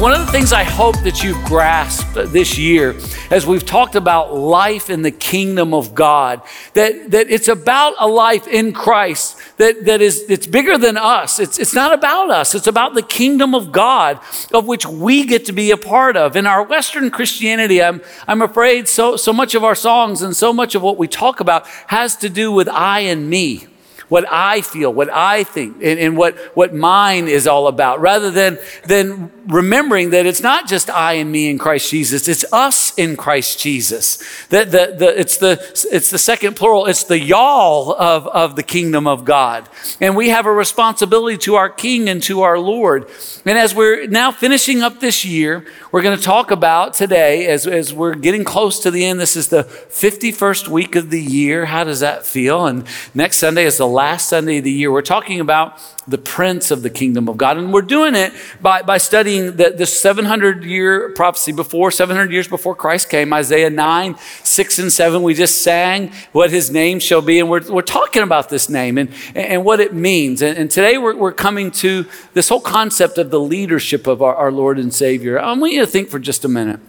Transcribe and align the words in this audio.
One 0.00 0.12
of 0.12 0.24
the 0.24 0.32
things 0.32 0.54
I 0.54 0.62
hope 0.62 0.98
that 1.00 1.22
you've 1.22 1.44
grasped 1.44 2.14
this 2.32 2.56
year 2.56 2.96
as 3.30 3.46
we've 3.46 3.66
talked 3.66 3.96
about 3.96 4.34
life 4.34 4.88
in 4.88 5.02
the 5.02 5.10
kingdom 5.10 5.74
of 5.74 5.94
God, 5.94 6.40
that, 6.72 7.10
that 7.10 7.28
it's 7.28 7.48
about 7.48 7.96
a 7.98 8.08
life 8.08 8.48
in 8.48 8.72
Christ 8.72 9.36
that, 9.58 9.84
that 9.84 10.00
is 10.00 10.24
it's 10.30 10.46
bigger 10.46 10.78
than 10.78 10.96
us. 10.96 11.38
It's, 11.38 11.58
it's 11.58 11.74
not 11.74 11.92
about 11.92 12.30
us, 12.30 12.54
it's 12.54 12.66
about 12.66 12.94
the 12.94 13.02
kingdom 13.02 13.54
of 13.54 13.72
God 13.72 14.18
of 14.54 14.66
which 14.66 14.86
we 14.86 15.26
get 15.26 15.44
to 15.44 15.52
be 15.52 15.70
a 15.70 15.76
part 15.76 16.16
of. 16.16 16.34
In 16.34 16.46
our 16.46 16.62
Western 16.62 17.10
Christianity, 17.10 17.82
I'm, 17.82 18.00
I'm 18.26 18.40
afraid 18.40 18.88
so, 18.88 19.16
so 19.16 19.34
much 19.34 19.54
of 19.54 19.64
our 19.64 19.74
songs 19.74 20.22
and 20.22 20.34
so 20.34 20.50
much 20.50 20.74
of 20.74 20.80
what 20.80 20.96
we 20.96 21.08
talk 21.08 21.40
about 21.40 21.66
has 21.88 22.16
to 22.16 22.30
do 22.30 22.50
with 22.50 22.70
I 22.70 23.00
and 23.00 23.28
me 23.28 23.66
what 24.10 24.30
I 24.30 24.60
feel, 24.60 24.92
what 24.92 25.08
I 25.08 25.44
think, 25.44 25.76
and, 25.76 25.98
and, 25.98 26.16
what, 26.16 26.36
what 26.54 26.74
mine 26.74 27.28
is 27.28 27.46
all 27.46 27.68
about, 27.68 28.00
rather 28.00 28.30
than, 28.30 28.58
than 28.84 29.30
remembering 29.46 30.10
that 30.10 30.26
it's 30.26 30.42
not 30.42 30.68
just 30.68 30.90
I 30.90 31.14
and 31.14 31.30
me 31.30 31.48
in 31.48 31.58
Christ 31.58 31.90
Jesus, 31.90 32.26
it's 32.26 32.44
us 32.52 32.92
in 32.98 33.16
Christ 33.16 33.60
Jesus. 33.60 34.18
That 34.48 34.72
the, 34.72 34.96
the, 34.98 35.18
it's, 35.18 35.36
the, 35.36 35.52
it's 35.92 36.10
the 36.10 36.18
second 36.18 36.56
plural, 36.56 36.86
it's 36.86 37.04
the 37.04 37.20
y'all 37.20 37.94
of, 37.94 38.26
of 38.26 38.56
the 38.56 38.64
kingdom 38.64 39.06
of 39.06 39.24
God. 39.24 39.68
And 40.00 40.16
we 40.16 40.30
have 40.30 40.44
a 40.44 40.52
responsibility 40.52 41.38
to 41.38 41.54
our 41.54 41.70
King 41.70 42.08
and 42.08 42.20
to 42.24 42.42
our 42.42 42.58
Lord. 42.58 43.08
And 43.46 43.56
as 43.56 43.76
we're 43.76 44.08
now 44.08 44.32
finishing 44.32 44.82
up 44.82 44.98
this 44.98 45.24
year, 45.24 45.64
we're 45.92 46.02
going 46.02 46.18
to 46.18 46.22
talk 46.22 46.50
about 46.50 46.94
today, 46.94 47.46
as, 47.46 47.64
as 47.64 47.94
we're 47.94 48.14
getting 48.14 48.42
close 48.42 48.80
to 48.80 48.90
the 48.90 49.04
end, 49.04 49.20
this 49.20 49.36
is 49.36 49.48
the 49.48 49.62
51st 49.62 50.66
week 50.66 50.96
of 50.96 51.10
the 51.10 51.22
year. 51.22 51.66
How 51.66 51.84
does 51.84 52.00
that 52.00 52.26
feel? 52.26 52.66
And 52.66 52.84
next 53.14 53.36
Sunday 53.36 53.64
is 53.64 53.78
the 53.78 53.86
last 54.00 54.30
Sunday 54.30 54.56
of 54.56 54.64
the 54.64 54.72
year. 54.72 54.90
We're 54.90 55.02
talking 55.02 55.40
about 55.40 55.78
the 56.08 56.16
prince 56.16 56.70
of 56.70 56.82
the 56.82 56.88
kingdom 56.88 57.28
of 57.28 57.36
God. 57.36 57.58
And 57.58 57.70
we're 57.70 57.82
doing 57.82 58.14
it 58.14 58.32
by, 58.58 58.80
by 58.80 58.96
studying 58.96 59.56
the, 59.56 59.74
the 59.76 59.84
700 59.84 60.64
year 60.64 61.10
prophecy 61.10 61.52
before, 61.52 61.90
700 61.90 62.32
years 62.32 62.48
before 62.48 62.74
Christ 62.74 63.10
came, 63.10 63.30
Isaiah 63.34 63.68
9, 63.68 64.16
6, 64.42 64.78
and 64.78 64.90
7. 64.90 65.22
We 65.22 65.34
just 65.34 65.60
sang 65.60 66.12
what 66.32 66.50
his 66.50 66.70
name 66.70 66.98
shall 66.98 67.20
be. 67.20 67.40
And 67.40 67.50
we're, 67.50 67.70
we're 67.70 67.82
talking 67.82 68.22
about 68.22 68.48
this 68.48 68.70
name 68.70 68.96
and, 68.96 69.12
and 69.34 69.66
what 69.66 69.80
it 69.80 69.92
means. 69.92 70.40
And, 70.40 70.56
and 70.56 70.70
today 70.70 70.96
we're, 70.96 71.14
we're 71.14 71.32
coming 71.32 71.70
to 71.72 72.06
this 72.32 72.48
whole 72.48 72.62
concept 72.62 73.18
of 73.18 73.30
the 73.30 73.38
leadership 73.38 74.06
of 74.06 74.22
our, 74.22 74.34
our 74.34 74.50
Lord 74.50 74.78
and 74.78 74.94
Savior. 74.94 75.38
I 75.38 75.52
want 75.52 75.74
you 75.74 75.80
to 75.80 75.86
think 75.86 76.08
for 76.08 76.18
just 76.18 76.42
a 76.46 76.48
minute. 76.48 76.80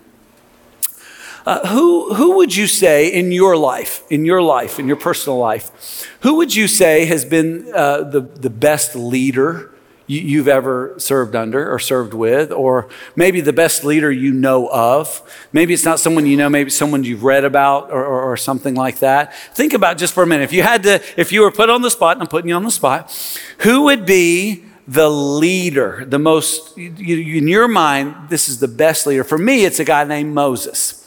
Uh, 1.45 1.67
who, 1.67 2.13
who 2.13 2.37
would 2.37 2.55
you 2.55 2.67
say 2.67 3.11
in 3.11 3.31
your 3.31 3.57
life, 3.57 4.03
in 4.09 4.25
your 4.25 4.41
life, 4.41 4.79
in 4.79 4.87
your 4.87 4.95
personal 4.95 5.37
life, 5.37 6.07
who 6.21 6.35
would 6.35 6.55
you 6.55 6.67
say 6.67 7.05
has 7.05 7.25
been 7.25 7.71
uh, 7.73 8.03
the, 8.03 8.21
the 8.21 8.49
best 8.49 8.95
leader 8.95 9.71
you, 10.07 10.39
have 10.39 10.47
ever 10.47 10.93
served 10.97 11.35
under 11.35 11.71
or 11.71 11.79
served 11.79 12.13
with, 12.13 12.51
or 12.51 12.89
maybe 13.15 13.39
the 13.39 13.53
best 13.53 13.83
leader 13.85 14.11
you 14.11 14.33
know 14.33 14.67
of? 14.67 15.21
Maybe 15.53 15.73
it's 15.73 15.85
not 15.85 15.99
someone 15.99 16.25
you 16.25 16.35
know, 16.35 16.49
maybe 16.49 16.69
someone 16.69 17.03
you've 17.03 17.23
read 17.23 17.45
about 17.45 17.91
or, 17.91 18.05
or, 18.05 18.33
or 18.33 18.37
something 18.37 18.75
like 18.75 18.99
that. 18.99 19.33
Think 19.55 19.73
about 19.73 19.97
just 19.97 20.13
for 20.13 20.23
a 20.23 20.27
minute. 20.27 20.43
If 20.43 20.53
you 20.53 20.63
had 20.63 20.83
to, 20.83 21.01
if 21.17 21.31
you 21.31 21.41
were 21.41 21.51
put 21.51 21.69
on 21.69 21.81
the 21.81 21.89
spot, 21.89 22.17
and 22.17 22.23
I'm 22.23 22.27
putting 22.27 22.49
you 22.49 22.55
on 22.55 22.63
the 22.63 22.71
spot, 22.71 23.09
who 23.59 23.83
would 23.83 24.05
be 24.05 24.65
the 24.87 25.09
leader, 25.09 26.03
the 26.05 26.19
most, 26.19 26.77
in 26.77 27.47
your 27.47 27.69
mind, 27.69 28.29
this 28.29 28.49
is 28.49 28.59
the 28.59 28.67
best 28.67 29.07
leader. 29.07 29.23
For 29.23 29.37
me, 29.37 29.63
it's 29.63 29.79
a 29.79 29.85
guy 29.85 30.03
named 30.03 30.33
Moses. 30.33 31.00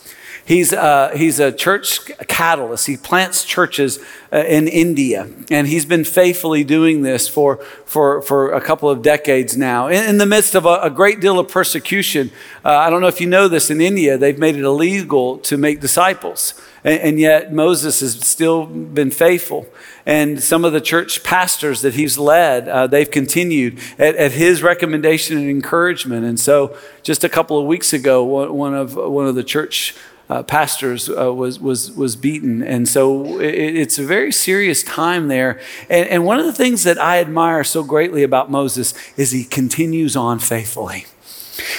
He's, 0.46 0.74
uh, 0.74 1.12
he's 1.16 1.40
a 1.40 1.50
church 1.52 2.04
catalyst. 2.28 2.86
He 2.86 2.98
plants 2.98 3.44
churches 3.44 3.98
uh, 4.30 4.38
in 4.40 4.68
India, 4.68 5.30
and 5.50 5.66
he's 5.66 5.86
been 5.86 6.04
faithfully 6.04 6.64
doing 6.64 7.00
this 7.00 7.26
for, 7.26 7.56
for, 7.86 8.20
for 8.20 8.52
a 8.52 8.60
couple 8.60 8.90
of 8.90 9.00
decades 9.00 9.56
now. 9.56 9.88
In, 9.88 10.04
in 10.04 10.18
the 10.18 10.26
midst 10.26 10.54
of 10.54 10.66
a, 10.66 10.80
a, 10.82 10.90
great 10.90 11.20
deal 11.20 11.38
of 11.38 11.48
persecution, 11.48 12.30
uh, 12.62 12.68
I 12.68 12.90
don't 12.90 13.00
know 13.00 13.06
if 13.06 13.22
you 13.22 13.26
know 13.26 13.48
this, 13.48 13.70
in 13.70 13.80
India, 13.80 14.18
they've 14.18 14.38
made 14.38 14.56
it 14.56 14.64
illegal 14.64 15.38
to 15.38 15.56
make 15.56 15.80
disciples, 15.80 16.60
and, 16.84 17.00
and 17.00 17.18
yet 17.18 17.54
Moses 17.54 18.00
has 18.00 18.20
still 18.20 18.66
been 18.66 19.10
faithful. 19.10 19.66
And 20.04 20.42
some 20.42 20.66
of 20.66 20.74
the 20.74 20.80
church 20.82 21.22
pastors 21.22 21.80
that 21.80 21.94
he's 21.94 22.18
led, 22.18 22.68
uh, 22.68 22.86
they've 22.86 23.10
continued 23.10 23.78
at, 23.98 24.14
at, 24.16 24.32
his 24.32 24.62
recommendation 24.62 25.38
and 25.38 25.48
encouragement. 25.48 26.26
And 26.26 26.38
so, 26.38 26.76
just 27.02 27.24
a 27.24 27.30
couple 27.30 27.58
of 27.58 27.66
weeks 27.66 27.94
ago, 27.94 28.22
one 28.22 28.74
of, 28.74 28.94
one 28.94 29.26
of 29.26 29.34
the 29.34 29.42
church 29.42 29.94
uh, 30.28 30.42
pastors 30.42 31.08
uh, 31.08 31.32
was, 31.32 31.60
was, 31.60 31.92
was 31.92 32.16
beaten. 32.16 32.62
And 32.62 32.88
so 32.88 33.40
it, 33.40 33.54
it's 33.54 33.98
a 33.98 34.04
very 34.04 34.32
serious 34.32 34.82
time 34.82 35.28
there. 35.28 35.60
And, 35.90 36.08
and 36.08 36.24
one 36.24 36.38
of 36.38 36.46
the 36.46 36.52
things 36.52 36.82
that 36.84 36.98
I 36.98 37.18
admire 37.18 37.64
so 37.64 37.82
greatly 37.82 38.22
about 38.22 38.50
Moses 38.50 38.94
is 39.16 39.30
he 39.30 39.44
continues 39.44 40.16
on 40.16 40.38
faithfully. 40.38 41.06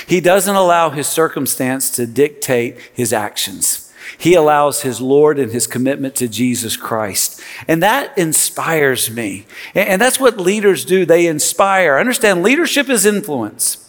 He 0.08 0.22
doesn't 0.22 0.56
allow 0.56 0.90
his 0.90 1.08
circumstance 1.08 1.90
to 1.92 2.06
dictate 2.06 2.78
his 2.94 3.12
actions. 3.12 3.92
He 4.18 4.36
allows 4.36 4.84
his 4.84 5.02
Lord 5.02 5.40
and 5.40 5.52
his 5.52 5.68
commitment 5.68 6.16
to 6.16 6.28
Jesus 6.28 6.78
Christ. 6.78 7.42
And 7.68 7.82
that 7.84 8.18
inspires 8.18 9.10
me. 9.10 9.46
And 9.74 10.02
that's 10.02 10.20
what 10.20 10.38
leaders 10.38 10.86
do. 10.86 11.06
They 11.06 11.28
inspire. 11.28 11.98
Understand, 11.98 12.44
leadership 12.44 12.90
is 12.90 13.06
influence. 13.06 13.82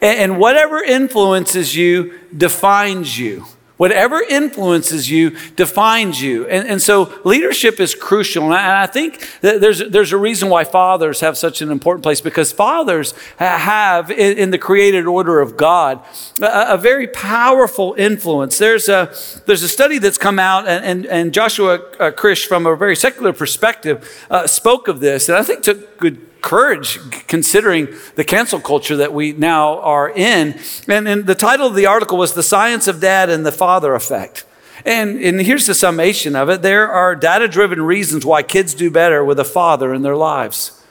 And 0.00 0.38
whatever 0.38 0.82
influences 0.82 1.76
you 1.76 2.18
defines 2.36 3.18
you. 3.18 3.44
Whatever 3.78 4.20
influences 4.20 5.08
you 5.10 5.36
defines 5.56 6.20
you. 6.20 6.46
And, 6.48 6.68
and 6.68 6.82
so 6.82 7.14
leadership 7.24 7.80
is 7.80 7.94
crucial. 7.94 8.44
And 8.44 8.54
I, 8.54 8.60
and 8.60 8.72
I 8.72 8.86
think 8.86 9.26
there's, 9.40 9.78
there's 9.78 10.12
a 10.12 10.16
reason 10.16 10.48
why 10.48 10.64
fathers 10.64 11.20
have 11.20 11.38
such 11.38 11.62
an 11.62 11.70
important 11.70 12.02
place 12.02 12.20
because 12.20 12.52
fathers 12.52 13.14
have, 13.36 14.10
in, 14.10 14.36
in 14.36 14.50
the 14.50 14.58
created 14.58 15.06
order 15.06 15.40
of 15.40 15.56
God, 15.56 16.02
a, 16.42 16.74
a, 16.74 16.76
very 16.76 17.06
powerful 17.06 17.94
influence. 17.96 18.58
There's 18.58 18.88
a, 18.88 19.14
there's 19.46 19.62
a 19.62 19.68
study 19.68 19.98
that's 19.98 20.18
come 20.18 20.38
out, 20.38 20.66
and, 20.66 20.84
and, 20.84 21.06
and 21.06 21.32
Joshua 21.32 21.74
uh, 21.74 22.10
Krish, 22.10 22.46
from 22.46 22.66
a 22.66 22.76
very 22.76 22.96
secular 22.96 23.32
perspective, 23.32 24.26
uh, 24.28 24.46
spoke 24.46 24.88
of 24.88 25.00
this, 25.00 25.28
and 25.28 25.38
I 25.38 25.42
think 25.42 25.62
took 25.62 25.98
good 25.98 26.37
courage 26.40 26.98
considering 27.26 27.88
the 28.14 28.24
cancel 28.24 28.60
culture 28.60 28.96
that 28.96 29.12
we 29.12 29.32
now 29.32 29.80
are 29.80 30.10
in. 30.10 30.58
And, 30.88 31.08
and, 31.08 31.26
the 31.26 31.34
title 31.34 31.66
of 31.66 31.74
the 31.74 31.86
article 31.86 32.18
was 32.18 32.34
The 32.34 32.42
Science 32.42 32.88
of 32.88 33.00
Dad 33.00 33.30
and 33.30 33.44
the 33.44 33.52
Father 33.52 33.94
Effect. 33.94 34.44
And, 34.84 35.20
and 35.22 35.40
here's 35.40 35.66
the 35.66 35.74
summation 35.74 36.36
of 36.36 36.48
it 36.48 36.62
there 36.62 36.90
are 36.90 37.16
data 37.16 37.48
driven 37.48 37.82
reasons 37.82 38.24
why 38.24 38.42
kids 38.42 38.74
do 38.74 38.90
better 38.90 39.24
with 39.24 39.38
a 39.40 39.44
father 39.44 39.92
in 39.92 40.02
their 40.02 40.16
lives. 40.16 40.82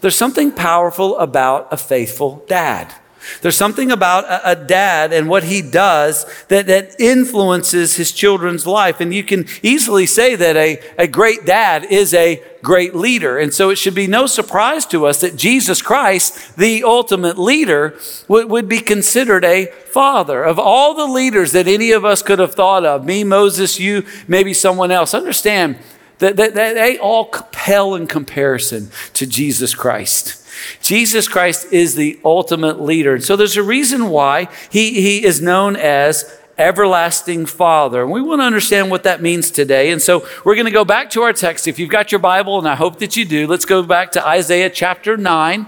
There's 0.00 0.16
something 0.16 0.52
powerful 0.52 1.18
about 1.18 1.68
a 1.72 1.76
faithful 1.76 2.44
dad. 2.46 2.94
There's 3.40 3.56
something 3.56 3.90
about 3.90 4.24
a, 4.24 4.50
a, 4.50 4.56
dad 4.56 5.12
and 5.12 5.28
what 5.28 5.44
he 5.44 5.62
does 5.62 6.26
that, 6.48 6.66
that 6.66 6.98
influences 7.00 7.96
his 7.96 8.12
children's 8.12 8.66
life. 8.66 9.00
And 9.00 9.14
you 9.14 9.24
can 9.24 9.46
easily 9.62 10.06
say 10.06 10.34
that 10.36 10.56
a, 10.56 10.80
a 10.98 11.06
great 11.06 11.44
dad 11.44 11.84
is 11.84 12.14
a 12.14 12.42
great 12.62 12.94
leader. 12.94 13.38
And 13.38 13.52
so 13.52 13.70
it 13.70 13.76
should 13.76 13.94
be 13.94 14.06
no 14.06 14.26
surprise 14.26 14.86
to 14.86 15.06
us 15.06 15.20
that 15.20 15.36
Jesus 15.36 15.82
Christ, 15.82 16.56
the 16.56 16.82
ultimate 16.82 17.38
leader, 17.38 17.98
would, 18.26 18.50
would 18.50 18.68
be 18.68 18.80
considered 18.80 19.44
a 19.44 19.66
father. 19.66 20.42
Of 20.42 20.58
all 20.58 20.94
the 20.94 21.06
leaders 21.06 21.52
that 21.52 21.68
any 21.68 21.92
of 21.92 22.04
us 22.04 22.22
could 22.22 22.38
have 22.38 22.54
thought 22.54 22.84
of, 22.84 23.04
me, 23.04 23.22
Moses, 23.22 23.78
you, 23.78 24.04
maybe 24.26 24.54
someone 24.54 24.90
else, 24.90 25.14
understand 25.14 25.78
that, 26.18 26.36
that, 26.36 26.54
that 26.54 26.74
they 26.74 26.98
all 26.98 27.26
pale 27.52 27.94
in 27.94 28.06
comparison 28.06 28.90
to 29.12 29.26
Jesus 29.26 29.74
Christ. 29.74 30.43
Jesus 30.80 31.28
Christ 31.28 31.72
is 31.72 31.94
the 31.94 32.18
ultimate 32.24 32.80
leader. 32.80 33.14
And 33.14 33.24
so 33.24 33.36
there's 33.36 33.56
a 33.56 33.62
reason 33.62 34.08
why 34.08 34.48
he, 34.70 35.00
he 35.00 35.24
is 35.24 35.40
known 35.40 35.76
as 35.76 36.40
everlasting 36.58 37.46
Father. 37.46 38.02
And 38.02 38.10
we 38.10 38.22
want 38.22 38.40
to 38.40 38.44
understand 38.44 38.90
what 38.90 39.02
that 39.04 39.22
means 39.22 39.50
today. 39.50 39.90
And 39.90 40.00
so 40.00 40.26
we're 40.44 40.54
going 40.54 40.66
to 40.66 40.70
go 40.70 40.84
back 40.84 41.10
to 41.10 41.22
our 41.22 41.32
text. 41.32 41.66
If 41.66 41.78
you've 41.78 41.90
got 41.90 42.12
your 42.12 42.20
Bible, 42.20 42.58
and 42.58 42.68
I 42.68 42.74
hope 42.74 42.98
that 43.00 43.16
you 43.16 43.24
do, 43.24 43.46
let's 43.46 43.64
go 43.64 43.82
back 43.82 44.12
to 44.12 44.26
Isaiah 44.26 44.70
chapter 44.70 45.16
9. 45.16 45.66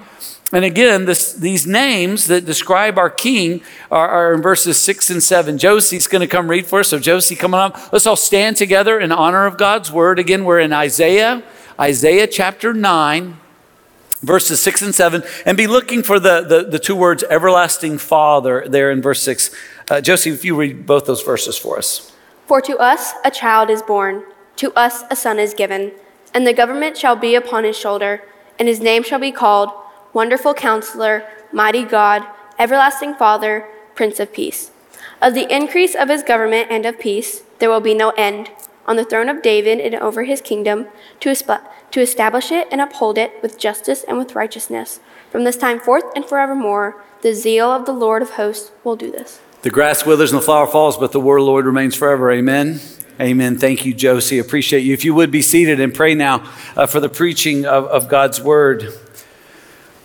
And 0.52 0.64
again, 0.64 1.06
this, 1.06 1.32
these 1.32 1.66
names 1.66 2.28
that 2.28 2.44
describe 2.44 2.98
our 2.98 3.10
king 3.10 3.62
are, 3.90 4.08
are, 4.08 4.34
in 4.34 4.42
verses 4.42 4.78
six 4.78 5.10
and 5.10 5.20
seven. 5.20 5.58
Josie's 5.58 6.06
going 6.06 6.20
to 6.20 6.28
come 6.28 6.48
read 6.48 6.66
for 6.66 6.80
us. 6.80 6.88
So, 6.88 7.00
Josie, 7.00 7.34
coming 7.34 7.58
up, 7.58 7.92
let's 7.92 8.06
all 8.06 8.16
stand 8.16 8.56
together 8.56 9.00
in 9.00 9.10
honor 9.10 9.46
of 9.46 9.58
God's 9.58 9.90
word. 9.90 10.20
Again, 10.20 10.44
we're 10.44 10.60
in 10.60 10.72
Isaiah, 10.72 11.42
Isaiah 11.80 12.28
chapter 12.28 12.72
9 12.72 13.38
verses 14.22 14.62
6 14.62 14.82
and 14.82 14.94
7, 14.94 15.22
and 15.44 15.56
be 15.56 15.66
looking 15.66 16.02
for 16.02 16.18
the, 16.18 16.42
the, 16.42 16.64
the 16.64 16.78
two 16.78 16.96
words 16.96 17.24
everlasting 17.24 17.98
Father 17.98 18.66
there 18.68 18.90
in 18.90 19.02
verse 19.02 19.22
6. 19.22 19.50
Uh, 19.90 20.00
Josie, 20.00 20.30
if 20.30 20.44
you 20.44 20.56
read 20.56 20.86
both 20.86 21.06
those 21.06 21.22
verses 21.22 21.56
for 21.56 21.78
us. 21.78 22.12
For 22.46 22.60
to 22.62 22.78
us 22.78 23.12
a 23.24 23.30
child 23.30 23.70
is 23.70 23.82
born, 23.82 24.24
to 24.56 24.72
us 24.74 25.02
a 25.10 25.16
son 25.16 25.38
is 25.38 25.54
given, 25.54 25.92
and 26.32 26.46
the 26.46 26.52
government 26.52 26.96
shall 26.96 27.16
be 27.16 27.34
upon 27.34 27.64
his 27.64 27.76
shoulder, 27.76 28.22
and 28.58 28.68
his 28.68 28.80
name 28.80 29.02
shall 29.02 29.18
be 29.18 29.32
called 29.32 29.70
Wonderful 30.12 30.54
Counselor, 30.54 31.26
Mighty 31.52 31.84
God, 31.84 32.24
Everlasting 32.58 33.14
Father, 33.14 33.68
Prince 33.94 34.18
of 34.18 34.32
Peace. 34.32 34.70
Of 35.20 35.34
the 35.34 35.52
increase 35.54 35.94
of 35.94 36.08
his 36.08 36.22
government 36.22 36.68
and 36.70 36.86
of 36.86 36.98
peace 36.98 37.42
there 37.58 37.70
will 37.70 37.80
be 37.80 37.94
no 37.94 38.10
end, 38.10 38.50
on 38.86 38.96
the 38.96 39.04
throne 39.04 39.28
of 39.28 39.42
David 39.42 39.80
and 39.80 39.94
over 39.94 40.24
his 40.24 40.40
kingdom, 40.40 40.86
to, 41.20 41.34
to 41.90 42.00
establish 42.00 42.50
it 42.50 42.68
and 42.70 42.80
uphold 42.80 43.18
it 43.18 43.32
with 43.42 43.58
justice 43.58 44.04
and 44.04 44.18
with 44.18 44.34
righteousness. 44.34 45.00
From 45.30 45.44
this 45.44 45.56
time 45.56 45.80
forth 45.80 46.04
and 46.14 46.24
forevermore, 46.24 47.02
the 47.22 47.34
zeal 47.34 47.70
of 47.70 47.86
the 47.86 47.92
Lord 47.92 48.22
of 48.22 48.30
hosts 48.30 48.70
will 48.84 48.96
do 48.96 49.10
this. 49.10 49.40
The 49.62 49.70
grass 49.70 50.06
withers 50.06 50.32
and 50.32 50.40
the 50.40 50.44
flower 50.44 50.66
falls, 50.66 50.96
but 50.96 51.12
the 51.12 51.20
word 51.20 51.38
of 51.38 51.46
the 51.46 51.50
Lord 51.50 51.66
remains 51.66 51.94
forever. 51.94 52.30
Amen. 52.30 52.80
Amen. 53.20 53.58
Thank 53.58 53.86
you, 53.86 53.94
Josie. 53.94 54.38
Appreciate 54.38 54.80
you. 54.80 54.92
If 54.92 55.04
you 55.04 55.14
would 55.14 55.30
be 55.30 55.42
seated 55.42 55.80
and 55.80 55.94
pray 55.94 56.14
now 56.14 56.50
uh, 56.76 56.86
for 56.86 57.00
the 57.00 57.08
preaching 57.08 57.64
of, 57.64 57.86
of 57.86 58.08
God's 58.08 58.40
word. 58.40 58.92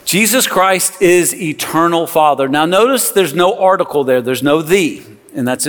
Jesus 0.05 0.47
Christ 0.47 1.01
is 1.01 1.35
eternal 1.35 2.07
Father. 2.07 2.47
Now, 2.47 2.65
notice 2.65 3.11
there's 3.11 3.35
no 3.35 3.59
article 3.59 4.03
there, 4.03 4.21
there's 4.21 4.41
no 4.41 4.61
the, 4.61 5.03
and 5.35 5.47
that's 5.47 5.67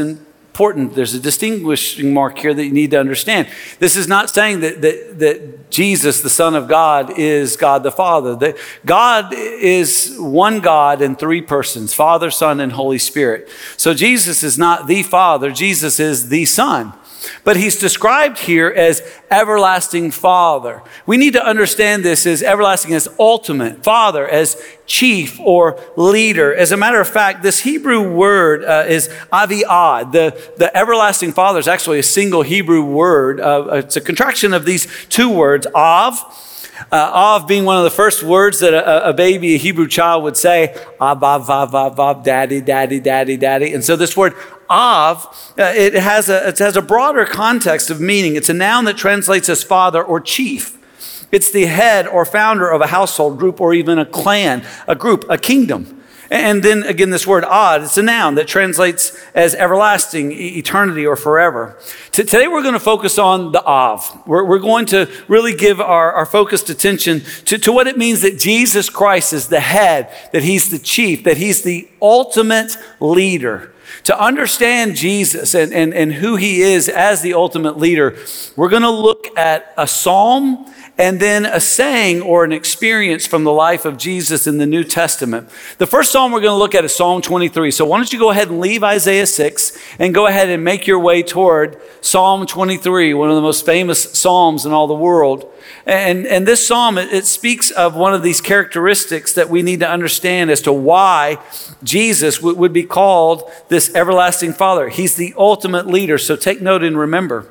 important. 0.53 0.95
There's 0.95 1.15
a 1.15 1.19
distinguishing 1.19 2.13
mark 2.13 2.39
here 2.39 2.53
that 2.53 2.63
you 2.63 2.73
need 2.73 2.91
to 2.91 3.01
understand. 3.01 3.49
This 3.79 3.97
is 3.97 4.07
not 4.07 4.29
saying 4.29 4.61
that, 4.61 4.83
that, 4.83 5.19
that 5.19 5.71
Jesus, 5.71 6.21
the 6.21 6.29
Son 6.29 6.55
of 6.55 6.69
God, 6.69 7.19
is 7.19 7.57
God 7.57 7.83
the 7.83 7.91
Father. 7.91 8.37
That 8.37 8.59
God 8.85 9.33
is 9.33 10.15
one 10.19 10.61
God 10.61 11.01
in 11.01 11.17
three 11.17 11.41
persons 11.41 11.95
Father, 11.95 12.31
Son, 12.31 12.61
and 12.61 12.73
Holy 12.73 12.99
Spirit. 12.99 13.49
So 13.79 13.95
Jesus 13.95 14.43
is 14.43 14.59
not 14.59 14.89
the 14.89 15.03
Father, 15.03 15.51
Jesus 15.51 15.99
is 15.99 16.29
the 16.29 16.45
Son. 16.45 16.93
But 17.45 17.57
he's 17.57 17.79
described 17.79 18.39
here 18.41 18.69
as 18.69 19.03
everlasting 19.31 20.11
Father. 20.11 20.83
We 21.07 21.17
need 21.17 21.33
to 21.33 21.45
understand 21.45 22.05
this 22.05 22.27
as 22.27 22.43
everlasting 22.43 22.95
as 22.95 23.09
ultimate, 23.19 23.83
Father 23.83 24.29
as 24.29 24.61
chief 24.87 25.41
or 25.41 25.79
leader. 25.97 26.55
As 26.55 26.73
a 26.73 26.77
matter 26.77 27.01
of 27.01 27.09
fact, 27.09 27.43
this 27.43 27.61
Hebrew 27.61 28.13
word 28.13 28.65
uh, 28.65 28.85
is 28.87 29.09
aviad. 29.33 30.13
The, 30.13 30.53
the 30.57 30.77
everlasting 30.77 31.33
Father 31.33 31.59
is 31.59 31.69
actually 31.69 31.99
a 31.99 32.05
single 32.05 32.43
Hebrew 32.43 32.85
word. 32.85 33.41
Uh, 33.41 33.67
it's 33.73 33.97
a 33.97 34.01
contraction 34.01 34.53
of 34.53 34.65
these 34.65 34.87
two 35.09 35.31
words, 35.31 35.67
av. 35.75 36.19
Uh, 36.91 37.11
av 37.13 37.47
being 37.47 37.65
one 37.65 37.77
of 37.77 37.85
the 37.85 37.91
first 37.91 38.23
words 38.23 38.61
that 38.61 38.75
a, 38.75 39.11
a 39.11 39.13
baby, 39.13 39.55
a 39.55 39.59
Hebrew 39.59 39.87
child 39.87 40.25
would 40.25 40.37
say, 40.37 40.75
av, 41.01 41.23
av, 41.23 41.51
av, 41.51 41.75
av, 41.75 42.01
av, 42.01 42.25
daddy, 42.25 42.61
daddy, 42.61 42.99
daddy, 42.99 43.37
daddy. 43.37 43.73
And 43.73 43.85
so 43.85 43.97
this 43.97 44.17
word 44.17 44.35
Av, 44.73 45.27
uh, 45.59 45.65
it, 45.75 45.93
has 45.93 46.31
a, 46.31 46.49
it 46.49 46.59
has 46.59 46.77
a 46.79 46.83
broader 46.83 47.27
context 47.27 47.91
of 47.91 48.01
meaning. 48.01 48.37
It's 48.37 48.49
a 48.49 48.55
noun 48.55 48.87
that 48.87 48.97
translates 48.97 49.51
as 49.51 49.63
father 49.63 50.03
or 50.03 50.19
chief. 50.19 50.79
It's 51.31 51.51
the 51.51 51.67
head 51.67 52.07
or 52.07 52.25
founder 52.25 52.71
of 52.71 52.81
a 52.81 52.87
household 52.87 53.39
group 53.39 53.61
or 53.61 53.75
even 53.75 53.99
a 53.99 54.07
clan, 54.07 54.65
a 54.89 54.95
group, 54.95 55.27
a 55.29 55.37
kingdom. 55.37 56.02
And 56.33 56.63
then 56.63 56.83
again, 56.85 57.11
this 57.11 57.27
word 57.27 57.45
ad, 57.45 57.83
it's 57.83 57.99
a 57.99 58.03
noun 58.03 58.37
that 58.37 58.49
translates 58.49 59.15
as 59.35 59.55
everlasting, 59.55 60.33
eternity, 60.33 61.05
or 61.05 61.15
forever. 61.15 61.77
Today 62.11 62.49
we're 62.49 62.63
going 62.63 62.73
to 62.73 62.81
focus 62.81 63.19
on 63.19 63.53
the 63.53 63.63
Av. 63.63 64.27
We're, 64.27 64.43
we're 64.43 64.59
going 64.59 64.87
to 64.87 65.11
really 65.29 65.55
give 65.55 65.79
our, 65.79 66.11
our 66.11 66.25
focused 66.25 66.71
attention 66.71 67.21
to, 67.45 67.59
to 67.59 67.71
what 67.71 67.87
it 67.87 67.99
means 67.99 68.23
that 68.23 68.39
Jesus 68.39 68.89
Christ 68.89 69.35
is 69.35 69.49
the 69.49 69.61
head, 69.61 70.11
that 70.33 70.43
he's 70.43 70.71
the 70.71 70.79
chief, 70.79 71.23
that 71.25 71.37
he's 71.37 71.65
the 71.65 71.87
ultimate 72.01 72.79
leader. 72.99 73.75
To 74.05 74.19
understand 74.19 74.97
Jesus 74.97 75.55
and, 75.55 75.71
and, 75.71 75.93
and 75.93 76.15
who 76.15 76.37
he 76.37 76.63
is 76.63 76.89
as 76.89 77.21
the 77.21 77.35
ultimate 77.35 77.77
leader, 77.77 78.17
we're 78.57 78.71
going 78.71 78.83
to 78.83 78.91
look 78.91 79.27
at 79.37 79.75
a 79.77 79.87
psalm 79.87 80.73
and 80.99 81.21
then 81.21 81.47
a 81.47 81.59
saying 81.59 82.21
or 82.21 82.45
an 82.45 82.53
experience 82.53 83.27
from 83.27 83.45
the 83.45 83.53
life 83.53 83.87
of 83.87 83.97
Jesus 83.97 84.47
in 84.47 84.59
the 84.59 84.67
New 84.67 84.85
Testament. 84.85 85.49
The 85.79 85.87
first 85.87 86.13
psalm 86.13 86.33
we're 86.33 86.41
going 86.41 86.53
to 86.53 86.59
look 86.59 86.75
at 86.75 86.85
is 86.85 86.95
Psalm 86.95 87.23
23. 87.23 87.71
So 87.71 87.87
why 87.87 87.97
don't 87.97 88.13
you 88.13 88.19
go 88.19 88.31
ahead 88.31 88.49
and 88.49 88.61
leave 88.61 88.85
Isaiah 88.85 89.27
6 89.27 89.79
and 89.99 90.15
go 90.15 90.27
ahead 90.27 90.51
and 90.51 90.63
make 90.63 90.87
your 90.87 90.99
way 90.99 91.23
toward 91.23 91.81
Psalm 92.03 92.47
23, 92.47 93.15
one 93.15 93.31
of 93.31 93.37
the 93.37 93.43
most 93.43 93.65
famous 93.65 94.03
psalms 94.03 94.67
in 94.67 94.73
all 94.73 94.87
the 94.87 94.95
world. 94.95 95.51
And, 95.87 96.27
and 96.27 96.47
this 96.47 96.67
psalm, 96.67 96.99
it, 96.99 97.25
speaks 97.25 97.71
of 97.71 97.97
one 97.97 98.13
of 98.13 98.23
these 98.23 98.41
characteristics 98.41 99.33
that 99.33 99.49
we 99.49 99.63
need 99.63 99.81
to 99.81 99.89
understand 99.89 100.51
as 100.51 100.61
to 100.63 100.73
why 100.73 101.39
Jesus 101.83 102.43
would 102.43 102.73
be 102.73 102.85
called 102.85 103.51
this 103.69 103.95
everlasting 103.95 104.53
Father. 104.53 104.91
He's 104.91 105.15
the 105.15 105.33
ultimate 105.39 105.87
leader. 105.87 106.19
So 106.19 106.37
take 106.37 106.61
note 106.61 106.83
and 106.83 106.99
remember. 106.99 107.49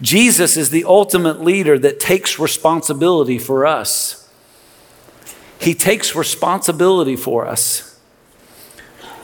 Jesus 0.00 0.56
is 0.56 0.70
the 0.70 0.84
ultimate 0.84 1.40
leader 1.40 1.78
that 1.78 2.00
takes 2.00 2.38
responsibility 2.38 3.38
for 3.38 3.66
us. 3.66 4.30
He 5.58 5.74
takes 5.74 6.14
responsibility 6.14 7.16
for 7.16 7.46
us. 7.46 7.98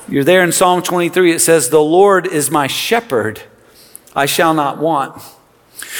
You're 0.09 0.25
there 0.25 0.43
in 0.43 0.53
Psalm 0.53 0.83
23, 0.83 1.33
it 1.33 1.39
says, 1.41 1.69
The 1.69 1.81
Lord 1.81 2.27
is 2.27 2.51
my 2.51 2.67
shepherd, 2.67 3.43
I 4.15 4.27
shall 4.27 4.53
not 4.55 4.79
want. 4.79 5.23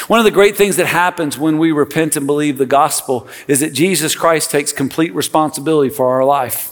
One 0.07 0.19
of 0.19 0.25
the 0.25 0.31
great 0.31 0.57
things 0.57 0.77
that 0.77 0.87
happens 0.87 1.39
when 1.39 1.59
we 1.59 1.73
repent 1.73 2.17
and 2.17 2.27
believe 2.27 2.59
the 2.59 2.67
gospel 2.67 3.29
is 3.47 3.61
that 3.61 3.73
Jesus 3.73 4.15
Christ 4.15 4.51
takes 4.51 4.73
complete 4.73 5.15
responsibility 5.15 5.91
for 5.91 6.09
our 6.09 6.25
life. 6.25 6.72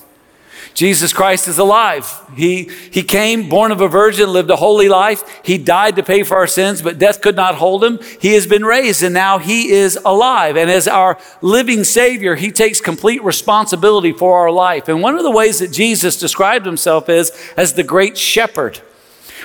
Jesus 0.74 1.12
Christ 1.12 1.48
is 1.48 1.58
alive. 1.58 2.20
He, 2.34 2.70
he 2.90 3.02
came, 3.02 3.48
born 3.48 3.72
of 3.72 3.80
a 3.80 3.88
virgin, 3.88 4.32
lived 4.32 4.50
a 4.50 4.56
holy 4.56 4.88
life. 4.88 5.40
He 5.44 5.58
died 5.58 5.96
to 5.96 6.02
pay 6.02 6.22
for 6.22 6.36
our 6.36 6.46
sins, 6.46 6.80
but 6.80 6.98
death 6.98 7.20
could 7.20 7.36
not 7.36 7.56
hold 7.56 7.84
him. 7.84 7.98
He 8.20 8.34
has 8.34 8.46
been 8.46 8.64
raised, 8.64 9.02
and 9.02 9.12
now 9.12 9.38
he 9.38 9.70
is 9.70 9.98
alive. 10.04 10.56
And 10.56 10.70
as 10.70 10.88
our 10.88 11.18
living 11.42 11.84
Savior, 11.84 12.36
he 12.36 12.50
takes 12.50 12.80
complete 12.80 13.22
responsibility 13.22 14.12
for 14.12 14.38
our 14.38 14.50
life. 14.50 14.88
And 14.88 15.02
one 15.02 15.16
of 15.16 15.22
the 15.22 15.30
ways 15.30 15.58
that 15.58 15.72
Jesus 15.72 16.18
described 16.18 16.66
himself 16.66 17.08
is 17.08 17.30
as 17.56 17.74
the 17.74 17.84
great 17.84 18.16
shepherd. 18.16 18.80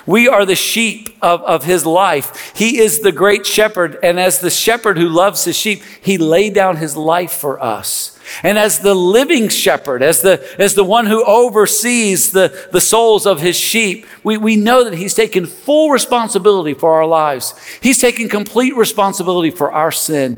We 0.06 0.28
are 0.28 0.45
the 0.45 0.56
sheep 0.56 1.18
of, 1.21 1.42
of 1.42 1.63
his 1.63 1.86
life. 1.86 2.54
He 2.56 2.78
is 2.78 3.00
the 3.00 3.12
great 3.12 3.45
shepherd. 3.45 3.98
And 4.04 4.19
as 4.19 4.39
the 4.39 4.51
shepherd 4.51 4.98
who 4.98 5.10
loves 5.10 5.45
his 5.45 5.57
sheep, 5.57 5.81
he 6.01 6.18
laid 6.18 6.54
down 6.54 6.78
his 6.78 6.95
life 6.95 7.31
for 7.31 7.62
us. 7.62 8.15
And 8.44 8.57
as 8.57 8.80
the 8.80 8.95
living 8.95 9.50
shepherd, 9.50 10.01
as 10.01 10.22
the, 10.22 10.44
as 10.60 10.74
the 10.75 10.83
one 10.83 11.06
who 11.06 11.24
oversees 11.25 12.31
the, 12.31 12.68
the 12.72 12.81
souls 12.81 13.25
of 13.25 13.39
his 13.39 13.56
sheep, 13.56 14.06
we, 14.24 14.38
we 14.38 14.56
know 14.56 14.83
that 14.83 14.95
he's 14.95 15.13
taken 15.13 15.45
full 15.45 15.89
responsibility 15.89 16.74
for 16.74 16.94
our 16.94 17.06
lives. 17.06 17.54
He's 17.81 18.00
taken 18.00 18.30
complete 18.30 18.75
responsibility 18.75 19.51
for 19.51 19.72
our 19.72 19.92
sin. 19.92 20.38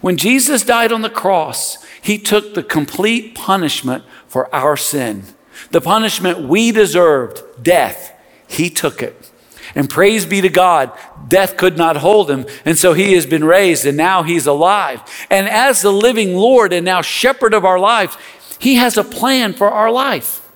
When 0.00 0.16
Jesus 0.16 0.62
died 0.62 0.92
on 0.92 1.02
the 1.02 1.10
cross, 1.10 1.84
he 2.00 2.18
took 2.18 2.54
the 2.54 2.62
complete 2.62 3.34
punishment 3.34 4.04
for 4.26 4.52
our 4.54 4.76
sin. 4.76 5.24
The 5.70 5.80
punishment 5.80 6.40
we 6.48 6.72
deserved, 6.72 7.62
death, 7.62 8.12
he 8.48 8.70
took 8.70 9.02
it. 9.02 9.29
And 9.74 9.88
praise 9.88 10.26
be 10.26 10.40
to 10.40 10.48
God, 10.48 10.90
death 11.28 11.56
could 11.56 11.76
not 11.76 11.96
hold 11.96 12.30
him. 12.30 12.46
And 12.64 12.76
so 12.76 12.92
he 12.92 13.12
has 13.12 13.26
been 13.26 13.44
raised 13.44 13.86
and 13.86 13.96
now 13.96 14.22
he's 14.22 14.46
alive. 14.46 15.02
And 15.30 15.48
as 15.48 15.82
the 15.82 15.92
living 15.92 16.34
Lord 16.36 16.72
and 16.72 16.84
now 16.84 17.02
shepherd 17.02 17.54
of 17.54 17.64
our 17.64 17.78
lives, 17.78 18.16
he 18.58 18.74
has 18.76 18.96
a 18.96 19.04
plan 19.04 19.52
for 19.52 19.70
our 19.70 19.90
life. 19.90 20.46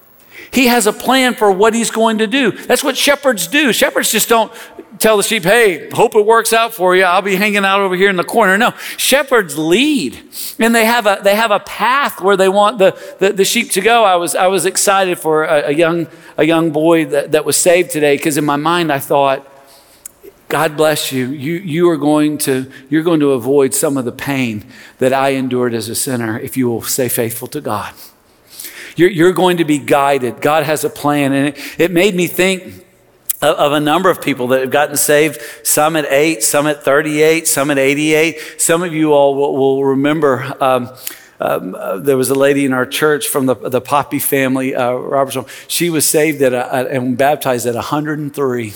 He 0.52 0.66
has 0.66 0.86
a 0.86 0.92
plan 0.92 1.34
for 1.34 1.50
what 1.50 1.74
he's 1.74 1.90
going 1.90 2.18
to 2.18 2.28
do. 2.28 2.52
That's 2.52 2.84
what 2.84 2.96
shepherds 2.96 3.48
do. 3.48 3.72
Shepherds 3.72 4.12
just 4.12 4.28
don't 4.28 4.52
tell 4.98 5.16
the 5.16 5.22
sheep, 5.22 5.42
hey, 5.42 5.88
hope 5.90 6.14
it 6.14 6.24
works 6.24 6.52
out 6.52 6.74
for 6.74 6.94
you. 6.96 7.04
I'll 7.04 7.22
be 7.22 7.36
hanging 7.36 7.64
out 7.64 7.80
over 7.80 7.96
here 7.96 8.10
in 8.10 8.16
the 8.16 8.24
corner. 8.24 8.56
No, 8.56 8.72
shepherds 8.96 9.58
lead. 9.58 10.20
And 10.58 10.74
they 10.74 10.84
have 10.84 11.06
a, 11.06 11.20
they 11.22 11.34
have 11.34 11.50
a 11.50 11.60
path 11.60 12.20
where 12.20 12.36
they 12.36 12.48
want 12.48 12.78
the, 12.78 13.16
the, 13.18 13.32
the 13.32 13.44
sheep 13.44 13.70
to 13.72 13.80
go. 13.80 14.04
I 14.04 14.16
was, 14.16 14.34
I 14.34 14.46
was 14.46 14.66
excited 14.66 15.18
for 15.18 15.44
a, 15.44 15.68
a 15.68 15.72
young, 15.72 16.06
a 16.36 16.44
young 16.44 16.70
boy 16.70 17.06
that, 17.06 17.32
that 17.32 17.44
was 17.44 17.56
saved 17.56 17.90
today 17.90 18.16
because 18.16 18.36
in 18.36 18.44
my 18.44 18.56
mind 18.56 18.92
I 18.92 18.98
thought, 18.98 19.50
God 20.48 20.76
bless 20.76 21.10
you. 21.10 21.30
You, 21.30 21.54
you 21.54 21.88
are 21.88 21.96
going 21.96 22.38
to, 22.38 22.70
you're 22.88 23.02
going 23.02 23.20
to 23.20 23.32
avoid 23.32 23.74
some 23.74 23.96
of 23.96 24.04
the 24.04 24.12
pain 24.12 24.64
that 24.98 25.12
I 25.12 25.30
endured 25.30 25.74
as 25.74 25.88
a 25.88 25.94
sinner 25.94 26.38
if 26.38 26.56
you 26.56 26.68
will 26.68 26.82
stay 26.82 27.08
faithful 27.08 27.48
to 27.48 27.60
God. 27.60 27.94
You're, 28.96 29.10
you're 29.10 29.32
going 29.32 29.56
to 29.56 29.64
be 29.64 29.78
guided. 29.78 30.40
God 30.40 30.62
has 30.62 30.84
a 30.84 30.90
plan. 30.90 31.32
And 31.32 31.48
it, 31.48 31.80
it 31.80 31.90
made 31.90 32.14
me 32.14 32.28
think 32.28 32.83
of, 33.44 33.72
a 33.72 33.80
number 33.80 34.10
of 34.10 34.20
people 34.20 34.48
that 34.48 34.60
have 34.60 34.70
gotten 34.70 34.96
saved, 34.96 35.40
some 35.62 35.96
at 35.96 36.06
eight, 36.10 36.42
some 36.42 36.66
at 36.66 36.82
38, 36.82 37.46
some 37.46 37.70
at 37.70 37.78
88. 37.78 38.60
Some 38.60 38.82
of 38.82 38.92
you 38.92 39.12
all 39.12 39.34
will, 39.34 39.56
will 39.56 39.84
remember. 39.84 40.54
Um, 40.60 40.90
um, 41.40 41.74
uh, 41.74 41.98
there 41.98 42.16
was 42.16 42.30
a 42.30 42.34
lady 42.34 42.64
in 42.64 42.72
our 42.72 42.86
church 42.86 43.28
from 43.28 43.46
the, 43.46 43.54
the 43.54 43.80
Poppy 43.80 44.18
family, 44.18 44.74
uh, 44.74 44.92
Robertson. 44.92 45.44
She 45.68 45.90
was 45.90 46.08
saved 46.08 46.40
at 46.42 46.52
a, 46.52 46.88
and 46.88 47.18
baptized 47.18 47.66
at 47.66 47.74
103. 47.74 48.72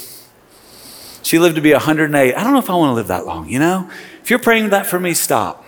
She 1.22 1.38
lived 1.38 1.56
to 1.56 1.60
be 1.60 1.72
108. 1.72 2.34
I 2.34 2.44
don't 2.44 2.52
know 2.52 2.58
if 2.58 2.70
I 2.70 2.74
want 2.74 2.90
to 2.90 2.94
live 2.94 3.08
that 3.08 3.26
long, 3.26 3.48
you 3.48 3.58
know? 3.58 3.90
If 4.22 4.30
you're 4.30 4.38
praying 4.38 4.70
that 4.70 4.86
for 4.86 4.98
me, 4.98 5.14
stop. 5.14 5.64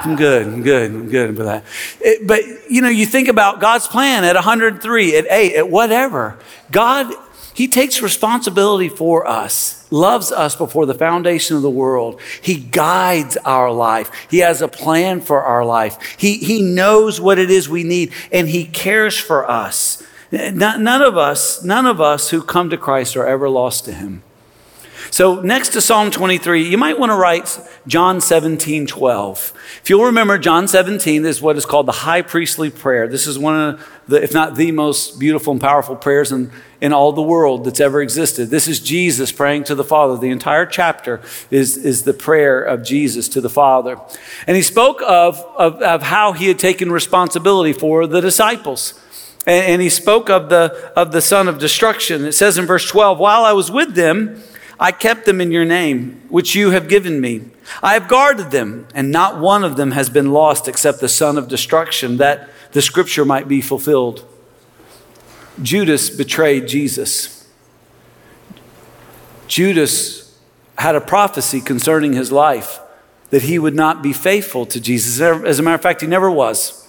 I'm 0.00 0.14
good, 0.14 0.46
I'm 0.46 0.62
good, 0.62 0.90
I'm 0.90 1.08
good 1.08 1.36
with 1.36 1.46
that. 1.46 1.64
It, 2.00 2.26
but, 2.26 2.42
you 2.70 2.80
know, 2.80 2.88
you 2.88 3.04
think 3.04 3.26
about 3.26 3.60
God's 3.60 3.88
plan 3.88 4.24
at 4.24 4.36
103, 4.36 5.16
at 5.16 5.26
8, 5.28 5.54
at 5.56 5.68
whatever. 5.68 6.38
God, 6.70 7.12
He 7.58 7.66
takes 7.66 8.00
responsibility 8.00 8.88
for 8.88 9.26
us, 9.26 9.84
loves 9.90 10.30
us 10.30 10.54
before 10.54 10.86
the 10.86 10.94
foundation 10.94 11.56
of 11.56 11.62
the 11.62 11.68
world. 11.68 12.20
He 12.40 12.54
guides 12.54 13.36
our 13.38 13.72
life. 13.72 14.12
He 14.30 14.38
has 14.38 14.62
a 14.62 14.68
plan 14.68 15.20
for 15.20 15.42
our 15.42 15.64
life. 15.64 15.98
He, 16.16 16.36
he 16.36 16.62
knows 16.62 17.20
what 17.20 17.36
it 17.36 17.50
is 17.50 17.68
we 17.68 17.82
need, 17.82 18.12
and 18.30 18.48
He 18.48 18.64
cares 18.64 19.18
for 19.18 19.50
us. 19.50 20.00
None 20.30 21.02
of 21.02 21.16
us, 21.16 21.64
none 21.64 21.86
of 21.86 22.00
us 22.00 22.30
who 22.30 22.42
come 22.42 22.70
to 22.70 22.76
Christ 22.76 23.16
are 23.16 23.26
ever 23.26 23.48
lost 23.48 23.86
to 23.86 23.92
Him. 23.92 24.22
So, 25.10 25.40
next 25.40 25.70
to 25.70 25.80
Psalm 25.80 26.10
23, 26.10 26.68
you 26.68 26.76
might 26.76 26.98
want 26.98 27.10
to 27.10 27.16
write 27.16 27.58
John 27.86 28.20
17, 28.20 28.86
12. 28.86 29.52
If 29.82 29.88
you'll 29.88 30.04
remember, 30.04 30.36
John 30.36 30.68
17 30.68 31.24
is 31.24 31.40
what 31.40 31.56
is 31.56 31.64
called 31.64 31.86
the 31.86 31.92
high 31.92 32.20
priestly 32.20 32.68
prayer. 32.68 33.08
This 33.08 33.26
is 33.26 33.38
one 33.38 33.58
of 33.58 33.88
the, 34.06 34.22
if 34.22 34.34
not 34.34 34.56
the 34.56 34.70
most 34.72 35.18
beautiful 35.18 35.52
and 35.52 35.60
powerful 35.60 35.96
prayers 35.96 36.30
in, 36.30 36.50
in 36.80 36.92
all 36.92 37.12
the 37.12 37.22
world 37.22 37.64
that's 37.64 37.80
ever 37.80 38.02
existed. 38.02 38.50
This 38.50 38.68
is 38.68 38.80
Jesus 38.80 39.32
praying 39.32 39.64
to 39.64 39.74
the 39.74 39.84
Father. 39.84 40.18
The 40.18 40.30
entire 40.30 40.66
chapter 40.66 41.22
is, 41.50 41.76
is 41.78 42.02
the 42.02 42.14
prayer 42.14 42.62
of 42.62 42.82
Jesus 42.82 43.28
to 43.30 43.40
the 43.40 43.50
Father. 43.50 43.98
And 44.46 44.56
he 44.56 44.62
spoke 44.62 45.00
of, 45.02 45.38
of, 45.56 45.80
of 45.80 46.02
how 46.02 46.32
he 46.32 46.48
had 46.48 46.58
taken 46.58 46.92
responsibility 46.92 47.72
for 47.72 48.06
the 48.06 48.20
disciples. 48.20 49.00
And, 49.46 49.64
and 49.64 49.82
he 49.82 49.88
spoke 49.88 50.28
of 50.28 50.50
the, 50.50 50.92
of 50.94 51.12
the 51.12 51.22
son 51.22 51.48
of 51.48 51.58
destruction. 51.58 52.26
It 52.26 52.32
says 52.32 52.58
in 52.58 52.66
verse 52.66 52.86
12, 52.86 53.18
While 53.18 53.44
I 53.44 53.52
was 53.52 53.70
with 53.70 53.94
them, 53.94 54.42
I 54.80 54.92
kept 54.92 55.26
them 55.26 55.40
in 55.40 55.50
your 55.50 55.64
name, 55.64 56.22
which 56.28 56.54
you 56.54 56.70
have 56.70 56.88
given 56.88 57.20
me. 57.20 57.46
I 57.82 57.94
have 57.94 58.06
guarded 58.08 58.50
them, 58.50 58.86
and 58.94 59.10
not 59.10 59.40
one 59.40 59.64
of 59.64 59.76
them 59.76 59.90
has 59.90 60.08
been 60.08 60.30
lost 60.32 60.68
except 60.68 61.00
the 61.00 61.08
son 61.08 61.36
of 61.36 61.48
destruction, 61.48 62.16
that 62.18 62.48
the 62.72 62.82
scripture 62.82 63.24
might 63.24 63.48
be 63.48 63.60
fulfilled. 63.60 64.24
Judas 65.60 66.10
betrayed 66.10 66.68
Jesus. 66.68 67.48
Judas 69.48 70.38
had 70.78 70.94
a 70.94 71.00
prophecy 71.00 71.60
concerning 71.60 72.12
his 72.12 72.30
life 72.30 72.78
that 73.30 73.42
he 73.42 73.58
would 73.58 73.74
not 73.74 74.02
be 74.02 74.12
faithful 74.12 74.64
to 74.66 74.80
Jesus. 74.80 75.20
As 75.20 75.58
a 75.58 75.62
matter 75.62 75.74
of 75.74 75.82
fact, 75.82 76.02
he 76.02 76.06
never 76.06 76.30
was. 76.30 76.88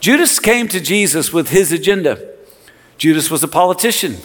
Judas 0.00 0.38
came 0.40 0.66
to 0.68 0.80
Jesus 0.80 1.32
with 1.32 1.50
his 1.50 1.70
agenda. 1.70 2.32
Judas 2.98 3.30
was 3.30 3.42
a 3.44 3.48
politician. 3.48 4.16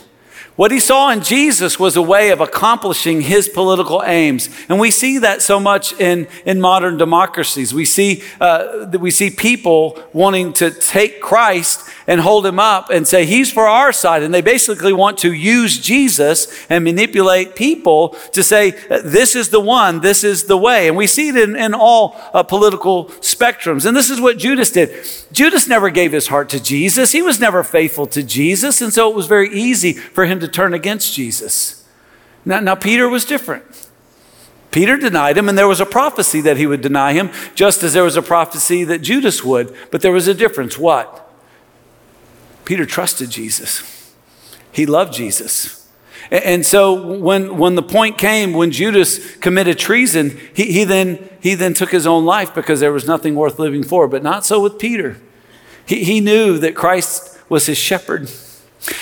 What 0.61 0.69
he 0.69 0.79
saw 0.79 1.09
in 1.09 1.21
Jesus 1.21 1.79
was 1.79 1.95
a 1.95 2.03
way 2.03 2.29
of 2.29 2.39
accomplishing 2.39 3.21
his 3.21 3.49
political 3.49 4.03
aims. 4.03 4.47
And 4.69 4.79
we 4.79 4.91
see 4.91 5.17
that 5.17 5.41
so 5.41 5.59
much 5.59 5.99
in, 5.99 6.27
in 6.45 6.61
modern 6.61 6.97
democracies. 6.97 7.73
We 7.73 7.83
see, 7.83 8.21
uh, 8.39 8.85
we 8.99 9.09
see 9.09 9.31
people 9.31 9.99
wanting 10.13 10.53
to 10.53 10.69
take 10.69 11.19
Christ 11.19 11.89
and 12.07 12.21
hold 12.21 12.45
him 12.45 12.59
up 12.59 12.89
and 12.89 13.07
say, 13.07 13.25
He's 13.25 13.51
for 13.51 13.67
our 13.67 13.91
side. 13.91 14.23
And 14.23 14.33
they 14.33 14.41
basically 14.41 14.93
want 14.93 15.17
to 15.19 15.33
use 15.33 15.79
Jesus 15.79 16.65
and 16.69 16.83
manipulate 16.83 17.55
people 17.55 18.09
to 18.33 18.43
say, 18.43 18.71
This 19.03 19.35
is 19.35 19.49
the 19.49 19.59
one, 19.59 20.01
this 20.01 20.23
is 20.23 20.45
the 20.45 20.57
way. 20.57 20.87
And 20.87 20.97
we 20.97 21.07
see 21.07 21.29
it 21.29 21.37
in, 21.37 21.55
in 21.55 21.73
all 21.73 22.15
uh, 22.33 22.43
political 22.43 23.05
spectrums. 23.21 23.85
And 23.85 23.95
this 23.95 24.09
is 24.09 24.19
what 24.19 24.37
Judas 24.37 24.71
did. 24.71 25.05
Judas 25.31 25.67
never 25.67 25.89
gave 25.89 26.11
his 26.11 26.27
heart 26.27 26.49
to 26.49 26.61
Jesus, 26.61 27.11
he 27.11 27.21
was 27.21 27.39
never 27.39 27.63
faithful 27.63 28.07
to 28.07 28.23
Jesus. 28.23 28.81
And 28.81 28.93
so 28.93 29.09
it 29.09 29.15
was 29.15 29.27
very 29.27 29.49
easy 29.53 29.93
for 29.93 30.25
him 30.25 30.39
to 30.39 30.47
turn 30.47 30.73
against 30.73 31.13
Jesus. 31.13 31.87
Now, 32.45 32.59
now 32.59 32.75
Peter 32.75 33.07
was 33.07 33.25
different. 33.25 33.63
Peter 34.71 34.95
denied 34.95 35.37
him, 35.37 35.49
and 35.49 35.57
there 35.57 35.67
was 35.67 35.81
a 35.81 35.85
prophecy 35.85 36.39
that 36.41 36.55
he 36.57 36.65
would 36.65 36.81
deny 36.81 37.11
him, 37.11 37.29
just 37.55 37.83
as 37.83 37.93
there 37.93 38.05
was 38.05 38.15
a 38.15 38.21
prophecy 38.21 38.85
that 38.85 38.99
Judas 38.99 39.43
would. 39.43 39.75
But 39.91 40.01
there 40.01 40.13
was 40.13 40.27
a 40.27 40.33
difference. 40.33 40.77
What? 40.77 41.30
Peter 42.71 42.85
trusted 42.85 43.29
Jesus, 43.29 44.15
he 44.71 44.85
loved 44.85 45.11
Jesus. 45.11 45.89
And 46.31 46.65
so 46.65 47.17
when, 47.17 47.57
when 47.57 47.75
the 47.75 47.83
point 47.83 48.17
came, 48.17 48.53
when 48.53 48.71
Judas 48.71 49.35
committed 49.35 49.77
treason, 49.77 50.39
he, 50.55 50.71
he, 50.71 50.83
then, 50.85 51.29
he 51.41 51.53
then 51.53 51.73
took 51.73 51.91
his 51.91 52.07
own 52.07 52.23
life 52.23 52.55
because 52.55 52.79
there 52.79 52.93
was 52.93 53.05
nothing 53.05 53.35
worth 53.35 53.59
living 53.59 53.83
for. 53.83 54.07
But 54.07 54.23
not 54.23 54.45
so 54.45 54.61
with 54.61 54.79
Peter. 54.79 55.17
He, 55.85 56.05
he 56.05 56.21
knew 56.21 56.59
that 56.59 56.73
Christ 56.73 57.37
was 57.49 57.65
his 57.65 57.77
shepherd. 57.77 58.31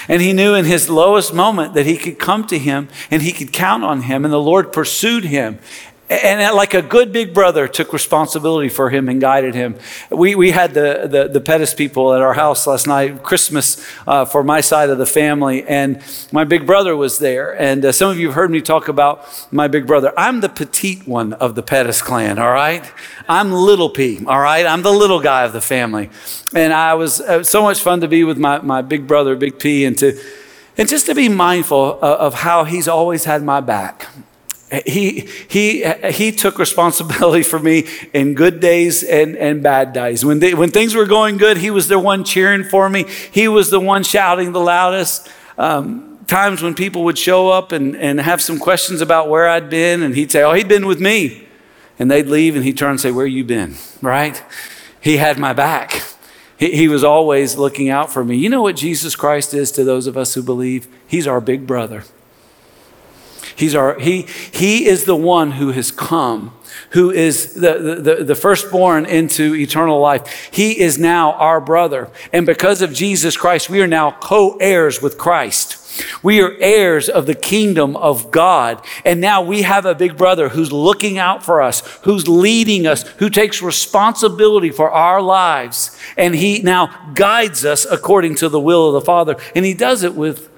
And 0.07 0.19
he 0.19 0.33
knew 0.33 0.55
in 0.55 0.65
his 0.65 0.89
lowest 0.89 1.31
moment 1.31 1.75
that 1.75 1.85
he 1.85 1.95
could 1.95 2.17
come 2.17 2.47
to 2.47 2.57
him 2.57 2.89
and 3.11 3.21
he 3.21 3.31
could 3.31 3.53
count 3.53 3.83
on 3.83 4.01
him, 4.01 4.25
and 4.25 4.33
the 4.33 4.41
Lord 4.41 4.73
pursued 4.73 5.25
him. 5.25 5.59
And 6.09 6.55
like 6.55 6.73
a 6.73 6.81
good 6.81 7.13
big 7.13 7.35
brother, 7.35 7.67
took 7.67 7.93
responsibility 7.93 8.67
for 8.67 8.89
him 8.89 9.09
and 9.09 9.21
guided 9.21 9.53
him. 9.53 9.75
We, 10.09 10.33
we 10.33 10.49
had 10.49 10.73
the, 10.73 11.07
the, 11.07 11.27
the 11.27 11.39
Pettis 11.39 11.75
people 11.75 12.15
at 12.15 12.21
our 12.21 12.33
house 12.33 12.65
last 12.65 12.87
night, 12.87 13.21
Christmas 13.21 13.85
uh, 14.07 14.25
for 14.25 14.43
my 14.43 14.59
side 14.61 14.89
of 14.89 14.97
the 14.97 15.05
family, 15.05 15.63
and 15.67 16.01
my 16.31 16.45
big 16.45 16.65
brother 16.65 16.95
was 16.95 17.19
there. 17.19 17.51
And 17.61 17.85
uh, 17.85 17.91
some 17.91 18.09
of 18.09 18.17
you 18.17 18.27
have 18.27 18.35
heard 18.35 18.49
me 18.49 18.59
talk 18.59 18.87
about 18.87 19.23
my 19.51 19.67
big 19.67 19.85
brother. 19.85 20.11
I'm 20.17 20.41
the 20.41 20.49
petite 20.49 21.07
one 21.07 21.33
of 21.33 21.53
the 21.53 21.61
Pettis 21.61 22.01
clan, 22.01 22.39
all 22.39 22.51
right? 22.51 22.91
I'm 23.27 23.51
little 23.51 23.91
P, 23.91 24.25
all 24.25 24.39
right? 24.39 24.65
I'm 24.65 24.81
the 24.81 24.91
little 24.91 25.19
guy 25.19 25.43
of 25.43 25.53
the 25.53 25.61
family. 25.61 26.09
And 26.55 26.73
I 26.73 26.95
was 26.95 27.21
uh, 27.21 27.43
so 27.43 27.61
much 27.61 27.81
fun 27.81 28.01
to 28.01 28.07
be 28.07 28.23
with 28.23 28.39
my, 28.39 28.57
my 28.61 28.81
big 28.81 29.05
brother, 29.05 29.35
Big 29.35 29.59
P, 29.59 29.85
and 29.85 29.95
to 29.99 30.19
and 30.75 30.87
just 30.87 31.07
to 31.07 31.13
be 31.13 31.27
mindful 31.27 31.95
of, 31.95 32.01
of 32.01 32.33
how 32.35 32.63
he's 32.63 32.87
always 32.87 33.25
had 33.25 33.43
my 33.43 33.59
back. 33.59 34.07
He, 34.85 35.27
he, 35.47 35.83
he 36.11 36.31
took 36.31 36.59
responsibility 36.59 37.41
for 37.41 37.57
me 37.57 37.87
in 38.13 38.35
good 38.35 38.59
days 38.59 39.03
and, 39.03 39.35
and 39.35 39.63
bad 39.63 39.93
days. 39.93 40.23
When, 40.23 40.39
they, 40.39 40.53
when 40.53 40.69
things 40.69 40.93
were 40.93 41.07
going 41.07 41.37
good, 41.37 41.57
he 41.57 41.71
was 41.71 41.87
the 41.87 41.97
one 41.97 42.23
cheering 42.23 42.63
for 42.63 42.87
me. 42.87 43.05
He 43.31 43.47
was 43.47 43.71
the 43.71 43.79
one 43.79 44.03
shouting 44.03 44.51
the 44.51 44.59
loudest. 44.59 45.27
Um, 45.57 46.19
times 46.27 46.61
when 46.61 46.75
people 46.75 47.03
would 47.05 47.17
show 47.17 47.49
up 47.49 47.71
and, 47.71 47.97
and 47.97 48.19
have 48.21 48.41
some 48.41 48.59
questions 48.59 49.01
about 49.01 49.27
where 49.27 49.49
I'd 49.49 49.69
been, 49.71 50.03
and 50.03 50.15
he'd 50.15 50.31
say, 50.31 50.43
Oh, 50.43 50.53
he'd 50.53 50.67
been 50.67 50.85
with 50.85 51.01
me. 51.01 51.47
And 51.97 52.09
they'd 52.09 52.27
leave, 52.27 52.55
and 52.55 52.63
he'd 52.63 52.77
turn 52.77 52.91
and 52.91 53.01
say, 53.01 53.11
Where 53.11 53.25
you 53.25 53.43
been? 53.43 53.75
Right? 54.01 54.41
He 55.01 55.17
had 55.17 55.39
my 55.39 55.53
back. 55.53 56.03
He, 56.57 56.75
he 56.75 56.87
was 56.87 57.03
always 57.03 57.57
looking 57.57 57.89
out 57.89 58.11
for 58.11 58.23
me. 58.23 58.37
You 58.37 58.49
know 58.49 58.61
what 58.61 58.75
Jesus 58.75 59.15
Christ 59.15 59.53
is 59.55 59.71
to 59.71 59.83
those 59.83 60.05
of 60.05 60.15
us 60.15 60.35
who 60.35 60.43
believe? 60.43 60.87
He's 61.07 61.25
our 61.25 61.41
big 61.41 61.65
brother. 61.65 62.03
He's 63.59 63.75
our, 63.75 63.99
he, 63.99 64.21
he 64.21 64.87
is 64.87 65.03
the 65.03 65.17
one 65.17 65.51
who 65.51 65.71
has 65.71 65.91
come, 65.91 66.53
who 66.91 67.11
is 67.11 67.55
the, 67.55 67.99
the, 68.01 68.23
the 68.23 68.35
firstborn 68.35 69.05
into 69.05 69.53
eternal 69.53 69.99
life. 69.99 70.49
He 70.53 70.79
is 70.79 70.97
now 70.97 71.33
our 71.33 71.59
brother. 71.59 72.09
And 72.31 72.45
because 72.45 72.81
of 72.81 72.93
Jesus 72.93 73.35
Christ, 73.35 73.69
we 73.69 73.81
are 73.81 73.87
now 73.87 74.11
co 74.11 74.55
heirs 74.61 75.01
with 75.01 75.17
Christ. 75.17 75.75
We 76.23 76.41
are 76.41 76.55
heirs 76.61 77.09
of 77.09 77.25
the 77.25 77.35
kingdom 77.35 77.97
of 77.97 78.31
God. 78.31 78.81
And 79.03 79.19
now 79.19 79.41
we 79.41 79.63
have 79.63 79.85
a 79.85 79.93
big 79.93 80.15
brother 80.15 80.47
who's 80.47 80.71
looking 80.71 81.17
out 81.17 81.43
for 81.43 81.61
us, 81.61 81.81
who's 82.03 82.29
leading 82.29 82.87
us, 82.87 83.03
who 83.17 83.29
takes 83.29 83.61
responsibility 83.61 84.69
for 84.69 84.89
our 84.89 85.21
lives. 85.21 85.99
And 86.15 86.33
he 86.33 86.61
now 86.61 87.11
guides 87.13 87.65
us 87.65 87.85
according 87.85 88.35
to 88.35 88.47
the 88.47 88.61
will 88.61 88.87
of 88.87 88.93
the 88.93 89.01
Father. 89.01 89.35
And 89.53 89.65
he 89.65 89.73
does 89.73 90.03
it 90.03 90.15
with 90.15 90.48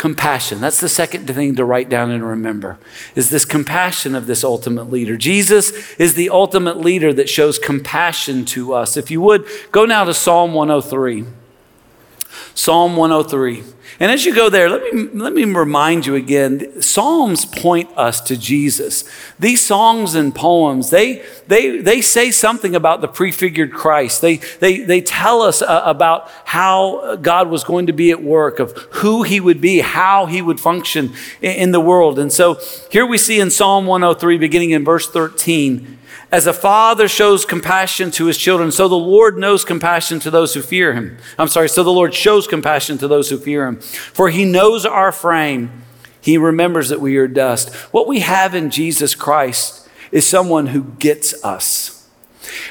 compassion. 0.00 0.62
That's 0.62 0.80
the 0.80 0.88
second 0.88 1.26
thing 1.26 1.56
to 1.56 1.64
write 1.64 1.90
down 1.90 2.10
and 2.10 2.26
remember 2.26 2.78
is 3.14 3.28
this 3.28 3.44
compassion 3.44 4.14
of 4.14 4.26
this 4.26 4.42
ultimate 4.42 4.90
leader. 4.90 5.18
Jesus 5.18 5.72
is 5.96 6.14
the 6.14 6.30
ultimate 6.30 6.78
leader 6.78 7.12
that 7.12 7.28
shows 7.28 7.58
compassion 7.58 8.46
to 8.46 8.72
us. 8.72 8.96
If 8.96 9.10
you 9.10 9.20
would, 9.20 9.46
go 9.72 9.84
now 9.84 10.04
to 10.04 10.14
Psalm 10.14 10.54
103. 10.54 11.26
Psalm 12.60 12.94
103. 12.94 13.62
And 14.00 14.12
as 14.12 14.26
you 14.26 14.34
go 14.34 14.50
there, 14.50 14.68
let 14.68 14.92
me, 14.92 15.08
let 15.14 15.32
me 15.32 15.44
remind 15.44 16.04
you 16.04 16.14
again 16.14 16.82
Psalms 16.82 17.46
point 17.46 17.88
us 17.96 18.20
to 18.20 18.36
Jesus. 18.36 19.04
These 19.38 19.64
songs 19.64 20.14
and 20.14 20.34
poems, 20.34 20.90
they, 20.90 21.24
they, 21.46 21.78
they 21.78 22.02
say 22.02 22.30
something 22.30 22.76
about 22.76 23.00
the 23.00 23.08
prefigured 23.08 23.72
Christ. 23.72 24.20
They, 24.20 24.36
they, 24.36 24.80
they 24.80 25.00
tell 25.00 25.40
us 25.40 25.62
uh, 25.62 25.82
about 25.86 26.30
how 26.44 27.16
God 27.16 27.48
was 27.48 27.64
going 27.64 27.86
to 27.86 27.94
be 27.94 28.10
at 28.10 28.22
work, 28.22 28.58
of 28.58 28.72
who 28.90 29.22
he 29.22 29.40
would 29.40 29.62
be, 29.62 29.80
how 29.80 30.26
he 30.26 30.42
would 30.42 30.60
function 30.60 31.14
in, 31.40 31.52
in 31.52 31.72
the 31.72 31.80
world. 31.80 32.18
And 32.18 32.30
so 32.30 32.60
here 32.90 33.06
we 33.06 33.16
see 33.16 33.40
in 33.40 33.50
Psalm 33.50 33.86
103, 33.86 34.36
beginning 34.36 34.72
in 34.72 34.84
verse 34.84 35.10
13, 35.10 35.98
as 36.32 36.46
a 36.46 36.52
father 36.52 37.08
shows 37.08 37.44
compassion 37.44 38.12
to 38.12 38.26
his 38.26 38.38
children, 38.38 38.70
so 38.70 38.86
the 38.86 38.94
Lord 38.94 39.36
knows 39.36 39.64
compassion 39.64 40.20
to 40.20 40.30
those 40.30 40.54
who 40.54 40.62
fear 40.62 40.92
him. 40.92 41.18
I'm 41.36 41.48
sorry, 41.48 41.68
so 41.68 41.82
the 41.82 41.90
Lord 41.90 42.14
shows 42.14 42.46
compassion 42.50 42.98
to 42.98 43.08
those 43.08 43.30
who 43.30 43.38
fear 43.38 43.66
him. 43.66 43.80
For 43.80 44.28
he 44.28 44.44
knows 44.44 44.84
our 44.84 45.12
frame, 45.12 45.84
he 46.20 46.36
remembers 46.36 46.90
that 46.90 47.00
we 47.00 47.16
are 47.16 47.28
dust. 47.28 47.74
What 47.92 48.06
we 48.06 48.20
have 48.20 48.54
in 48.54 48.70
Jesus 48.70 49.14
Christ 49.14 49.88
is 50.12 50.26
someone 50.26 50.66
who 50.66 50.84
gets 50.98 51.42
us. 51.42 51.96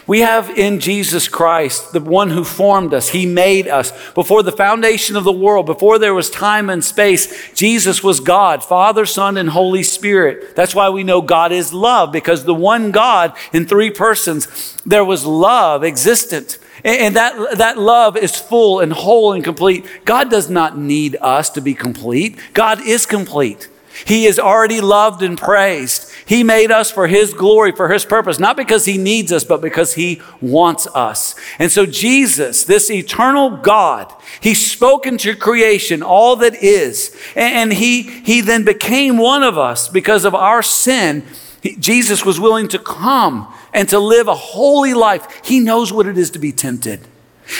We 0.07 0.19
have 0.19 0.50
in 0.57 0.79
Jesus 0.79 1.27
Christ, 1.27 1.93
the 1.93 2.00
one 2.00 2.31
who 2.31 2.43
formed 2.43 2.93
us, 2.93 3.09
He 3.09 3.25
made 3.25 3.67
us. 3.67 3.93
Before 4.13 4.43
the 4.43 4.51
foundation 4.51 5.15
of 5.15 5.24
the 5.24 5.31
world, 5.31 5.65
before 5.65 6.00
there 6.00 6.13
was 6.13 6.29
time 6.29 6.69
and 6.69 6.83
space, 6.83 7.53
Jesus 7.53 8.03
was 8.03 8.19
God, 8.19 8.63
Father, 8.63 9.05
Son, 9.05 9.38
and 9.38 9.50
Holy 9.50 9.83
Spirit. 9.83 10.55
That's 10.55 10.75
why 10.75 10.89
we 10.89 11.03
know 11.03 11.21
God 11.21 11.51
is 11.51 11.74
love, 11.74 12.12
because 12.12 12.43
the 12.43 12.55
one 12.55 12.91
God 12.91 13.36
in 13.53 13.65
three 13.65 13.91
persons, 13.91 14.75
there 14.86 15.05
was 15.05 15.25
love 15.25 15.83
existent. 15.83 16.57
And 16.83 17.15
that, 17.15 17.57
that 17.57 17.77
love 17.77 18.15
is 18.17 18.36
full 18.36 18.79
and 18.79 18.93
whole 18.93 19.33
and 19.33 19.43
complete. 19.43 19.86
God 20.05 20.29
does 20.29 20.50
not 20.50 20.77
need 20.77 21.17
us 21.21 21.50
to 21.51 21.62
be 21.62 21.74
complete, 21.74 22.38
God 22.53 22.81
is 22.86 23.05
complete. 23.05 23.67
He 24.05 24.25
is 24.25 24.39
already 24.39 24.81
loved 24.81 25.21
and 25.24 25.38
praised. 25.38 26.12
He 26.25 26.43
made 26.43 26.71
us 26.71 26.91
for 26.91 27.07
His 27.07 27.33
glory, 27.33 27.71
for 27.71 27.89
His 27.89 28.05
purpose, 28.05 28.39
not 28.39 28.55
because 28.55 28.86
He 28.86 28.98
needs 28.98 29.31
us, 29.31 29.43
but 29.43 29.62
because 29.62 29.95
He 29.95 30.21
wants 30.41 30.88
us. 30.88 31.36
And 31.57 31.71
so, 31.71 31.86
Jesus, 31.86 32.63
this 32.63 32.89
eternal 32.89 33.57
God, 33.57 34.13
He 34.39 34.53
spoke 34.53 35.05
into 35.05 35.36
creation 35.36 36.03
all 36.03 36.36
that 36.38 36.55
is, 36.63 37.15
and 37.36 37.74
He, 37.74 38.03
he 38.03 38.41
then 38.41 38.63
became 38.63 39.17
one 39.17 39.43
of 39.43 39.57
us 39.57 39.88
because 39.88 40.24
of 40.24 40.36
our 40.36 40.62
sin. 40.62 41.25
He, 41.62 41.75
Jesus 41.75 42.24
was 42.24 42.39
willing 42.39 42.67
to 42.69 42.79
come 42.79 43.53
and 43.74 43.88
to 43.90 44.00
live 44.00 44.28
a 44.28 44.36
holy 44.36 44.94
life. 44.94 45.42
He 45.44 45.60
knows 45.60 45.92
what 45.94 46.08
it 46.08 46.18
is 46.18 46.32
to 46.32 46.40
be 46.40 46.52
tempted. 46.52 47.02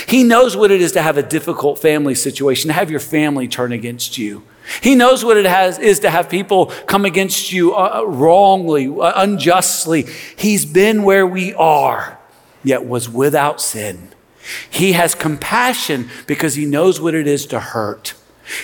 He 0.08 0.24
knows 0.24 0.56
what 0.56 0.72
it 0.72 0.82
is 0.82 0.92
to 0.94 1.02
have 1.02 1.18
a 1.18 1.24
difficult 1.24 1.80
family 1.80 2.16
situation, 2.16 2.68
to 2.68 2.74
have 2.74 2.92
your 2.92 3.00
family 3.00 3.48
turn 3.48 3.72
against 3.72 4.18
you. 4.18 4.44
He 4.82 4.94
knows 4.94 5.26
what 5.26 5.38
it 5.38 5.46
has, 5.46 5.80
is 5.80 6.00
to 6.02 6.12
have 6.12 6.30
people 6.30 6.68
come 6.86 7.06
against 7.06 7.52
you 7.52 7.74
uh, 7.74 8.02
uh, 8.02 8.04
wrongly, 8.06 8.88
uh, 8.88 9.14
unjustly. 9.16 10.06
He's 10.38 10.64
been 10.64 11.04
where 11.04 11.26
we 11.26 11.56
are, 11.56 12.20
yet 12.64 12.86
was 12.86 13.10
without 13.10 13.60
sin. 13.62 14.10
He 14.70 14.94
has 14.94 15.16
compassion 15.16 16.10
because 16.28 16.56
he 16.56 16.66
knows 16.66 17.02
what 17.02 17.16
it 17.16 17.28
is 17.28 17.48
to 17.48 17.60
hurt. 17.60 18.14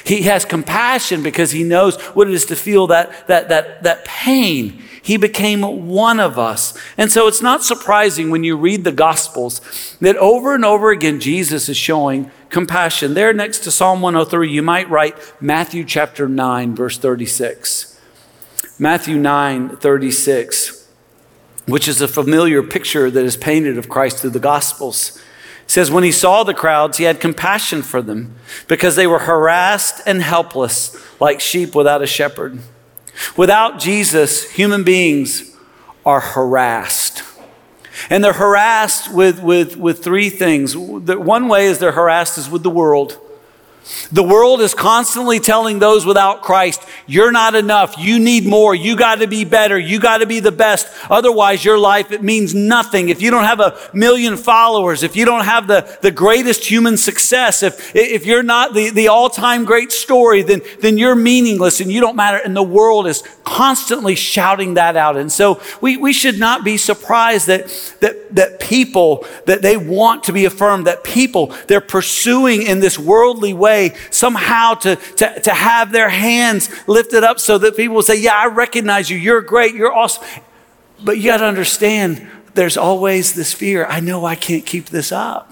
He 0.04 0.24
has 0.24 0.46
compassion 0.46 1.24
because 1.24 1.52
he 1.52 1.64
knows 1.64 1.98
what 2.16 2.28
it 2.28 2.34
is 2.34 2.46
to 2.46 2.56
feel 2.56 2.88
that, 2.88 3.28
that, 3.28 3.50
that, 3.50 3.84
that 3.84 4.06
pain. 4.06 4.82
He 5.02 5.18
became 5.18 5.88
one 5.88 6.20
of 6.20 6.40
us. 6.40 6.76
And 6.98 7.12
so 7.12 7.28
it's 7.28 7.42
not 7.42 7.64
surprising 7.64 8.32
when 8.32 8.44
you 8.44 8.58
read 8.58 8.84
the 8.84 8.92
Gospels 8.92 9.96
that 10.02 10.18
over 10.18 10.56
and 10.56 10.66
over 10.66 10.90
again 10.90 11.20
Jesus 11.20 11.70
is 11.70 11.78
showing 11.78 12.32
compassion. 12.50 13.14
There 13.14 13.34
next 13.34 13.60
to 13.60 13.72
Psalm 13.72 14.02
103, 14.02 14.50
you 14.50 14.64
might 14.64 14.90
write 14.90 15.16
Matthew 15.40 15.84
chapter 15.84 16.28
9, 16.28 16.76
verse 16.76 16.98
36. 16.98 18.02
Matthew 18.80 19.18
9, 19.18 19.78
36, 19.78 20.90
which 21.68 21.88
is 21.88 22.02
a 22.02 22.08
familiar 22.08 22.64
picture 22.64 23.12
that 23.12 23.24
is 23.24 23.38
painted 23.38 23.78
of 23.78 23.88
Christ 23.88 24.18
through 24.18 24.32
the 24.32 24.40
Gospels 24.40 25.22
says, 25.68 25.92
When 25.92 26.04
he 26.04 26.12
saw 26.12 26.44
the 26.44 26.54
crowds, 26.54 26.98
he 26.98 27.06
had 27.06 27.20
compassion 27.20 27.82
for 27.82 28.02
them 28.02 28.36
because 28.68 28.96
they 28.96 29.08
were 29.08 29.20
harassed 29.20 30.02
and 30.06 30.22
helpless 30.22 30.96
like 31.20 31.40
sheep 31.40 31.76
without 31.76 32.02
a 32.02 32.08
shepherd. 32.08 32.60
Without 33.38 33.80
Jesus, 33.80 34.52
human 34.52 34.84
beings 34.84 35.56
are 36.06 36.20
harassed. 36.20 37.24
And 38.10 38.24
they're 38.24 38.34
harassed 38.34 39.14
with, 39.14 39.42
with, 39.42 39.78
with 39.78 40.04
three 40.04 40.30
things. 40.30 40.76
One 40.76 41.48
way 41.48 41.68
is 41.68 41.80
they're 41.80 41.94
harassed 41.94 42.38
is 42.38 42.50
with 42.50 42.64
the 42.64 42.70
world. 42.70 43.18
The 44.12 44.24
world 44.24 44.62
is 44.62 44.74
constantly 44.74 45.40
telling 45.40 45.78
those 45.78 46.08
without 46.08 46.42
Christ, 46.42 46.82
you're 47.06 47.32
not 47.32 47.54
enough. 47.54 47.96
You 48.00 48.18
need 48.18 48.46
more. 48.46 48.74
You 48.74 48.96
got 48.96 49.20
to 49.20 49.28
be 49.28 49.46
better. 49.46 49.78
You 49.78 50.00
got 50.00 50.20
to 50.20 50.26
be 50.26 50.40
the 50.40 50.52
best. 50.52 50.88
Otherwise, 51.08 51.64
your 51.64 51.78
life, 51.78 52.12
it 52.12 52.24
means 52.24 52.56
nothing. 52.56 53.10
If 53.10 53.22
you 53.22 53.30
don't 53.30 53.44
have 53.44 53.60
a 53.60 53.78
million 53.94 54.38
followers, 54.38 55.04
if 55.04 55.16
you 55.16 55.24
don't 55.24 55.46
have 55.46 55.68
the, 55.68 56.00
the 56.02 56.10
greatest 56.10 56.66
human 56.66 56.98
success, 56.98 57.62
if, 57.62 57.96
if 57.96 58.26
you're 58.26 58.42
not 58.42 58.74
the, 58.74 58.90
the 58.90 59.08
all 59.08 59.30
time 59.30 59.66
great 59.66 59.92
story, 59.92 60.42
then, 60.42 60.62
then 60.82 60.98
you're 60.98 61.16
meaningless 61.16 61.80
and 61.80 61.92
you 61.92 62.02
don't 62.02 62.16
matter. 62.16 62.38
And 62.38 62.56
the 62.56 62.64
world 62.64 63.06
is 63.06 63.22
constantly 63.44 64.16
shouting 64.16 64.76
that 64.76 64.98
out. 64.98 65.16
And 65.16 65.32
so 65.32 65.62
we, 65.80 65.96
we 65.98 66.12
should 66.12 66.40
not 66.40 66.64
be 66.64 66.78
surprised 66.78 67.46
that, 67.48 67.68
that, 68.00 68.34
that 68.34 68.60
people, 68.60 69.26
that 69.46 69.62
they 69.62 69.78
want 69.78 70.24
to 70.24 70.34
be 70.34 70.46
affirmed, 70.46 70.88
that 70.88 71.04
people, 71.04 71.56
they're 71.68 71.82
pursuing 71.82 72.64
in 72.64 72.80
this 72.80 72.98
worldly 72.98 73.54
way 73.54 73.75
way 73.76 73.96
somehow 74.10 74.74
to, 74.76 74.96
to, 74.96 75.40
to 75.42 75.52
have 75.52 75.92
their 75.92 76.10
hands 76.10 76.70
lifted 76.88 77.24
up 77.24 77.40
so 77.40 77.58
that 77.58 77.76
people 77.76 77.96
will 77.96 78.04
say, 78.04 78.20
Yeah, 78.20 78.36
I 78.36 78.48
recognize 78.48 79.10
you. 79.10 79.18
You're 79.18 79.42
great. 79.42 79.76
You're 79.76 79.94
awesome. 79.94 80.24
But 81.04 81.18
you 81.18 81.26
got 81.26 81.38
to 81.38 81.46
understand, 81.46 82.28
there's 82.54 82.78
always 82.78 83.34
this 83.34 83.54
fear. 83.54 83.86
I 83.86 84.00
know 84.00 84.26
I 84.26 84.36
can't 84.36 84.66
keep 84.66 84.86
this 84.88 85.12
up. 85.12 85.52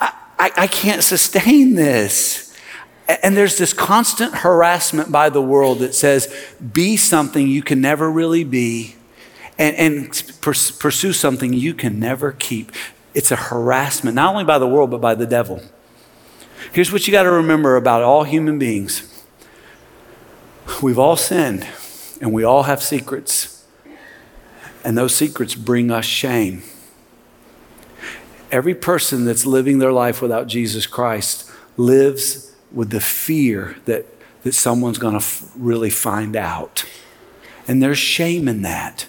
I, 0.00 0.12
I, 0.38 0.50
I 0.56 0.66
can't 0.66 1.04
sustain 1.04 1.74
this. 1.74 2.56
And 3.22 3.36
there's 3.36 3.58
this 3.58 3.72
constant 3.72 4.34
harassment 4.36 5.12
by 5.12 5.28
the 5.28 5.42
world 5.42 5.80
that 5.80 5.94
says, 5.94 6.34
be 6.72 6.96
something 6.96 7.46
you 7.46 7.62
can 7.62 7.80
never 7.80 8.10
really 8.10 8.44
be 8.44 8.96
and, 9.58 9.76
and 9.76 10.32
pursue 10.40 11.12
something 11.12 11.52
you 11.52 11.74
can 11.74 12.00
never 12.00 12.32
keep. 12.32 12.72
It's 13.12 13.30
a 13.30 13.36
harassment, 13.36 14.16
not 14.16 14.32
only 14.32 14.44
by 14.44 14.58
the 14.58 14.66
world, 14.66 14.90
but 14.90 15.00
by 15.00 15.14
the 15.14 15.26
devil. 15.26 15.62
Here's 16.72 16.92
what 16.92 17.06
you 17.06 17.12
got 17.12 17.24
to 17.24 17.30
remember 17.30 17.76
about 17.76 18.02
all 18.02 18.24
human 18.24 18.58
beings 18.58 19.10
we've 20.82 20.98
all 20.98 21.16
sinned, 21.16 21.66
and 22.20 22.32
we 22.32 22.42
all 22.42 22.64
have 22.64 22.82
secrets, 22.82 23.64
and 24.82 24.96
those 24.96 25.14
secrets 25.14 25.54
bring 25.54 25.90
us 25.90 26.04
shame. 26.04 26.62
Every 28.50 28.74
person 28.74 29.24
that's 29.24 29.46
living 29.46 29.78
their 29.78 29.92
life 29.92 30.22
without 30.22 30.46
Jesus 30.46 30.86
Christ 30.86 31.50
lives 31.76 32.54
with 32.72 32.90
the 32.90 33.00
fear 33.00 33.76
that, 33.84 34.06
that 34.42 34.54
someone's 34.54 34.98
going 34.98 35.14
to 35.14 35.18
f- 35.24 35.50
really 35.56 35.90
find 35.90 36.36
out. 36.36 36.84
And 37.66 37.82
there's 37.82 37.98
shame 37.98 38.46
in 38.48 38.62
that. 38.62 39.06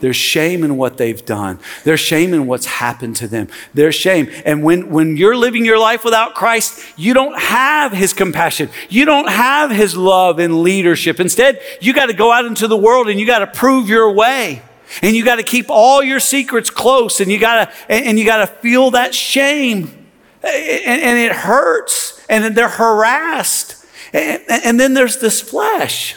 There's 0.00 0.16
shame 0.16 0.62
in 0.62 0.76
what 0.76 0.96
they've 0.96 1.24
done. 1.24 1.58
There's 1.84 2.00
shame 2.00 2.32
in 2.32 2.46
what's 2.46 2.66
happened 2.66 3.16
to 3.16 3.28
them. 3.28 3.48
There's 3.74 3.94
shame. 3.94 4.28
And 4.44 4.62
when, 4.62 4.90
when 4.90 5.16
you're 5.16 5.36
living 5.36 5.64
your 5.64 5.78
life 5.78 6.04
without 6.04 6.34
Christ, 6.34 6.84
you 6.96 7.14
don't 7.14 7.38
have 7.38 7.92
his 7.92 8.12
compassion. 8.12 8.70
You 8.88 9.04
don't 9.04 9.28
have 9.28 9.70
his 9.70 9.96
love 9.96 10.38
and 10.38 10.62
leadership. 10.62 11.18
Instead, 11.18 11.60
you 11.80 11.92
got 11.92 12.06
to 12.06 12.12
go 12.12 12.30
out 12.30 12.44
into 12.44 12.68
the 12.68 12.76
world 12.76 13.08
and 13.08 13.18
you 13.18 13.26
got 13.26 13.40
to 13.40 13.46
prove 13.48 13.88
your 13.88 14.12
way. 14.12 14.62
And 15.02 15.14
you 15.14 15.24
got 15.24 15.36
to 15.36 15.42
keep 15.42 15.66
all 15.68 16.02
your 16.02 16.20
secrets 16.20 16.70
close 16.70 17.20
and 17.20 17.30
you 17.30 17.38
got 17.38 17.70
to, 17.70 17.92
and 17.92 18.18
you 18.18 18.24
got 18.24 18.38
to 18.38 18.46
feel 18.46 18.92
that 18.92 19.14
shame. 19.14 20.06
And, 20.42 21.02
and 21.02 21.18
it 21.18 21.32
hurts 21.32 22.24
and 22.30 22.56
they're 22.56 22.68
harassed. 22.68 23.84
And, 24.12 24.42
and 24.48 24.80
then 24.80 24.94
there's 24.94 25.18
this 25.18 25.40
flesh. 25.40 26.16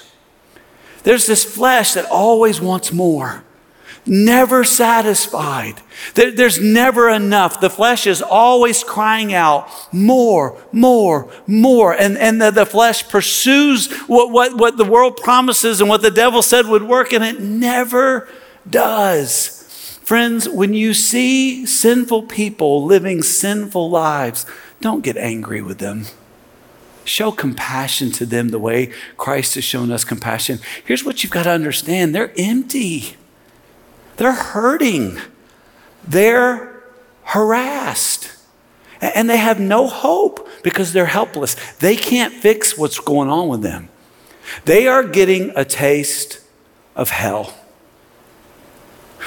There's 1.03 1.25
this 1.25 1.43
flesh 1.43 1.93
that 1.93 2.05
always 2.05 2.61
wants 2.61 2.93
more 2.93 3.43
never 4.05 4.63
satisfied. 4.63 5.75
There's 6.15 6.59
never 6.59 7.09
enough. 7.09 7.61
The 7.61 7.69
flesh 7.69 8.07
is 8.07 8.21
always 8.21 8.83
crying 8.83 9.33
out, 9.33 9.69
more, 9.93 10.57
more, 10.71 11.31
more. 11.47 11.93
And, 11.93 12.17
and 12.17 12.41
the, 12.41 12.51
the 12.51 12.65
flesh 12.65 13.07
pursues 13.09 13.91
what, 14.07 14.31
what, 14.31 14.57
what 14.57 14.77
the 14.77 14.85
world 14.85 15.17
promises 15.17 15.81
and 15.81 15.89
what 15.89 16.01
the 16.01 16.11
devil 16.11 16.41
said 16.41 16.67
would 16.67 16.83
work, 16.83 17.13
and 17.13 17.23
it 17.23 17.39
never 17.39 18.27
does. 18.69 19.99
Friends, 20.03 20.49
when 20.49 20.73
you 20.73 20.93
see 20.93 21.65
sinful 21.65 22.23
people 22.23 22.83
living 22.83 23.21
sinful 23.21 23.89
lives, 23.89 24.45
don't 24.81 25.03
get 25.03 25.15
angry 25.15 25.61
with 25.61 25.77
them. 25.77 26.05
Show 27.03 27.31
compassion 27.31 28.11
to 28.11 28.25
them 28.25 28.49
the 28.49 28.59
way 28.59 28.91
Christ 29.17 29.55
has 29.55 29.63
shown 29.63 29.91
us 29.91 30.03
compassion. 30.03 30.59
Here's 30.85 31.03
what 31.03 31.23
you've 31.23 31.31
got 31.31 31.43
to 31.43 31.51
understand 31.51 32.13
they're 32.13 32.33
empty. 32.37 33.15
They're 34.21 34.33
hurting. 34.33 35.17
They're 36.07 36.83
harassed. 37.23 38.31
And 39.01 39.27
they 39.27 39.37
have 39.37 39.59
no 39.59 39.87
hope 39.87 40.47
because 40.61 40.93
they're 40.93 41.07
helpless. 41.07 41.55
They 41.79 41.95
can't 41.95 42.31
fix 42.31 42.77
what's 42.77 42.99
going 42.99 43.29
on 43.29 43.47
with 43.47 43.63
them. 43.63 43.89
They 44.65 44.87
are 44.87 45.03
getting 45.03 45.51
a 45.55 45.65
taste 45.65 46.39
of 46.95 47.09
hell. 47.09 47.51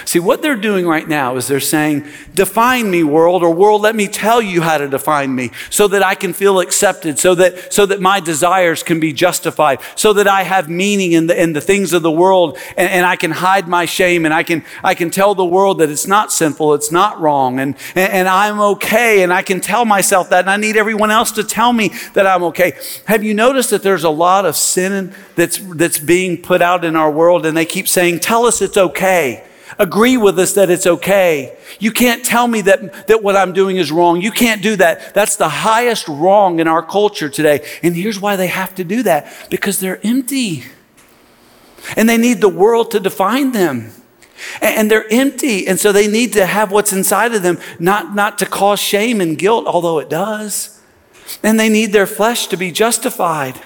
See, 0.04 0.18
what 0.18 0.42
they're 0.42 0.56
doing 0.56 0.86
right 0.86 1.06
now 1.06 1.36
is 1.36 1.46
they're 1.46 1.60
saying, 1.60 2.06
Define 2.34 2.90
me, 2.90 3.04
world, 3.04 3.42
or 3.42 3.54
world, 3.54 3.82
let 3.82 3.94
me 3.94 4.08
tell 4.08 4.42
you 4.42 4.62
how 4.62 4.78
to 4.78 4.88
define 4.88 5.34
me 5.34 5.50
so 5.70 5.86
that 5.88 6.04
I 6.04 6.14
can 6.14 6.32
feel 6.32 6.60
accepted, 6.60 7.18
so 7.18 7.34
that, 7.36 7.72
so 7.72 7.86
that 7.86 8.00
my 8.00 8.20
desires 8.20 8.82
can 8.82 8.98
be 8.98 9.12
justified, 9.12 9.78
so 9.94 10.12
that 10.14 10.26
I 10.26 10.42
have 10.42 10.68
meaning 10.68 11.12
in 11.12 11.28
the, 11.28 11.40
in 11.40 11.52
the 11.52 11.60
things 11.60 11.92
of 11.92 12.02
the 12.02 12.10
world 12.10 12.58
and, 12.76 12.90
and 12.90 13.06
I 13.06 13.16
can 13.16 13.30
hide 13.30 13.68
my 13.68 13.84
shame 13.84 14.24
and 14.24 14.34
I 14.34 14.42
can, 14.42 14.64
I 14.82 14.94
can 14.94 15.10
tell 15.10 15.34
the 15.34 15.44
world 15.44 15.78
that 15.78 15.90
it's 15.90 16.06
not 16.06 16.32
sinful, 16.32 16.74
it's 16.74 16.90
not 16.90 17.20
wrong, 17.20 17.60
and, 17.60 17.76
and, 17.94 18.12
and 18.12 18.28
I'm 18.28 18.60
okay, 18.60 19.22
and 19.22 19.32
I 19.32 19.42
can 19.42 19.60
tell 19.60 19.84
myself 19.84 20.30
that, 20.30 20.40
and 20.40 20.50
I 20.50 20.56
need 20.56 20.76
everyone 20.76 21.10
else 21.10 21.30
to 21.32 21.44
tell 21.44 21.72
me 21.72 21.92
that 22.14 22.26
I'm 22.26 22.42
okay. 22.44 22.72
Have 23.06 23.22
you 23.22 23.34
noticed 23.34 23.70
that 23.70 23.82
there's 23.82 24.04
a 24.04 24.10
lot 24.10 24.44
of 24.44 24.56
sin 24.56 25.14
that's, 25.36 25.58
that's 25.58 25.98
being 25.98 26.42
put 26.42 26.62
out 26.62 26.84
in 26.84 26.96
our 26.96 27.10
world, 27.10 27.46
and 27.46 27.56
they 27.56 27.66
keep 27.66 27.88
saying, 27.88 28.20
Tell 28.20 28.46
us 28.46 28.60
it's 28.60 28.76
okay 28.76 29.44
agree 29.78 30.16
with 30.16 30.38
us 30.38 30.54
that 30.54 30.70
it's 30.70 30.86
okay. 30.86 31.56
You 31.78 31.92
can't 31.92 32.24
tell 32.24 32.46
me 32.46 32.60
that, 32.62 33.06
that 33.08 33.22
what 33.22 33.36
I'm 33.36 33.52
doing 33.52 33.76
is 33.76 33.90
wrong. 33.90 34.20
You 34.20 34.30
can't 34.30 34.62
do 34.62 34.76
that. 34.76 35.14
That's 35.14 35.36
the 35.36 35.48
highest 35.48 36.08
wrong 36.08 36.60
in 36.60 36.68
our 36.68 36.82
culture 36.82 37.28
today. 37.28 37.66
And 37.82 37.94
here's 37.94 38.20
why 38.20 38.36
they 38.36 38.46
have 38.46 38.74
to 38.76 38.84
do 38.84 39.02
that 39.04 39.32
because 39.50 39.80
they're 39.80 40.04
empty. 40.04 40.64
And 41.96 42.08
they 42.08 42.16
need 42.16 42.40
the 42.40 42.48
world 42.48 42.90
to 42.92 43.00
define 43.00 43.52
them. 43.52 43.92
And 44.60 44.90
they're 44.90 45.10
empty. 45.12 45.66
And 45.66 45.78
so 45.78 45.92
they 45.92 46.08
need 46.08 46.32
to 46.34 46.46
have 46.46 46.72
what's 46.72 46.92
inside 46.92 47.34
of 47.34 47.42
them, 47.42 47.58
not, 47.78 48.14
not 48.14 48.38
to 48.38 48.46
cause 48.46 48.80
shame 48.80 49.20
and 49.20 49.38
guilt, 49.38 49.66
although 49.66 49.98
it 49.98 50.10
does. 50.10 50.80
And 51.42 51.58
they 51.58 51.68
need 51.68 51.92
their 51.92 52.06
flesh 52.06 52.48
to 52.48 52.56
be 52.56 52.70
justified, 52.70 53.60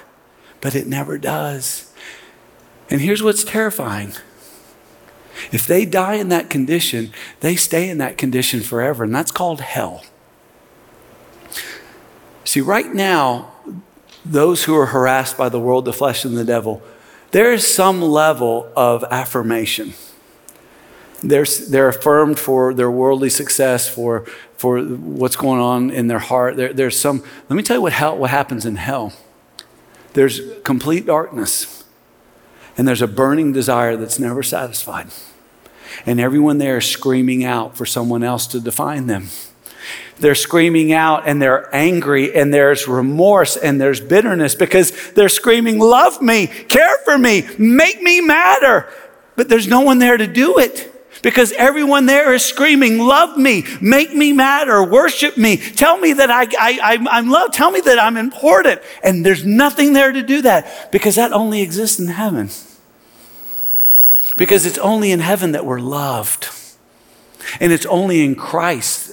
but 0.60 0.74
it 0.74 0.86
never 0.86 1.18
does. 1.18 1.92
And 2.90 3.00
here's 3.00 3.22
what's 3.22 3.44
terrifying 3.44 4.14
if 5.52 5.66
they 5.66 5.84
die 5.84 6.14
in 6.14 6.28
that 6.28 6.50
condition, 6.50 7.12
they 7.40 7.56
stay 7.56 7.88
in 7.88 7.98
that 7.98 8.18
condition 8.18 8.60
forever, 8.60 9.04
and 9.04 9.14
that's 9.14 9.30
called 9.30 9.60
hell. 9.60 10.04
See, 12.44 12.60
right 12.60 12.94
now, 12.94 13.52
those 14.24 14.64
who 14.64 14.74
are 14.76 14.86
harassed 14.86 15.36
by 15.36 15.48
the 15.48 15.60
world, 15.60 15.84
the 15.84 15.92
flesh, 15.92 16.24
and 16.24 16.36
the 16.36 16.44
devil, 16.44 16.82
there 17.30 17.52
is 17.52 17.66
some 17.66 18.00
level 18.00 18.72
of 18.74 19.04
affirmation. 19.10 19.92
They're, 21.22 21.44
they're 21.44 21.88
affirmed 21.88 22.38
for 22.38 22.72
their 22.72 22.90
worldly 22.90 23.28
success, 23.28 23.88
for, 23.88 24.24
for 24.56 24.80
what's 24.80 25.36
going 25.36 25.60
on 25.60 25.90
in 25.90 26.06
their 26.06 26.20
heart. 26.20 26.56
There, 26.56 26.72
there's 26.72 26.98
some, 26.98 27.22
let 27.48 27.56
me 27.56 27.62
tell 27.62 27.76
you 27.76 27.82
what, 27.82 27.92
hell, 27.92 28.16
what 28.16 28.30
happens 28.30 28.64
in 28.64 28.76
hell. 28.76 29.12
There's 30.14 30.40
complete 30.62 31.06
darkness, 31.06 31.84
and 32.76 32.88
there's 32.88 33.02
a 33.02 33.08
burning 33.08 33.52
desire 33.52 33.96
that's 33.96 34.18
never 34.18 34.42
satisfied. 34.42 35.08
And 36.06 36.20
everyone 36.20 36.58
there 36.58 36.78
is 36.78 36.86
screaming 36.86 37.44
out 37.44 37.76
for 37.76 37.86
someone 37.86 38.22
else 38.22 38.46
to 38.48 38.60
define 38.60 39.06
them. 39.06 39.28
They're 40.20 40.34
screaming 40.34 40.92
out 40.92 41.26
and 41.26 41.40
they're 41.40 41.74
angry 41.74 42.34
and 42.34 42.52
there's 42.52 42.88
remorse 42.88 43.56
and 43.56 43.80
there's 43.80 44.00
bitterness 44.00 44.54
because 44.54 45.12
they're 45.12 45.28
screaming, 45.28 45.78
Love 45.78 46.20
me, 46.20 46.46
care 46.46 46.98
for 47.04 47.16
me, 47.16 47.48
make 47.58 48.02
me 48.02 48.20
matter. 48.20 48.88
But 49.36 49.48
there's 49.48 49.68
no 49.68 49.80
one 49.80 49.98
there 49.98 50.16
to 50.16 50.26
do 50.26 50.58
it 50.58 50.92
because 51.22 51.52
everyone 51.52 52.06
there 52.06 52.34
is 52.34 52.44
screaming, 52.44 52.98
Love 52.98 53.36
me, 53.36 53.64
make 53.80 54.12
me 54.12 54.32
matter, 54.32 54.82
worship 54.82 55.36
me, 55.36 55.56
tell 55.56 55.98
me 55.98 56.14
that 56.14 56.30
I, 56.30 56.46
I, 56.58 57.06
I'm 57.10 57.30
loved, 57.30 57.54
tell 57.54 57.70
me 57.70 57.80
that 57.82 57.98
I'm 57.98 58.16
important. 58.16 58.80
And 59.04 59.24
there's 59.24 59.44
nothing 59.44 59.92
there 59.92 60.10
to 60.10 60.22
do 60.22 60.42
that 60.42 60.90
because 60.90 61.14
that 61.14 61.32
only 61.32 61.62
exists 61.62 62.00
in 62.00 62.08
heaven. 62.08 62.50
Because 64.36 64.66
it's 64.66 64.78
only 64.78 65.10
in 65.10 65.20
heaven 65.20 65.52
that 65.52 65.64
we're 65.64 65.80
loved. 65.80 66.48
And 67.60 67.72
it's 67.72 67.86
only 67.86 68.24
in 68.24 68.34
Christ 68.34 69.12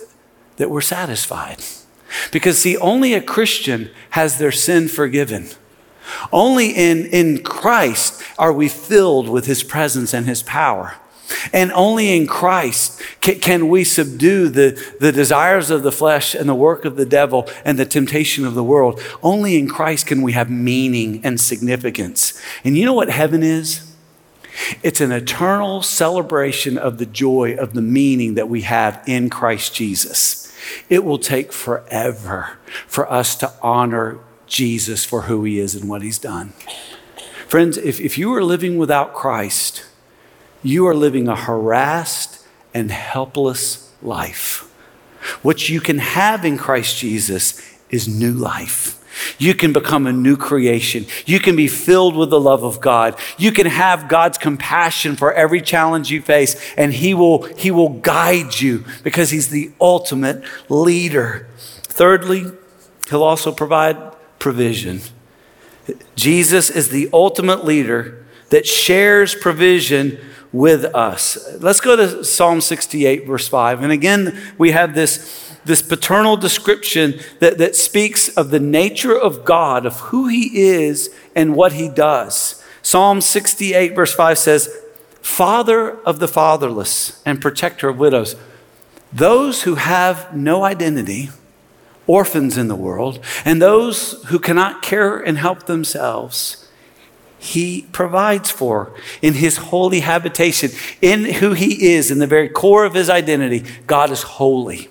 that 0.57 0.69
we're 0.69 0.81
satisfied. 0.81 1.63
Because, 2.31 2.59
see, 2.59 2.77
only 2.77 3.13
a 3.13 3.21
Christian 3.21 3.89
has 4.11 4.37
their 4.37 4.51
sin 4.51 4.87
forgiven. 4.87 5.49
Only 6.31 6.69
in, 6.69 7.05
in 7.07 7.43
Christ 7.43 8.21
are 8.37 8.53
we 8.53 8.69
filled 8.69 9.29
with 9.29 9.45
his 9.45 9.63
presence 9.63 10.13
and 10.13 10.25
his 10.25 10.43
power. 10.43 10.95
And 11.51 11.71
only 11.71 12.15
in 12.15 12.27
Christ 12.27 13.01
can, 13.21 13.39
can, 13.39 13.67
we 13.67 13.83
subdue 13.83 14.49
the, 14.49 14.95
the 14.99 15.11
desires 15.11 15.71
of 15.71 15.81
the 15.81 15.91
flesh 15.91 16.35
and 16.35 16.47
the 16.47 16.55
work 16.55 16.85
of 16.85 16.97
the 16.97 17.05
devil 17.05 17.49
and 17.63 17.79
the 17.79 17.85
temptation 17.85 18.45
of 18.45 18.53
the 18.53 18.63
world. 18.63 19.01
Only 19.23 19.57
in 19.57 19.67
Christ 19.67 20.05
can 20.05 20.21
we 20.21 20.33
have 20.33 20.51
meaning 20.51 21.21
and 21.23 21.39
significance. 21.39 22.39
And 22.63 22.77
you 22.77 22.85
know 22.85 22.93
what 22.93 23.09
heaven 23.09 23.41
is? 23.41 23.94
It's 24.83 25.01
an 25.01 25.11
eternal 25.11 25.81
celebration 25.81 26.77
of 26.77 26.97
the 26.97 27.05
joy 27.05 27.55
of 27.55 27.73
the 27.73 27.81
meaning 27.81 28.35
that 28.35 28.49
we 28.49 28.61
have 28.61 29.03
in 29.05 29.29
Christ 29.29 29.75
Jesus. 29.75 30.53
It 30.89 31.03
will 31.03 31.19
take 31.19 31.51
forever 31.51 32.57
for 32.87 33.11
us 33.11 33.35
to 33.37 33.51
honor 33.61 34.19
Jesus 34.47 35.05
for 35.05 35.23
who 35.23 35.43
he 35.43 35.59
is 35.59 35.75
and 35.75 35.89
what 35.89 36.01
he's 36.01 36.19
done. 36.19 36.53
Friends, 37.47 37.77
if, 37.77 37.99
if 37.99 38.17
you 38.17 38.33
are 38.33 38.43
living 38.43 38.77
without 38.77 39.13
Christ, 39.13 39.85
you 40.63 40.87
are 40.87 40.95
living 40.95 41.27
a 41.27 41.35
harassed 41.35 42.45
and 42.73 42.91
helpless 42.91 43.93
life. 44.01 44.71
What 45.41 45.69
you 45.69 45.79
can 45.79 45.99
have 45.99 46.45
in 46.45 46.57
Christ 46.57 46.97
Jesus 46.97 47.61
is 47.89 48.07
new 48.07 48.33
life. 48.33 49.01
You 49.37 49.53
can 49.53 49.73
become 49.73 50.07
a 50.07 50.13
new 50.13 50.37
creation. 50.37 51.05
You 51.25 51.39
can 51.39 51.55
be 51.55 51.67
filled 51.67 52.15
with 52.15 52.29
the 52.29 52.39
love 52.39 52.63
of 52.63 52.81
God. 52.81 53.19
You 53.37 53.51
can 53.51 53.67
have 53.67 54.07
God's 54.07 54.37
compassion 54.37 55.15
for 55.15 55.33
every 55.33 55.61
challenge 55.61 56.11
you 56.11 56.21
face, 56.21 56.55
and 56.77 56.93
He 56.93 57.13
will, 57.13 57.43
he 57.55 57.71
will 57.71 57.89
guide 57.89 58.59
you 58.59 58.85
because 59.03 59.29
He's 59.29 59.49
the 59.49 59.71
ultimate 59.79 60.43
leader. 60.69 61.47
Thirdly, 61.83 62.45
He'll 63.09 63.23
also 63.23 63.51
provide 63.51 63.97
provision. 64.39 65.01
Jesus 66.15 66.69
is 66.69 66.89
the 66.89 67.09
ultimate 67.13 67.63
leader 67.63 68.25
that 68.49 68.65
shares 68.65 69.35
provision 69.35 70.19
with 70.51 70.85
us. 70.95 71.37
Let's 71.59 71.81
go 71.81 71.95
to 71.95 72.23
Psalm 72.23 72.61
68, 72.61 73.27
verse 73.27 73.47
5. 73.47 73.83
And 73.83 73.91
again, 73.91 74.39
we 74.57 74.71
have 74.71 74.95
this 74.95 75.44
this 75.65 75.81
paternal 75.81 76.37
description 76.37 77.19
that, 77.39 77.57
that 77.57 77.75
speaks 77.75 78.29
of 78.29 78.51
the 78.51 78.59
nature 78.59 79.17
of 79.17 79.43
God, 79.43 79.85
of 79.85 79.99
who 79.99 80.27
He 80.27 80.63
is 80.63 81.13
and 81.35 81.55
what 81.55 81.73
He 81.73 81.89
does. 81.89 82.63
Psalm 82.81 83.19
68, 83.19 83.95
verse 83.95 84.13
5 84.13 84.37
says, 84.37 84.69
Father 85.21 85.99
of 86.01 86.19
the 86.19 86.27
fatherless 86.27 87.21
and 87.25 87.41
protector 87.41 87.89
of 87.89 87.97
widows. 87.97 88.35
Those 89.11 89.63
who 89.63 89.75
have 89.75 90.35
no 90.35 90.63
identity, 90.63 91.29
orphans 92.05 92.57
in 92.57 92.67
the 92.67 92.75
world, 92.75 93.19
and 93.43 93.59
those 93.59 94.23
who 94.25 94.37
cannot 94.37 94.83
care 94.83 95.17
and 95.17 95.39
help 95.39 95.65
themselves, 95.65 96.69
he 97.39 97.87
provides 97.91 98.51
for 98.51 98.93
in 99.21 99.33
his 99.33 99.57
holy 99.57 100.01
habitation, 100.01 100.69
in 101.01 101.25
who 101.25 101.53
he 101.53 101.93
is, 101.93 102.11
in 102.11 102.19
the 102.19 102.27
very 102.27 102.49
core 102.49 102.85
of 102.85 102.93
his 102.93 103.09
identity. 103.09 103.63
God 103.87 104.11
is 104.11 104.21
holy 104.21 104.89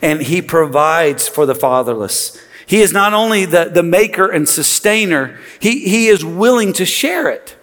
and 0.00 0.22
He 0.22 0.42
provides 0.42 1.28
for 1.28 1.46
the 1.46 1.54
fatherless. 1.54 2.40
He 2.66 2.80
is 2.80 2.92
not 2.92 3.12
only 3.12 3.44
the, 3.44 3.66
the 3.66 3.82
maker 3.82 4.26
and 4.30 4.48
sustainer, 4.48 5.38
he, 5.60 5.88
he 5.88 6.08
is 6.08 6.24
willing 6.24 6.72
to 6.74 6.86
share 6.86 7.28
it. 7.28 7.56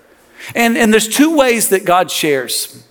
And, 0.55 0.77
and 0.77 0.91
there's 0.93 1.07
two 1.07 1.36
ways 1.36 1.69
that 1.69 1.86
God 1.86 2.12
shares. 2.12 2.86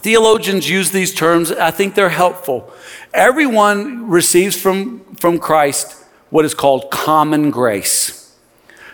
Theologians 0.00 0.68
use 0.68 0.90
these 0.90 1.14
terms, 1.14 1.50
I 1.50 1.70
think 1.70 1.94
they're 1.94 2.08
helpful. 2.08 2.72
Everyone 3.12 4.08
receives 4.08 4.60
from, 4.60 5.04
from 5.16 5.38
Christ 5.38 6.04
what 6.30 6.44
is 6.44 6.54
called 6.54 6.90
common 6.90 7.50
grace. 7.50 8.36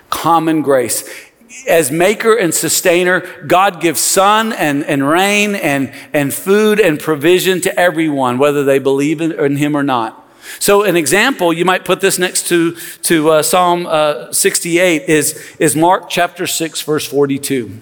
Common 0.08 0.62
grace 0.62 1.29
as 1.66 1.90
maker 1.90 2.36
and 2.36 2.54
sustainer, 2.54 3.20
God 3.44 3.80
gives 3.80 4.00
sun 4.00 4.52
and, 4.52 4.84
and 4.84 5.08
rain 5.08 5.54
and, 5.54 5.92
and 6.12 6.32
food 6.32 6.78
and 6.78 6.98
provision 6.98 7.60
to 7.62 7.78
everyone, 7.78 8.38
whether 8.38 8.64
they 8.64 8.78
believe 8.78 9.20
in, 9.20 9.32
in 9.32 9.56
Him 9.56 9.76
or 9.76 9.82
not. 9.82 10.16
So, 10.58 10.82
an 10.82 10.96
example, 10.96 11.52
you 11.52 11.64
might 11.64 11.84
put 11.84 12.00
this 12.00 12.18
next 12.18 12.48
to, 12.48 12.74
to 13.02 13.30
uh, 13.30 13.42
Psalm 13.42 13.86
uh, 13.86 14.32
68, 14.32 15.02
is, 15.08 15.54
is 15.58 15.76
Mark 15.76 16.08
chapter 16.08 16.46
6, 16.46 16.82
verse 16.82 17.06
42. 17.06 17.78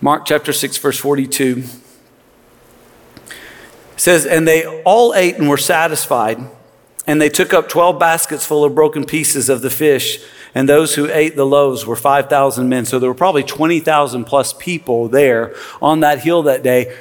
Mark 0.00 0.24
chapter 0.24 0.52
6, 0.52 0.76
verse 0.78 0.98
42 0.98 1.64
says, 3.96 4.24
And 4.24 4.46
they 4.46 4.82
all 4.82 5.14
ate 5.14 5.36
and 5.36 5.48
were 5.48 5.58
satisfied, 5.58 6.38
and 7.06 7.20
they 7.20 7.28
took 7.28 7.52
up 7.52 7.68
12 7.68 7.98
baskets 7.98 8.46
full 8.46 8.64
of 8.64 8.74
broken 8.74 9.04
pieces 9.04 9.48
of 9.48 9.62
the 9.62 9.70
fish 9.70 10.22
and 10.54 10.68
those 10.68 10.94
who 10.94 11.10
ate 11.10 11.36
the 11.36 11.46
loaves 11.46 11.86
were 11.86 11.96
5,000 11.96 12.68
men. 12.68 12.84
So 12.84 12.98
there 12.98 13.08
were 13.08 13.14
probably 13.14 13.44
20,000 13.44 14.24
plus 14.24 14.52
people 14.52 15.08
there 15.08 15.54
on 15.80 16.00
that 16.00 16.20
hill 16.20 16.42
that 16.44 16.62
day 16.62 16.96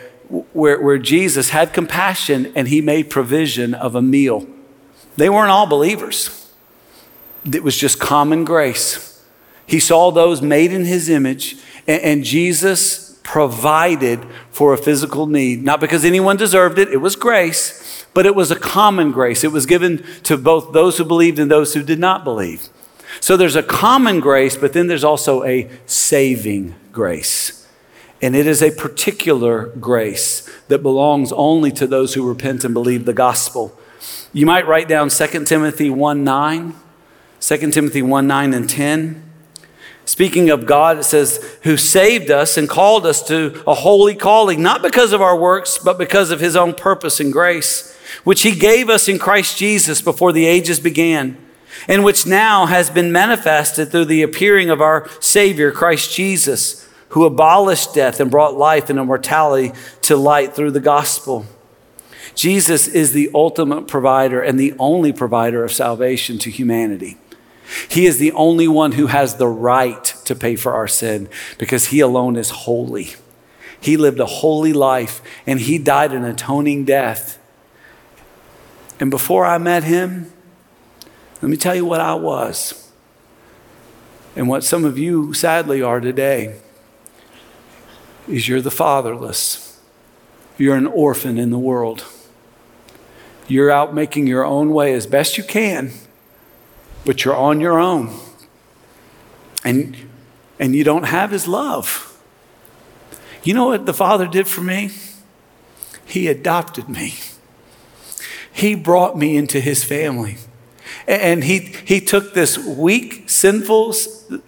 where, 0.53 0.79
where 0.79 0.97
Jesus 0.97 1.49
had 1.49 1.73
compassion 1.73 2.51
and 2.55 2.67
he 2.67 2.81
made 2.81 3.09
provision 3.09 3.73
of 3.73 3.95
a 3.95 4.01
meal. 4.01 4.45
They 5.17 5.29
weren't 5.29 5.51
all 5.51 5.67
believers, 5.67 6.53
it 7.51 7.63
was 7.63 7.77
just 7.77 7.99
common 7.99 8.45
grace. 8.45 9.07
He 9.65 9.79
saw 9.79 10.11
those 10.11 10.41
made 10.41 10.71
in 10.71 10.85
his 10.85 11.09
image, 11.09 11.57
and, 11.87 12.01
and 12.01 12.23
Jesus 12.23 13.19
provided 13.23 14.25
for 14.49 14.73
a 14.73 14.77
physical 14.77 15.27
need, 15.27 15.63
not 15.63 15.79
because 15.79 16.03
anyone 16.03 16.37
deserved 16.37 16.79
it, 16.79 16.89
it 16.89 16.97
was 16.97 17.15
grace, 17.15 18.05
but 18.15 18.25
it 18.25 18.33
was 18.33 18.49
a 18.49 18.55
common 18.55 19.11
grace. 19.11 19.43
It 19.43 19.51
was 19.51 19.67
given 19.67 20.03
to 20.23 20.37
both 20.37 20.73
those 20.73 20.97
who 20.97 21.05
believed 21.05 21.37
and 21.37 21.51
those 21.51 21.75
who 21.75 21.83
did 21.83 21.99
not 21.99 22.23
believe. 22.23 22.69
So 23.19 23.35
there's 23.37 23.55
a 23.55 23.63
common 23.63 24.19
grace, 24.19 24.55
but 24.55 24.73
then 24.73 24.87
there's 24.87 25.03
also 25.03 25.43
a 25.43 25.69
saving 25.85 26.75
grace. 26.91 27.67
And 28.21 28.35
it 28.35 28.47
is 28.47 28.61
a 28.61 28.71
particular 28.71 29.67
grace 29.67 30.49
that 30.67 30.83
belongs 30.83 31.31
only 31.31 31.71
to 31.71 31.87
those 31.87 32.13
who 32.13 32.27
repent 32.27 32.63
and 32.63 32.73
believe 32.73 33.05
the 33.05 33.13
gospel. 33.13 33.77
You 34.33 34.45
might 34.45 34.67
write 34.67 34.87
down 34.87 35.09
2 35.09 35.45
Timothy 35.45 35.89
1 35.89 36.23
9, 36.23 36.75
2 37.39 37.71
Timothy 37.71 38.01
1 38.01 38.27
9 38.27 38.53
and 38.53 38.69
10. 38.69 39.23
Speaking 40.05 40.49
of 40.49 40.65
God, 40.65 40.97
it 40.97 41.03
says, 41.03 41.59
who 41.61 41.77
saved 41.77 42.31
us 42.31 42.57
and 42.57 42.67
called 42.67 43.05
us 43.05 43.21
to 43.27 43.61
a 43.67 43.75
holy 43.75 44.15
calling, 44.15 44.61
not 44.63 44.81
because 44.81 45.13
of 45.13 45.21
our 45.21 45.37
works, 45.37 45.77
but 45.77 45.99
because 45.99 46.31
of 46.31 46.39
his 46.39 46.55
own 46.55 46.73
purpose 46.73 47.19
and 47.19 47.31
grace, 47.31 47.95
which 48.23 48.41
he 48.41 48.55
gave 48.55 48.89
us 48.89 49.07
in 49.07 49.19
Christ 49.19 49.57
Jesus 49.57 50.01
before 50.01 50.31
the 50.31 50.47
ages 50.47 50.79
began 50.79 51.37
and 51.87 52.03
which 52.03 52.25
now 52.25 52.65
has 52.65 52.89
been 52.89 53.11
manifested 53.11 53.91
through 53.91 54.05
the 54.05 54.21
appearing 54.21 54.69
of 54.69 54.81
our 54.81 55.07
Savior, 55.19 55.71
Christ 55.71 56.13
Jesus, 56.13 56.87
who 57.09 57.25
abolished 57.25 57.93
death 57.93 58.19
and 58.19 58.29
brought 58.29 58.55
life 58.55 58.89
and 58.89 58.99
immortality 58.99 59.71
to 60.03 60.15
light 60.15 60.53
through 60.53 60.71
the 60.71 60.79
gospel. 60.79 61.45
Jesus 62.35 62.87
is 62.87 63.13
the 63.13 63.29
ultimate 63.33 63.87
provider 63.87 64.41
and 64.41 64.59
the 64.59 64.73
only 64.79 65.11
provider 65.11 65.63
of 65.63 65.71
salvation 65.71 66.37
to 66.39 66.49
humanity. 66.49 67.17
He 67.89 68.05
is 68.05 68.17
the 68.17 68.31
only 68.31 68.67
one 68.67 68.93
who 68.93 69.07
has 69.07 69.35
the 69.35 69.47
right 69.47 70.03
to 70.25 70.35
pay 70.35 70.55
for 70.55 70.73
our 70.73 70.87
sin 70.87 71.29
because 71.57 71.87
he 71.87 71.99
alone 71.99 72.35
is 72.35 72.49
holy. 72.49 73.09
He 73.81 73.97
lived 73.97 74.19
a 74.19 74.25
holy 74.25 74.73
life 74.73 75.21
and 75.45 75.59
he 75.59 75.77
died 75.77 76.13
an 76.13 76.25
atoning 76.25 76.85
death. 76.85 77.39
And 78.99 79.09
before 79.11 79.45
I 79.45 79.57
met 79.57 79.83
him, 79.83 80.31
let 81.41 81.49
me 81.49 81.57
tell 81.57 81.75
you 81.75 81.85
what 81.85 82.01
I 82.01 82.13
was 82.15 82.91
and 84.35 84.47
what 84.47 84.63
some 84.63 84.85
of 84.85 84.97
you 84.97 85.33
sadly 85.33 85.81
are 85.81 85.99
today 85.99 86.59
is 88.27 88.47
you're 88.47 88.61
the 88.61 88.71
fatherless. 88.71 89.79
You're 90.57 90.75
an 90.75 90.87
orphan 90.87 91.37
in 91.37 91.49
the 91.49 91.57
world. 91.57 92.05
You're 93.47 93.71
out 93.71 93.93
making 93.93 94.27
your 94.27 94.45
own 94.45 94.71
way 94.71 94.93
as 94.93 95.07
best 95.07 95.37
you 95.37 95.43
can, 95.43 95.91
but 97.05 97.25
you're 97.25 97.35
on 97.35 97.59
your 97.59 97.79
own. 97.79 98.17
And, 99.63 99.95
and 100.59 100.75
you 100.75 100.83
don't 100.83 101.03
have 101.03 101.31
his 101.31 101.47
love. 101.47 102.05
You 103.43 103.53
know 103.53 103.67
what 103.67 103.85
the 103.85 103.93
Father 103.93 104.27
did 104.27 104.47
for 104.47 104.61
me? 104.61 104.91
He 106.05 106.27
adopted 106.27 106.89
me. 106.89 107.15
He 108.51 108.75
brought 108.75 109.17
me 109.17 109.37
into 109.37 109.59
his 109.59 109.83
family. 109.83 110.37
And 111.07 111.43
he, 111.43 111.73
he 111.85 111.99
took 112.01 112.33
this 112.33 112.57
weak, 112.57 113.29
sinful, 113.29 113.93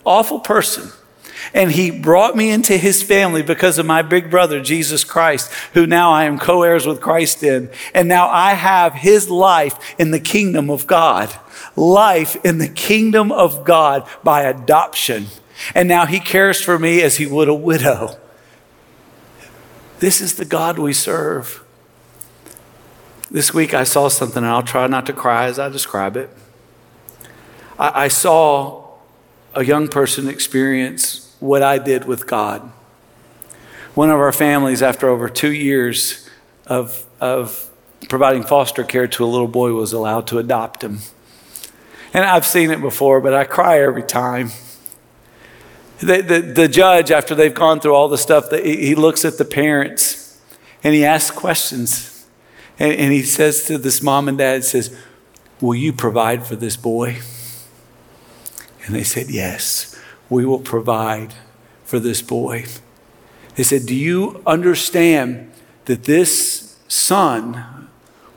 awful 0.05 0.39
person 0.39 0.91
and 1.53 1.71
he 1.71 1.91
brought 1.91 2.35
me 2.35 2.49
into 2.49 2.77
his 2.77 3.03
family 3.03 3.41
because 3.41 3.77
of 3.77 3.85
my 3.85 4.01
big 4.01 4.29
brother, 4.29 4.61
Jesus 4.61 5.03
Christ, 5.03 5.51
who 5.73 5.85
now 5.85 6.11
I 6.11 6.25
am 6.25 6.39
co 6.39 6.63
heirs 6.63 6.85
with 6.85 7.01
Christ 7.01 7.43
in. 7.43 7.69
And 7.93 8.07
now 8.07 8.29
I 8.29 8.53
have 8.53 8.93
his 8.93 9.29
life 9.29 9.95
in 9.99 10.11
the 10.11 10.19
kingdom 10.19 10.69
of 10.69 10.87
God. 10.87 11.33
Life 11.75 12.37
in 12.45 12.59
the 12.59 12.69
kingdom 12.69 13.31
of 13.31 13.65
God 13.65 14.07
by 14.23 14.43
adoption. 14.43 15.27
And 15.75 15.87
now 15.87 16.05
he 16.05 16.19
cares 16.19 16.61
for 16.61 16.79
me 16.79 17.01
as 17.01 17.17
he 17.17 17.25
would 17.25 17.49
a 17.49 17.53
widow. 17.53 18.17
This 19.99 20.21
is 20.21 20.35
the 20.35 20.45
God 20.45 20.79
we 20.79 20.93
serve. 20.93 21.60
This 23.31 23.53
week 23.53 23.73
I 23.73 23.85
saw 23.85 24.09
something, 24.09 24.43
and 24.43 24.45
I'll 24.45 24.61
try 24.61 24.87
not 24.87 25.05
to 25.05 25.13
cry 25.13 25.45
as 25.45 25.57
I 25.57 25.69
describe 25.69 26.17
it. 26.17 26.29
I, 27.79 28.03
I 28.03 28.07
saw 28.09 28.89
a 29.55 29.63
young 29.63 29.87
person 29.87 30.27
experience 30.27 31.33
what 31.39 31.63
I 31.63 31.77
did 31.77 32.03
with 32.03 32.27
God. 32.27 32.69
One 33.95 34.09
of 34.09 34.19
our 34.19 34.33
families, 34.33 34.81
after 34.81 35.07
over 35.07 35.29
two 35.29 35.53
years 35.53 36.29
of, 36.67 37.05
of 37.21 37.69
providing 38.09 38.43
foster 38.43 38.83
care 38.83 39.07
to 39.07 39.23
a 39.23 39.27
little 39.27 39.47
boy, 39.47 39.71
was 39.71 39.93
allowed 39.93 40.27
to 40.27 40.37
adopt 40.37 40.83
him. 40.83 40.99
And 42.13 42.25
I've 42.25 42.45
seen 42.45 42.69
it 42.69 42.81
before, 42.81 43.21
but 43.21 43.33
I 43.33 43.45
cry 43.45 43.79
every 43.79 44.03
time. 44.03 44.51
The, 45.99 46.21
the, 46.21 46.39
the 46.41 46.67
judge, 46.67 47.11
after 47.11 47.33
they've 47.33 47.53
gone 47.53 47.79
through 47.79 47.95
all 47.95 48.09
the 48.09 48.17
stuff, 48.17 48.51
he 48.51 48.93
looks 48.93 49.23
at 49.23 49.37
the 49.37 49.45
parents 49.45 50.37
and 50.83 50.93
he 50.93 51.05
asks 51.05 51.31
questions. 51.33 52.10
And, 52.81 52.93
and 52.93 53.13
he 53.13 53.23
says 53.23 53.63
to 53.65 53.77
this 53.77 54.01
mom 54.01 54.27
and 54.27 54.37
dad, 54.37 54.63
says, 54.63 54.95
Will 55.59 55.75
you 55.75 55.93
provide 55.93 56.45
for 56.45 56.55
this 56.55 56.75
boy? 56.75 57.19
And 58.85 58.95
they 58.95 59.03
said, 59.03 59.29
Yes 59.29 59.91
we 60.31 60.45
will 60.45 60.59
provide 60.59 61.33
for 61.83 61.99
this 61.99 62.23
boy. 62.23 62.65
They 63.55 63.63
said, 63.63 63.85
Do 63.85 63.93
you 63.93 64.41
understand 64.47 65.51
that 65.85 66.05
this 66.05 66.79
son 66.87 67.89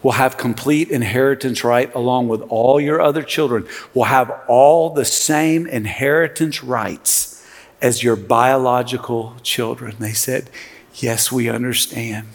will 0.03 0.13
have 0.13 0.37
complete 0.37 0.91
inheritance 0.91 1.63
right 1.65 1.95
along 1.95 2.29
with 2.29 2.43
all 2.43 2.81
your 2.81 3.01
other 3.01 3.23
children, 3.23 3.67
will 3.95 4.05
have 4.05 4.31
all 4.49 4.91
the 4.91 5.05
same 5.05 5.67
inheritance 5.69 6.63
rights 6.63 7.47
as 7.81 8.03
your 8.03 8.17
biological 8.17 9.37
children? 9.43 9.95
They 10.01 10.13
said, 10.13 10.51
Yes, 10.97 11.31
we 11.31 11.49
understand. 11.49 12.27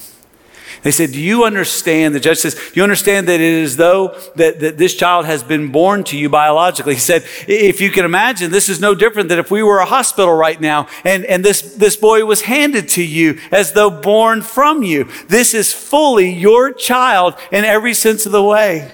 They 0.83 0.91
said, 0.91 1.11
Do 1.11 1.19
you 1.19 1.43
understand? 1.43 2.15
The 2.15 2.19
judge 2.19 2.37
says, 2.37 2.71
you 2.73 2.83
understand 2.83 3.27
that 3.27 3.35
it 3.35 3.41
is 3.41 3.77
though 3.77 4.15
that, 4.35 4.59
that 4.59 4.77
this 4.77 4.95
child 4.95 5.25
has 5.25 5.43
been 5.43 5.71
born 5.71 6.03
to 6.05 6.17
you 6.17 6.29
biologically? 6.29 6.93
He 6.93 6.99
said, 6.99 7.23
If 7.47 7.81
you 7.81 7.91
can 7.91 8.05
imagine, 8.05 8.51
this 8.51 8.69
is 8.69 8.79
no 8.79 8.95
different 8.95 9.29
than 9.29 9.39
if 9.39 9.51
we 9.51 9.63
were 9.63 9.79
a 9.79 9.85
hospital 9.85 10.33
right 10.33 10.59
now 10.59 10.87
and, 11.03 11.25
and 11.25 11.43
this, 11.43 11.61
this 11.75 11.95
boy 11.95 12.25
was 12.25 12.41
handed 12.41 12.87
to 12.89 13.03
you 13.03 13.39
as 13.51 13.73
though 13.73 13.89
born 13.89 14.41
from 14.41 14.83
you. 14.83 15.09
This 15.27 15.53
is 15.53 15.73
fully 15.73 16.31
your 16.31 16.71
child 16.71 17.35
in 17.51 17.65
every 17.65 17.93
sense 17.93 18.25
of 18.25 18.31
the 18.31 18.43
way. 18.43 18.93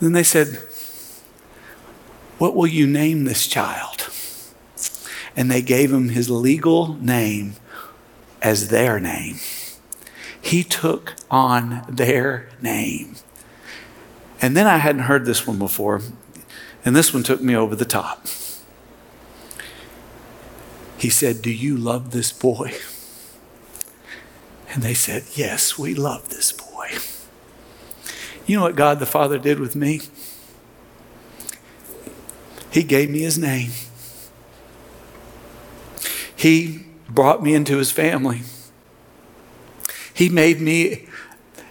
then 0.00 0.12
they 0.12 0.22
said, 0.22 0.58
What 2.38 2.54
will 2.54 2.66
you 2.66 2.86
name 2.86 3.24
this 3.24 3.46
child? 3.46 4.08
And 5.36 5.50
they 5.50 5.62
gave 5.62 5.92
him 5.92 6.08
his 6.08 6.28
legal 6.30 6.94
name 6.94 7.54
as 8.42 8.68
their 8.68 8.98
name. 8.98 9.36
He 10.40 10.64
took 10.64 11.14
on 11.30 11.84
their 11.88 12.48
name. 12.62 13.16
And 14.40 14.56
then 14.56 14.66
I 14.66 14.78
hadn't 14.78 15.02
heard 15.02 15.24
this 15.24 15.46
one 15.46 15.58
before, 15.58 16.00
and 16.84 16.94
this 16.94 17.12
one 17.12 17.22
took 17.22 17.40
me 17.40 17.56
over 17.56 17.74
the 17.74 17.84
top. 17.84 18.26
He 20.96 21.10
said, 21.10 21.42
Do 21.42 21.50
you 21.50 21.76
love 21.76 22.10
this 22.10 22.32
boy? 22.32 22.74
And 24.70 24.82
they 24.82 24.94
said, 24.94 25.24
Yes, 25.34 25.78
we 25.78 25.94
love 25.94 26.28
this 26.28 26.52
boy. 26.52 26.90
You 28.46 28.56
know 28.56 28.62
what 28.62 28.76
God 28.76 28.98
the 28.98 29.06
Father 29.06 29.38
did 29.38 29.60
with 29.60 29.76
me? 29.76 30.00
He 32.70 32.82
gave 32.82 33.10
me 33.10 33.20
his 33.20 33.38
name. 33.38 33.70
He 36.34 36.84
brought 37.08 37.42
me 37.42 37.54
into 37.54 37.78
his 37.78 37.90
family. 37.90 38.42
He 40.18 40.28
made 40.28 40.60
me 40.60 41.06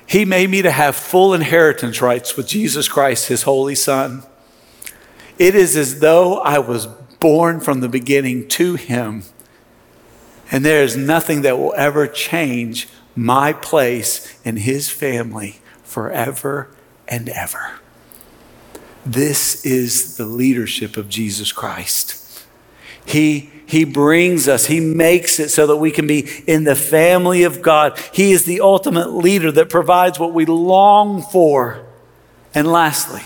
he 0.08 0.24
made 0.24 0.50
me 0.50 0.62
to 0.62 0.72
have 0.72 0.96
full 0.96 1.34
inheritance 1.34 2.02
rights 2.02 2.38
with 2.38 2.48
Jesus 2.48 2.88
Christ, 2.88 3.28
his 3.28 3.44
holy 3.44 3.76
son. 3.76 4.24
It 5.38 5.54
is 5.54 5.76
as 5.76 6.00
though 6.00 6.38
I 6.38 6.60
was 6.60 6.86
born 7.20 7.60
from 7.60 7.82
the 7.82 7.90
beginning 7.90 8.48
to 8.50 8.76
him. 8.76 9.24
And 10.50 10.64
there 10.64 10.82
is 10.82 10.96
nothing 10.96 11.42
that 11.42 11.60
will 11.60 11.74
ever 11.76 12.08
change 12.08 12.88
my 13.18 13.52
place 13.52 14.40
in 14.46 14.56
his 14.56 14.90
family 14.90 15.60
forever 15.84 16.70
and 17.06 17.28
ever. 17.28 17.82
This 19.06 19.66
is 19.66 20.16
the 20.16 20.26
leadership 20.26 20.96
of 20.96 21.10
Jesus 21.10 21.52
Christ. 21.52 22.27
He 23.08 23.50
he 23.68 23.84
brings 23.84 24.48
us, 24.48 24.68
He 24.68 24.80
makes 24.80 25.40
it 25.40 25.50
so 25.50 25.68
that 25.68 25.76
we 25.76 25.92
can 25.92 26.08
be 26.08 26.26
in 26.48 26.64
the 26.64 26.76
family 26.76 27.44
of 27.44 27.62
God. 27.62 28.00
He 28.14 28.32
is 28.32 28.46
the 28.46 28.62
ultimate 28.62 29.12
leader 29.12 29.52
that 29.52 29.70
provides 29.70 30.18
what 30.18 30.34
we 30.34 30.46
long 30.46 31.22
for. 31.22 31.86
And 32.56 32.72
lastly, 32.72 33.24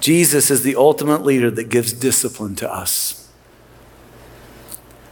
Jesus 0.00 0.50
is 0.50 0.62
the 0.62 0.76
ultimate 0.76 1.22
leader 1.22 1.50
that 1.50 1.70
gives 1.70 1.94
discipline 1.94 2.56
to 2.56 2.70
us. 2.70 3.30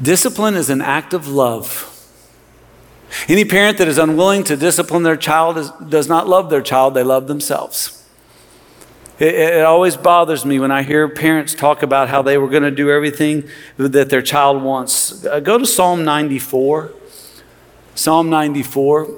Discipline 0.00 0.54
is 0.54 0.68
an 0.68 0.82
act 0.82 1.14
of 1.14 1.26
love. 1.26 1.94
Any 3.26 3.46
parent 3.46 3.78
that 3.78 3.88
is 3.88 3.96
unwilling 3.96 4.44
to 4.44 4.56
discipline 4.56 5.02
their 5.02 5.16
child 5.16 5.56
is, 5.56 5.70
does 5.88 6.08
not 6.08 6.28
love 6.28 6.50
their 6.50 6.60
child, 6.60 6.92
they 6.92 7.02
love 7.02 7.26
themselves. 7.26 7.97
It, 9.18 9.34
it, 9.34 9.64
always 9.64 9.96
bothers 9.96 10.44
me 10.44 10.60
when 10.60 10.70
I 10.70 10.84
hear 10.84 11.08
parents 11.08 11.52
talk 11.52 11.82
about 11.82 12.08
how 12.08 12.22
they 12.22 12.38
were 12.38 12.48
going 12.48 12.62
to 12.62 12.70
do 12.70 12.88
everything 12.90 13.48
that 13.76 14.10
their 14.10 14.22
child 14.22 14.62
wants. 14.62 15.26
Uh, 15.26 15.40
go 15.40 15.58
to 15.58 15.66
Psalm 15.66 16.04
94. 16.04 16.92
Psalm 17.96 18.30
94. 18.30 19.08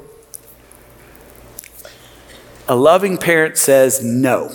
A 2.66 2.74
loving 2.74 3.18
parent 3.18 3.58
says 3.58 4.02
no. 4.02 4.54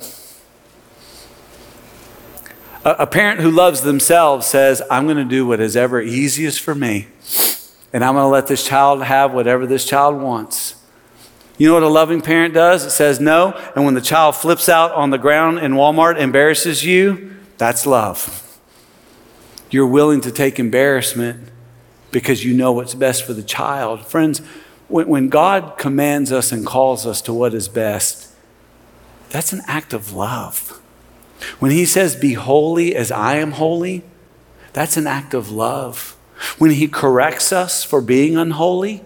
A, 2.83 2.91
a 2.99 3.07
parent 3.07 3.39
who 3.39 3.51
loves 3.51 3.81
themselves 3.81 4.47
says, 4.47 4.81
I'm 4.89 5.05
going 5.05 5.17
to 5.17 5.25
do 5.25 5.45
what 5.45 5.59
is 5.59 5.75
ever 5.75 6.01
easiest 6.01 6.59
for 6.59 6.73
me, 6.73 7.07
and 7.93 8.03
I'm 8.03 8.15
going 8.15 8.23
to 8.23 8.29
let 8.29 8.47
this 8.47 8.65
child 8.65 9.03
have 9.03 9.31
whatever 9.31 9.67
this 9.67 9.85
child 9.85 10.19
wants. 10.19 10.75
You 11.57 11.67
know 11.67 11.73
what 11.75 11.83
a 11.83 11.87
loving 11.87 12.21
parent 12.21 12.53
does? 12.53 12.85
It 12.85 12.91
says 12.91 13.19
no. 13.19 13.53
And 13.75 13.85
when 13.85 13.93
the 13.93 14.01
child 14.01 14.35
flips 14.35 14.67
out 14.67 14.91
on 14.91 15.09
the 15.09 15.17
ground 15.17 15.59
in 15.59 15.73
Walmart, 15.73 16.17
embarrasses 16.19 16.83
you, 16.83 17.35
that's 17.57 17.85
love. 17.85 18.59
You're 19.69 19.87
willing 19.87 20.21
to 20.21 20.31
take 20.31 20.59
embarrassment 20.59 21.49
because 22.11 22.45
you 22.45 22.53
know 22.53 22.71
what's 22.71 22.93
best 22.93 23.23
for 23.23 23.33
the 23.33 23.43
child. 23.43 24.05
Friends, 24.05 24.41
when, 24.87 25.29
God 25.29 25.77
commands 25.77 26.31
us 26.31 26.51
and 26.51 26.65
calls 26.65 27.05
us 27.05 27.21
to 27.23 27.33
what 27.33 27.53
is 27.53 27.67
best, 27.67 28.31
that's 29.29 29.51
an 29.51 29.61
act 29.67 29.93
of 29.93 30.13
love. 30.13 30.81
When 31.59 31.71
He 31.71 31.85
says, 31.85 32.15
Be 32.15 32.33
holy 32.33 32.95
as 32.95 33.11
I 33.11 33.35
am 33.35 33.51
holy, 33.51 34.03
that's 34.73 34.95
an 34.97 35.07
act 35.07 35.33
of 35.33 35.51
love. 35.51 36.15
When 36.57 36.71
He 36.71 36.87
corrects 36.87 37.51
us 37.51 37.83
for 37.83 37.99
being 38.01 38.37
unholy, 38.37 39.03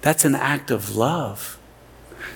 that's 0.00 0.24
an 0.24 0.34
act 0.34 0.70
of 0.70 0.96
love. 0.96 1.59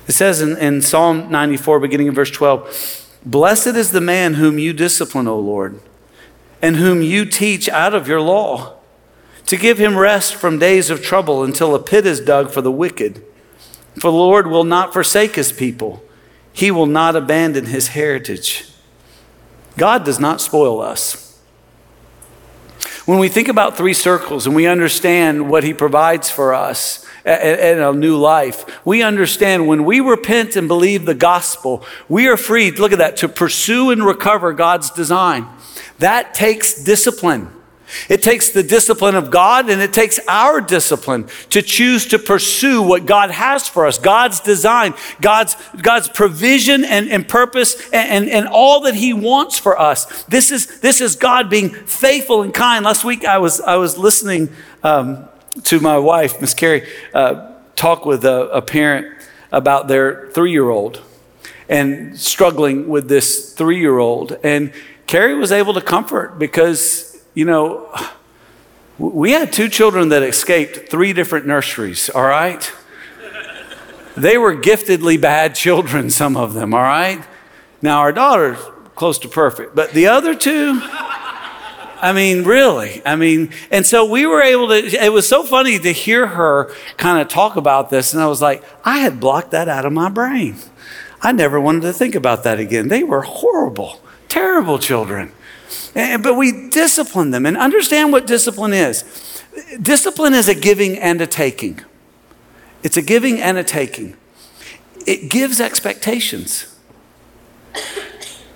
It 0.07 0.12
says 0.12 0.40
in, 0.40 0.57
in 0.59 0.83
Psalm 0.83 1.31
94, 1.31 1.81
beginning 1.81 2.09
in 2.09 2.14
verse 2.14 2.31
12, 2.31 3.21
Blessed 3.25 3.69
is 3.69 3.90
the 3.90 4.01
man 4.01 4.35
whom 4.35 4.59
you 4.59 4.73
discipline, 4.73 5.27
O 5.27 5.38
Lord, 5.38 5.81
and 6.61 6.77
whom 6.77 7.01
you 7.01 7.25
teach 7.25 7.69
out 7.69 7.95
of 7.95 8.07
your 8.07 8.21
law, 8.21 8.77
to 9.47 9.57
give 9.57 9.79
him 9.79 9.97
rest 9.97 10.35
from 10.35 10.59
days 10.59 10.90
of 10.90 11.03
trouble 11.03 11.43
until 11.43 11.75
a 11.75 11.83
pit 11.83 12.07
is 12.07 12.21
dug 12.21 12.51
for 12.51 12.61
the 12.61 12.73
wicked. 12.73 13.23
For 13.95 14.11
the 14.11 14.17
Lord 14.17 14.47
will 14.47 14.64
not 14.64 14.93
forsake 14.93 15.37
his 15.37 15.53
people, 15.53 16.03
he 16.53 16.71
will 16.71 16.87
not 16.87 17.17
abandon 17.17 17.67
his 17.67 17.88
heritage. 17.88 18.69
God 19.77 20.05
does 20.05 20.21
not 20.21 20.40
spoil 20.40 20.81
us. 20.81 21.43
When 23.07 23.19
we 23.19 23.29
think 23.29 23.49
about 23.49 23.77
three 23.77 23.93
circles 23.93 24.47
and 24.47 24.55
we 24.55 24.67
understand 24.67 25.51
what 25.51 25.64
he 25.64 25.75
provides 25.75 26.31
for 26.31 26.55
us 26.55 27.04
in 27.25 27.79
a 27.79 27.93
new 27.93 28.19
life, 28.19 28.85
we 28.85 29.03
understand 29.03 29.67
when 29.67 29.85
we 29.85 30.01
repent 30.01 30.57
and 30.57 30.69
believe 30.69 31.07
the 31.07 31.15
gospel, 31.15 31.85
we 32.09 32.29
are 32.29 32.37
free, 32.37 32.71
look 32.71 32.93
at 32.93 32.99
that, 32.99 33.17
to 33.19 33.29
pursue 33.29 33.91
and 33.91 34.05
recover 34.05 34.53
God's 34.53 34.91
design. 34.91 35.47
That 35.99 36.35
takes 36.35 36.83
discipline. 36.83 37.51
It 38.09 38.23
takes 38.23 38.51
the 38.51 38.63
discipline 38.63 39.15
of 39.15 39.31
God 39.31 39.71
and 39.71 39.81
it 39.81 39.93
takes 39.93 40.19
our 40.29 40.61
discipline 40.61 41.29
to 41.51 41.63
choose 41.63 42.07
to 42.07 42.19
pursue 42.19 42.83
what 42.83 43.07
God 43.07 43.31
has 43.31 43.69
for 43.69 43.87
us, 43.87 43.99
God's 43.99 44.41
design, 44.41 44.95
God's, 45.21 45.57
God's 45.81 46.09
provision 46.09 46.85
and, 46.85 47.09
and 47.09 47.29
purpose 47.29 47.89
and, 47.91 48.25
and, 48.25 48.29
and 48.29 48.49
all 48.49 48.81
that 48.83 48.95
He 48.95 49.13
wants 49.13 49.59
for 49.59 49.79
us. 49.79 50.25
This 50.25 50.51
is, 50.51 50.81
this 50.81 51.01
is 51.01 51.17
God 51.17 51.49
being 51.49 51.71
faithful 51.71 52.43
and 52.43 52.53
kind. 52.53 52.85
Last 52.85 53.05
week 53.05 53.25
I 53.25 53.39
was, 53.39 53.61
I 53.61 53.77
was 53.77 53.97
listening 53.97 54.51
um, 54.83 55.29
to 55.62 55.81
my 55.81 55.99
wife, 55.99 56.40
Miss 56.40 56.55
Carrie, 56.55 56.88
uh, 57.12 57.53
talk 57.77 58.05
with 58.05 58.25
a, 58.25 58.49
a 58.51 58.62
parent 58.62 59.07
about 59.53 59.88
their 59.88 60.29
three 60.33 60.51
year 60.51 60.69
old 60.69 61.01
and 61.69 62.19
struggling 62.19 62.88
with 62.88 63.09
this 63.09 63.55
three 63.55 63.79
year 63.79 63.99
old. 63.99 64.37
And 64.43 64.73
Carrie 65.07 65.37
was 65.37 65.53
able 65.53 65.75
to 65.75 65.81
comfort 65.81 66.38
because 66.38 67.14
you 67.35 67.45
know, 67.45 67.93
we 68.99 69.33
had 69.33 69.53
two 69.53 69.69
children 69.69 70.09
that 70.11 70.23
escaped 70.23 70.88
three 70.88 71.12
different 71.12 71.47
nurseries, 71.47 72.09
all 72.09 72.23
right? 72.23 72.73
They 74.17 74.38
were 74.38 74.55
giftedly 74.55 75.21
bad 75.21 75.55
children, 75.57 76.11
some 76.11 76.37
of 76.37 76.55
them, 76.55 76.73
all 76.73 76.83
right? 76.83 77.25
Now, 77.83 77.99
our 77.99 78.12
daughter's 78.12 78.59
close 78.95 79.19
to 79.19 79.29
perfect, 79.29 79.75
but 79.75 79.90
the 79.90 80.07
other 80.07 80.37
two, 80.37 80.81
I 82.05 82.12
mean, 82.12 82.45
really. 82.45 83.01
I 83.07 83.17
mean, 83.17 83.49
and 83.71 83.87
so 83.87 84.05
we 84.05 84.27
were 84.27 84.43
able 84.43 84.69
to, 84.69 84.75
it 84.75 85.11
was 85.11 85.27
so 85.27 85.43
funny 85.43 85.79
to 85.79 85.90
hear 85.90 86.27
her 86.27 86.71
kind 86.99 87.19
of 87.19 87.29
talk 87.29 87.57
about 87.57 87.88
this. 87.88 88.12
And 88.12 88.23
I 88.23 88.27
was 88.27 88.43
like, 88.43 88.62
I 88.85 88.99
had 88.99 89.19
blocked 89.19 89.53
that 89.53 89.71
out 89.71 89.87
of 89.87 89.93
my 89.95 90.11
brain. 90.11 90.57
I 91.23 91.33
never 91.33 91.59
wanted 91.59 91.81
to 91.81 91.95
think 91.95 92.14
about 92.14 92.45
that 92.45 92.61
again. 92.61 92.88
They 92.88 93.05
were 93.05 93.23
horrible, 93.23 94.03
terrible 94.29 94.79
children. 94.79 95.33
But 95.95 96.35
we 96.37 96.69
discipline 96.69 97.31
them 97.31 97.47
and 97.47 97.57
understand 97.57 98.12
what 98.12 98.27
discipline 98.27 98.75
is. 98.75 99.43
Discipline 99.81 100.35
is 100.35 100.47
a 100.47 100.55
giving 100.55 100.99
and 100.99 101.23
a 101.23 101.27
taking. 101.27 101.81
It's 102.83 102.99
a 102.99 103.03
giving 103.03 103.40
and 103.40 103.57
a 103.57 103.64
taking. 103.64 104.14
It 105.07 105.31
gives 105.31 105.59
expectations. 105.59 106.79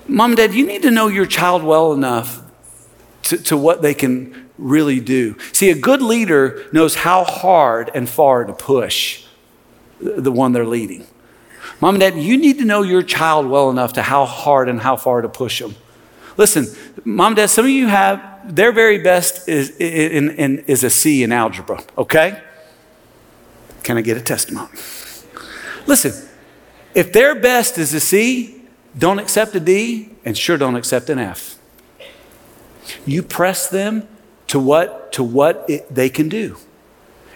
Mom 0.06 0.32
and 0.32 0.36
dad, 0.36 0.52
you 0.52 0.66
need 0.66 0.82
to 0.82 0.90
know 0.90 1.06
your 1.06 1.24
child 1.24 1.62
well 1.62 1.94
enough 1.94 2.42
to, 3.28 3.38
to 3.38 3.56
what 3.56 3.82
they 3.82 3.94
can 3.94 4.50
really 4.58 5.00
do. 5.00 5.36
See, 5.52 5.70
a 5.70 5.74
good 5.74 6.02
leader 6.02 6.66
knows 6.72 6.96
how 6.96 7.24
hard 7.24 7.90
and 7.94 8.08
far 8.08 8.44
to 8.44 8.52
push 8.52 9.24
the 10.00 10.32
one 10.32 10.52
they're 10.52 10.66
leading. 10.66 11.06
Mom 11.80 11.94
and 11.94 12.00
dad, 12.00 12.16
you 12.16 12.36
need 12.36 12.58
to 12.58 12.64
know 12.64 12.82
your 12.82 13.02
child 13.02 13.46
well 13.46 13.70
enough 13.70 13.92
to 13.94 14.02
how 14.02 14.24
hard 14.24 14.68
and 14.68 14.80
how 14.80 14.96
far 14.96 15.22
to 15.22 15.28
push 15.28 15.60
them. 15.60 15.74
Listen, 16.36 16.66
mom, 17.04 17.28
and 17.28 17.36
dad, 17.36 17.50
some 17.50 17.64
of 17.64 17.70
you 17.70 17.86
have 17.88 18.54
their 18.54 18.72
very 18.72 18.98
best 18.98 19.48
is, 19.48 19.76
in, 19.78 20.30
in, 20.30 20.58
is 20.60 20.84
a 20.84 20.90
C 20.90 21.22
in 21.22 21.32
algebra, 21.32 21.82
okay? 21.96 22.42
Can 23.82 23.96
I 23.96 24.00
get 24.00 24.16
a 24.16 24.20
testimony? 24.20 24.68
Listen, 25.86 26.28
if 26.94 27.12
their 27.12 27.34
best 27.34 27.78
is 27.78 27.92
a 27.94 28.00
C, 28.00 28.62
don't 28.96 29.18
accept 29.18 29.54
a 29.54 29.60
D, 29.60 30.10
and 30.24 30.36
sure 30.36 30.56
don't 30.56 30.76
accept 30.76 31.10
an 31.10 31.18
F. 31.18 31.57
You 33.06 33.22
press 33.22 33.68
them 33.68 34.08
to 34.48 34.58
what, 34.58 35.12
to 35.12 35.22
what 35.22 35.64
it, 35.68 35.94
they 35.94 36.08
can 36.08 36.28
do. 36.28 36.56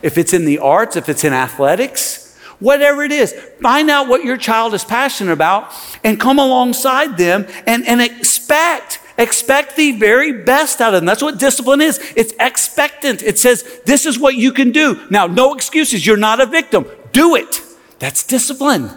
If 0.03 0.19
it's 0.19 0.33
in 0.33 0.45
the 0.45 0.59
arts, 0.59 0.97
if 0.97 1.09
it's 1.09 1.25
in 1.25 1.33
athletics, 1.33 2.37
whatever 2.59 3.03
it 3.03 3.13
is, 3.13 3.33
find 3.61 3.91
out 3.91 4.09
what 4.09 4.25
your 4.25 4.37
child 4.37 4.75
is 4.75 4.85
passionate 4.85 5.33
about 5.33 5.73
and 6.03 6.19
come 6.19 6.39
alongside 6.39 7.17
them 7.17 7.47
and, 7.67 7.87
and 7.87 8.01
expect 8.01 9.01
expect 9.19 9.77
the 9.77 9.93
very 9.93 10.33
best 10.33 10.81
out 10.81 10.95
of 10.95 11.01
them. 11.01 11.07
That's 11.07 11.23
what 11.23 11.39
discipline 11.39 11.81
is. 11.81 11.99
It's 12.17 12.33
expectant. 12.41 13.23
It 13.23 13.39
says, 13.39 13.81
this 13.85 14.07
is 14.07 14.19
what 14.19 14.37
you 14.37 14.53
can 14.53 14.73
do. 14.73 15.01
Now, 15.11 15.27
no 15.27 15.55
excuses. 15.55 16.07
You're 16.07 16.17
not 16.17 16.41
a 16.41 16.47
victim. 16.47 16.87
Do 17.13 17.37
it. 17.37 17.61
That's 17.99 18.25
discipline. 18.25 18.91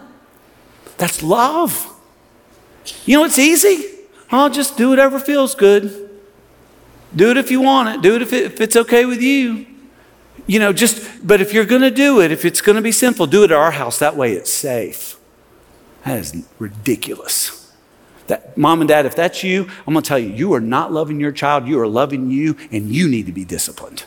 That's 0.98 1.22
love. 1.22 1.94
You 3.06 3.18
know, 3.18 3.26
it's 3.26 3.38
easy. 3.38 3.86
I'll 4.32 4.50
just 4.50 4.78
do 4.78 4.90
whatever 4.90 5.20
feels 5.20 5.54
good. 5.54 6.05
Do 7.16 7.32
it 7.32 7.38
if 7.38 7.50
you 7.50 7.62
want 7.62 7.90
it. 7.90 8.02
Do 8.02 8.16
it 8.16 8.22
if, 8.22 8.34
it, 8.34 8.44
if 8.44 8.62
it's 8.62 8.76
okay 8.76 9.06
with 9.06 9.22
you. 9.22 9.66
You 10.48 10.60
know, 10.60 10.74
just, 10.74 11.26
but 11.26 11.42
if 11.42 11.54
you're 11.54 11.66
going 11.66 11.82
to 11.82 11.92
do 11.92 12.22
it, 12.22 12.32
if 12.32 12.46
it's 12.46 12.62
going 12.62 12.76
to 12.76 12.82
be 12.82 12.92
simple, 12.92 13.26
do 13.26 13.44
it 13.44 13.52
at 13.52 13.58
our 13.58 13.72
house. 13.72 13.98
That 14.00 14.16
way 14.16 14.34
it's 14.34 14.52
safe. 14.52 15.18
That 16.04 16.20
is 16.20 16.46
ridiculous. 16.60 17.74
That, 18.28 18.58
mom 18.58 18.82
and 18.82 18.88
dad, 18.88 19.06
if 19.06 19.16
that's 19.16 19.44
you, 19.44 19.70
I'm 19.88 19.94
going 19.94 20.04
to 20.04 20.08
tell 20.08 20.20
you, 20.20 20.30
you 20.30 20.54
are 20.54 20.60
not 20.60 20.92
loving 20.92 21.20
your 21.20 21.32
child. 21.32 21.68
You 21.68 21.80
are 21.80 21.88
loving 21.88 22.30
you, 22.30 22.58
and 22.72 22.90
you 22.90 23.08
need 23.08 23.26
to 23.26 23.32
be 23.32 23.46
disciplined. 23.46 24.06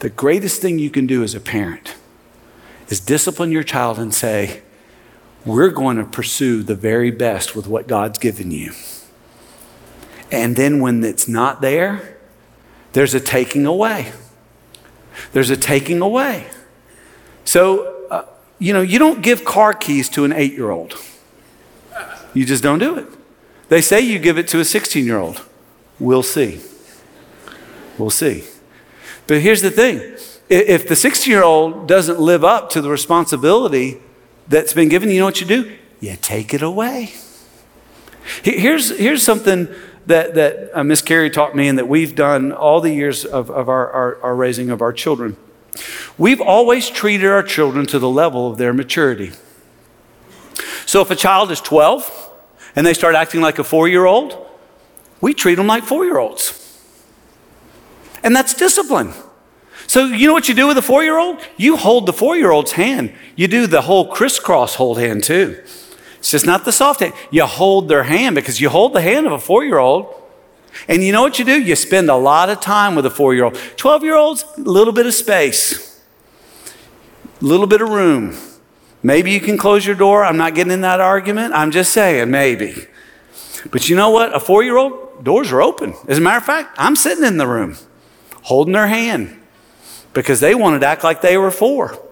The 0.00 0.10
greatest 0.10 0.60
thing 0.60 0.78
you 0.78 0.90
can 0.90 1.06
do 1.06 1.22
as 1.22 1.34
a 1.34 1.40
parent 1.40 1.94
is 2.88 3.00
discipline 3.00 3.52
your 3.52 3.62
child 3.62 3.98
and 3.98 4.12
say, 4.12 4.62
We're 5.44 5.70
going 5.70 5.96
to 5.96 6.04
pursue 6.04 6.62
the 6.62 6.74
very 6.74 7.10
best 7.10 7.56
with 7.56 7.66
what 7.66 7.86
God's 7.86 8.18
given 8.18 8.50
you. 8.50 8.72
And 10.34 10.56
then 10.56 10.80
when 10.80 11.04
it's 11.04 11.28
not 11.28 11.60
there, 11.60 12.18
there's 12.92 13.14
a 13.14 13.20
taking 13.20 13.66
away. 13.66 14.12
There's 15.32 15.50
a 15.50 15.56
taking 15.56 16.00
away. 16.00 16.46
So, 17.44 18.06
uh, 18.10 18.24
you 18.58 18.72
know, 18.72 18.82
you 18.82 18.98
don't 18.98 19.22
give 19.22 19.44
car 19.44 19.72
keys 19.72 20.08
to 20.10 20.24
an 20.24 20.32
eight 20.32 20.52
year 20.52 20.70
old. 20.70 20.94
You 22.34 22.44
just 22.44 22.62
don't 22.62 22.80
do 22.80 22.96
it. 22.96 23.06
They 23.68 23.80
say 23.80 24.00
you 24.00 24.18
give 24.18 24.38
it 24.38 24.48
to 24.48 24.60
a 24.60 24.64
16 24.64 25.04
year 25.04 25.18
old. 25.18 25.44
We'll 25.98 26.22
see. 26.22 26.60
We'll 27.96 28.10
see. 28.10 28.44
But 29.26 29.40
here's 29.40 29.62
the 29.62 29.70
thing 29.70 30.00
if 30.48 30.86
the 30.86 30.96
16 30.96 31.30
year 31.30 31.42
old 31.42 31.88
doesn't 31.88 32.20
live 32.20 32.44
up 32.44 32.70
to 32.70 32.82
the 32.82 32.90
responsibility 32.90 33.98
that's 34.48 34.74
been 34.74 34.88
given, 34.88 35.10
you 35.10 35.20
know 35.20 35.24
what 35.24 35.40
you 35.40 35.46
do? 35.46 35.76
You 36.00 36.16
take 36.20 36.52
it 36.52 36.60
away. 36.60 37.14
Here's, 38.42 38.96
here's 38.98 39.22
something 39.22 39.68
that, 40.06 40.34
that 40.34 40.70
uh, 40.74 40.84
Miss 40.84 41.02
Carrie 41.02 41.30
taught 41.30 41.56
me 41.56 41.68
and 41.68 41.78
that 41.78 41.88
we've 41.88 42.14
done 42.14 42.52
all 42.52 42.80
the 42.80 42.92
years 42.92 43.24
of, 43.24 43.50
of 43.50 43.68
our, 43.68 43.90
our, 43.90 44.22
our 44.22 44.36
raising 44.36 44.70
of 44.70 44.82
our 44.82 44.92
children. 44.92 45.36
We've 46.16 46.40
always 46.40 46.90
treated 46.90 47.30
our 47.30 47.42
children 47.42 47.86
to 47.86 47.98
the 47.98 48.08
level 48.08 48.50
of 48.50 48.58
their 48.58 48.72
maturity. 48.72 49.32
So 50.86 51.00
if 51.00 51.10
a 51.10 51.16
child 51.16 51.50
is 51.50 51.60
12 51.60 52.30
and 52.76 52.86
they 52.86 52.94
start 52.94 53.14
acting 53.14 53.40
like 53.40 53.58
a 53.58 53.64
four 53.64 53.88
year 53.88 54.04
old, 54.04 54.46
we 55.20 55.34
treat 55.34 55.56
them 55.56 55.66
like 55.66 55.84
four 55.84 56.04
year 56.04 56.18
olds. 56.18 56.60
And 58.22 58.34
that's 58.34 58.54
discipline. 58.54 59.12
So, 59.86 60.06
you 60.06 60.26
know 60.26 60.32
what 60.32 60.48
you 60.48 60.54
do 60.54 60.66
with 60.66 60.78
a 60.78 60.82
four 60.82 61.04
year 61.04 61.18
old? 61.18 61.38
You 61.56 61.76
hold 61.76 62.06
the 62.06 62.12
four 62.12 62.36
year 62.36 62.50
old's 62.50 62.72
hand. 62.72 63.12
You 63.36 63.48
do 63.48 63.66
the 63.66 63.82
whole 63.82 64.08
crisscross 64.08 64.76
hold 64.76 64.98
hand 64.98 65.24
too. 65.24 65.62
It's 66.24 66.30
just 66.30 66.46
not 66.46 66.64
the 66.64 66.72
soft 66.72 67.00
hand. 67.00 67.12
You 67.30 67.44
hold 67.44 67.90
their 67.90 68.04
hand 68.04 68.34
because 68.34 68.58
you 68.58 68.70
hold 68.70 68.94
the 68.94 69.02
hand 69.02 69.26
of 69.26 69.32
a 69.32 69.38
four 69.38 69.62
year 69.62 69.76
old. 69.76 70.06
And 70.88 71.04
you 71.04 71.12
know 71.12 71.20
what 71.20 71.38
you 71.38 71.44
do? 71.44 71.60
You 71.60 71.76
spend 71.76 72.08
a 72.08 72.16
lot 72.16 72.48
of 72.48 72.62
time 72.62 72.94
with 72.94 73.04
a 73.04 73.10
four 73.10 73.34
year 73.34 73.44
old. 73.44 73.56
12 73.76 74.02
year 74.02 74.16
olds, 74.16 74.42
a 74.56 74.62
little 74.62 74.94
bit 74.94 75.04
of 75.04 75.12
space, 75.12 76.00
a 77.42 77.44
little 77.44 77.66
bit 77.66 77.82
of 77.82 77.90
room. 77.90 78.34
Maybe 79.02 79.32
you 79.32 79.40
can 79.40 79.58
close 79.58 79.84
your 79.84 79.96
door. 79.96 80.24
I'm 80.24 80.38
not 80.38 80.54
getting 80.54 80.72
in 80.72 80.80
that 80.80 80.98
argument. 80.98 81.52
I'm 81.52 81.70
just 81.70 81.92
saying, 81.92 82.30
maybe. 82.30 82.86
But 83.70 83.90
you 83.90 83.94
know 83.94 84.08
what? 84.08 84.34
A 84.34 84.40
four 84.40 84.62
year 84.62 84.78
old, 84.78 85.22
doors 85.22 85.52
are 85.52 85.60
open. 85.60 85.92
As 86.08 86.16
a 86.16 86.22
matter 86.22 86.38
of 86.38 86.46
fact, 86.46 86.74
I'm 86.78 86.96
sitting 86.96 87.24
in 87.24 87.36
the 87.36 87.46
room 87.46 87.76
holding 88.44 88.72
their 88.72 88.86
hand 88.86 89.38
because 90.14 90.40
they 90.40 90.54
wanted 90.54 90.78
to 90.78 90.86
act 90.86 91.04
like 91.04 91.20
they 91.20 91.36
were 91.36 91.50
four. 91.50 92.02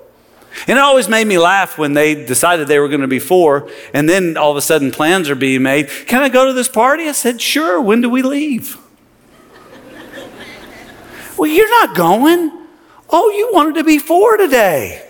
And 0.67 0.79
it 0.79 0.83
always 0.83 1.09
made 1.09 1.27
me 1.27 1.39
laugh 1.39 1.79
when 1.79 1.95
they 1.95 2.15
decided 2.15 2.69
they 2.69 2.79
were 2.79 2.89
going 2.89 3.01
to 3.01 3.09
be 3.09 3.19
four, 3.19 3.71
and 3.93 4.09
then 4.09 4.37
all 4.37 4.51
of 4.51 4.57
a 4.57 4.63
sudden 4.63 4.91
plans 4.91 5.29
are 5.29 5.35
being 5.35 5.63
made. 5.63 5.89
Can 6.07 6.23
I 6.23 6.29
go 6.29 6.47
to 6.47 6.53
this 6.53 6.69
party? 6.69 7.09
I 7.09 7.13
said, 7.13 7.41
Sure. 7.41 7.81
When 7.81 8.01
do 8.01 8.11
we 8.11 8.23
leave? 8.23 8.79
well, 11.39 11.51
you're 11.51 11.71
not 11.71 11.97
going. 11.97 12.53
Oh, 13.11 13.31
you 13.31 13.51
wanted 13.53 13.75
to 13.77 13.85
be 13.85 13.99
four 13.99 14.37
today. 14.37 15.09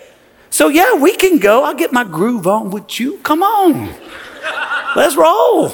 So, 0.50 0.68
yeah, 0.68 0.94
we 0.94 1.16
can 1.16 1.38
go. 1.38 1.64
I'll 1.64 1.74
get 1.74 1.92
my 1.92 2.04
groove 2.04 2.46
on 2.46 2.70
with 2.70 3.00
you. 3.00 3.18
Come 3.18 3.42
on. 3.42 3.94
Let's 4.96 5.16
roll. 5.16 5.72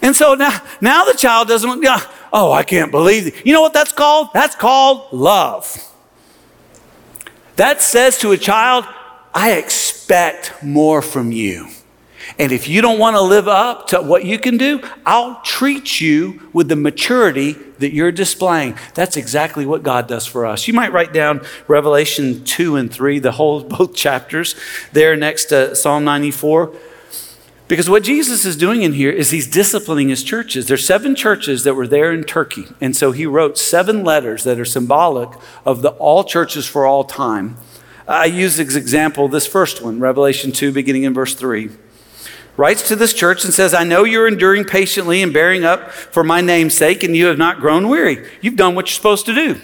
And 0.00 0.16
so 0.16 0.34
now, 0.34 0.60
now 0.80 1.04
the 1.04 1.14
child 1.14 1.48
doesn't, 1.48 1.84
Oh, 2.32 2.50
I 2.52 2.62
can't 2.62 2.90
believe 2.90 3.26
it. 3.26 3.46
You 3.46 3.52
know 3.52 3.60
what 3.60 3.74
that's 3.74 3.92
called? 3.92 4.28
That's 4.32 4.56
called 4.56 5.12
love. 5.12 5.91
That 7.56 7.82
says 7.82 8.18
to 8.18 8.32
a 8.32 8.38
child, 8.38 8.84
I 9.34 9.52
expect 9.52 10.62
more 10.62 11.02
from 11.02 11.32
you. 11.32 11.68
And 12.38 12.52
if 12.52 12.68
you 12.68 12.80
don't 12.80 12.98
want 12.98 13.16
to 13.16 13.20
live 13.20 13.48
up 13.48 13.88
to 13.88 14.00
what 14.00 14.24
you 14.24 14.38
can 14.38 14.56
do, 14.56 14.80
I'll 15.04 15.40
treat 15.42 16.00
you 16.00 16.48
with 16.52 16.68
the 16.68 16.76
maturity 16.76 17.52
that 17.78 17.92
you're 17.92 18.12
displaying. 18.12 18.78
That's 18.94 19.16
exactly 19.16 19.66
what 19.66 19.82
God 19.82 20.06
does 20.06 20.26
for 20.26 20.46
us. 20.46 20.66
You 20.66 20.74
might 20.74 20.92
write 20.92 21.12
down 21.12 21.44
Revelation 21.68 22.44
2 22.44 22.76
and 22.76 22.92
3, 22.92 23.18
the 23.18 23.32
whole 23.32 23.62
both 23.64 23.94
chapters 23.94 24.54
there 24.92 25.16
next 25.16 25.46
to 25.46 25.74
Psalm 25.74 26.04
94. 26.04 26.74
Because 27.72 27.88
what 27.88 28.02
Jesus 28.02 28.44
is 28.44 28.54
doing 28.54 28.82
in 28.82 28.92
here 28.92 29.10
is 29.10 29.30
he's 29.30 29.46
disciplining 29.46 30.10
his 30.10 30.22
churches. 30.22 30.66
There's 30.66 30.84
seven 30.84 31.14
churches 31.14 31.64
that 31.64 31.72
were 31.72 31.86
there 31.86 32.12
in 32.12 32.22
Turkey. 32.22 32.66
And 32.82 32.94
so 32.94 33.12
he 33.12 33.24
wrote 33.24 33.56
seven 33.56 34.04
letters 34.04 34.44
that 34.44 34.60
are 34.60 34.66
symbolic 34.66 35.30
of 35.64 35.80
the 35.80 35.92
all 35.92 36.22
churches 36.22 36.66
for 36.66 36.84
all 36.84 37.02
time. 37.02 37.56
I 38.06 38.26
use 38.26 38.60
as 38.60 38.76
example 38.76 39.26
this 39.26 39.46
first 39.46 39.80
one, 39.80 40.00
Revelation 40.00 40.52
2, 40.52 40.70
beginning 40.70 41.04
in 41.04 41.14
verse 41.14 41.34
3. 41.34 41.70
Writes 42.58 42.86
to 42.88 42.94
this 42.94 43.14
church 43.14 43.42
and 43.42 43.54
says, 43.54 43.72
I 43.72 43.84
know 43.84 44.04
you're 44.04 44.28
enduring 44.28 44.64
patiently 44.64 45.22
and 45.22 45.32
bearing 45.32 45.64
up 45.64 45.92
for 45.92 46.22
my 46.22 46.42
name's 46.42 46.74
sake, 46.74 47.02
and 47.02 47.16
you 47.16 47.24
have 47.24 47.38
not 47.38 47.60
grown 47.60 47.88
weary. 47.88 48.28
You've 48.42 48.56
done 48.56 48.74
what 48.74 48.88
you're 48.88 48.96
supposed 48.96 49.24
to 49.24 49.34
do. 49.34 49.58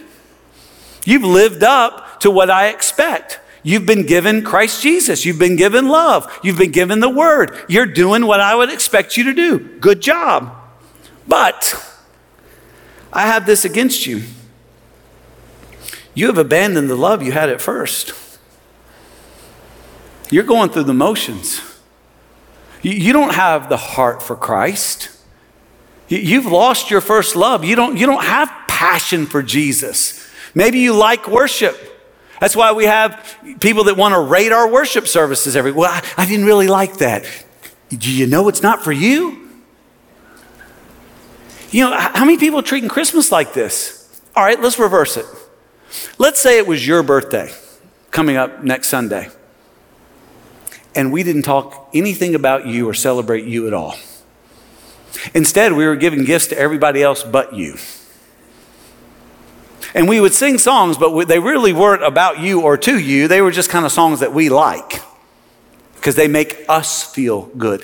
You've 1.04 1.24
lived 1.24 1.62
up 1.62 2.20
to 2.20 2.30
what 2.30 2.48
I 2.48 2.68
expect. 2.68 3.38
You've 3.68 3.84
been 3.84 4.06
given 4.06 4.44
Christ 4.44 4.82
Jesus. 4.82 5.26
You've 5.26 5.38
been 5.38 5.56
given 5.56 5.88
love. 5.88 6.26
You've 6.42 6.56
been 6.56 6.70
given 6.70 7.00
the 7.00 7.08
word. 7.10 7.54
You're 7.68 7.84
doing 7.84 8.24
what 8.24 8.40
I 8.40 8.54
would 8.54 8.70
expect 8.70 9.18
you 9.18 9.24
to 9.24 9.34
do. 9.34 9.58
Good 9.58 10.00
job. 10.00 10.56
But 11.26 11.74
I 13.12 13.26
have 13.26 13.44
this 13.44 13.66
against 13.66 14.06
you. 14.06 14.22
You 16.14 16.28
have 16.28 16.38
abandoned 16.38 16.88
the 16.88 16.96
love 16.96 17.22
you 17.22 17.32
had 17.32 17.50
at 17.50 17.60
first. 17.60 18.14
You're 20.30 20.44
going 20.44 20.70
through 20.70 20.84
the 20.84 20.94
motions. 20.94 21.60
You 22.80 23.12
don't 23.12 23.34
have 23.34 23.68
the 23.68 23.76
heart 23.76 24.22
for 24.22 24.34
Christ. 24.34 25.10
You've 26.08 26.46
lost 26.46 26.90
your 26.90 27.02
first 27.02 27.36
love. 27.36 27.66
You 27.66 27.76
don't, 27.76 27.98
you 27.98 28.06
don't 28.06 28.24
have 28.24 28.50
passion 28.66 29.26
for 29.26 29.42
Jesus. 29.42 30.26
Maybe 30.54 30.78
you 30.78 30.94
like 30.94 31.28
worship. 31.28 31.87
That's 32.40 32.54
why 32.54 32.72
we 32.72 32.84
have 32.84 33.36
people 33.60 33.84
that 33.84 33.96
want 33.96 34.14
to 34.14 34.20
rate 34.20 34.52
our 34.52 34.70
worship 34.70 35.06
services 35.08 35.56
every. 35.56 35.72
Well, 35.72 35.90
I, 35.90 36.02
I 36.16 36.26
didn't 36.26 36.46
really 36.46 36.68
like 36.68 36.98
that. 36.98 37.24
Do 37.90 38.12
you 38.12 38.26
know 38.26 38.48
it's 38.48 38.62
not 38.62 38.82
for 38.82 38.92
you? 38.92 39.48
You 41.70 41.84
know, 41.84 41.96
how 41.96 42.24
many 42.24 42.38
people 42.38 42.60
are 42.60 42.62
treating 42.62 42.88
Christmas 42.88 43.30
like 43.30 43.52
this? 43.52 44.20
All 44.34 44.44
right, 44.44 44.60
let's 44.60 44.78
reverse 44.78 45.16
it. 45.16 45.26
Let's 46.18 46.40
say 46.40 46.58
it 46.58 46.66
was 46.66 46.86
your 46.86 47.02
birthday 47.02 47.52
coming 48.10 48.36
up 48.36 48.62
next 48.62 48.88
Sunday, 48.88 49.28
and 50.94 51.12
we 51.12 51.22
didn't 51.22 51.42
talk 51.42 51.90
anything 51.92 52.34
about 52.34 52.66
you 52.66 52.88
or 52.88 52.94
celebrate 52.94 53.44
you 53.44 53.66
at 53.66 53.74
all. 53.74 53.96
Instead, 55.34 55.72
we 55.72 55.86
were 55.86 55.96
giving 55.96 56.24
gifts 56.24 56.46
to 56.48 56.58
everybody 56.58 57.02
else 57.02 57.22
but 57.22 57.54
you. 57.54 57.76
And 59.94 60.08
we 60.08 60.20
would 60.20 60.34
sing 60.34 60.58
songs, 60.58 60.98
but 60.98 61.26
they 61.26 61.38
really 61.38 61.72
weren't 61.72 62.04
about 62.04 62.40
you 62.40 62.60
or 62.60 62.76
to 62.78 62.98
you. 62.98 63.28
They 63.28 63.40
were 63.40 63.50
just 63.50 63.70
kind 63.70 63.86
of 63.86 63.92
songs 63.92 64.20
that 64.20 64.32
we 64.32 64.48
like 64.48 65.00
because 65.94 66.14
they 66.14 66.28
make 66.28 66.64
us 66.68 67.02
feel 67.02 67.46
good. 67.58 67.82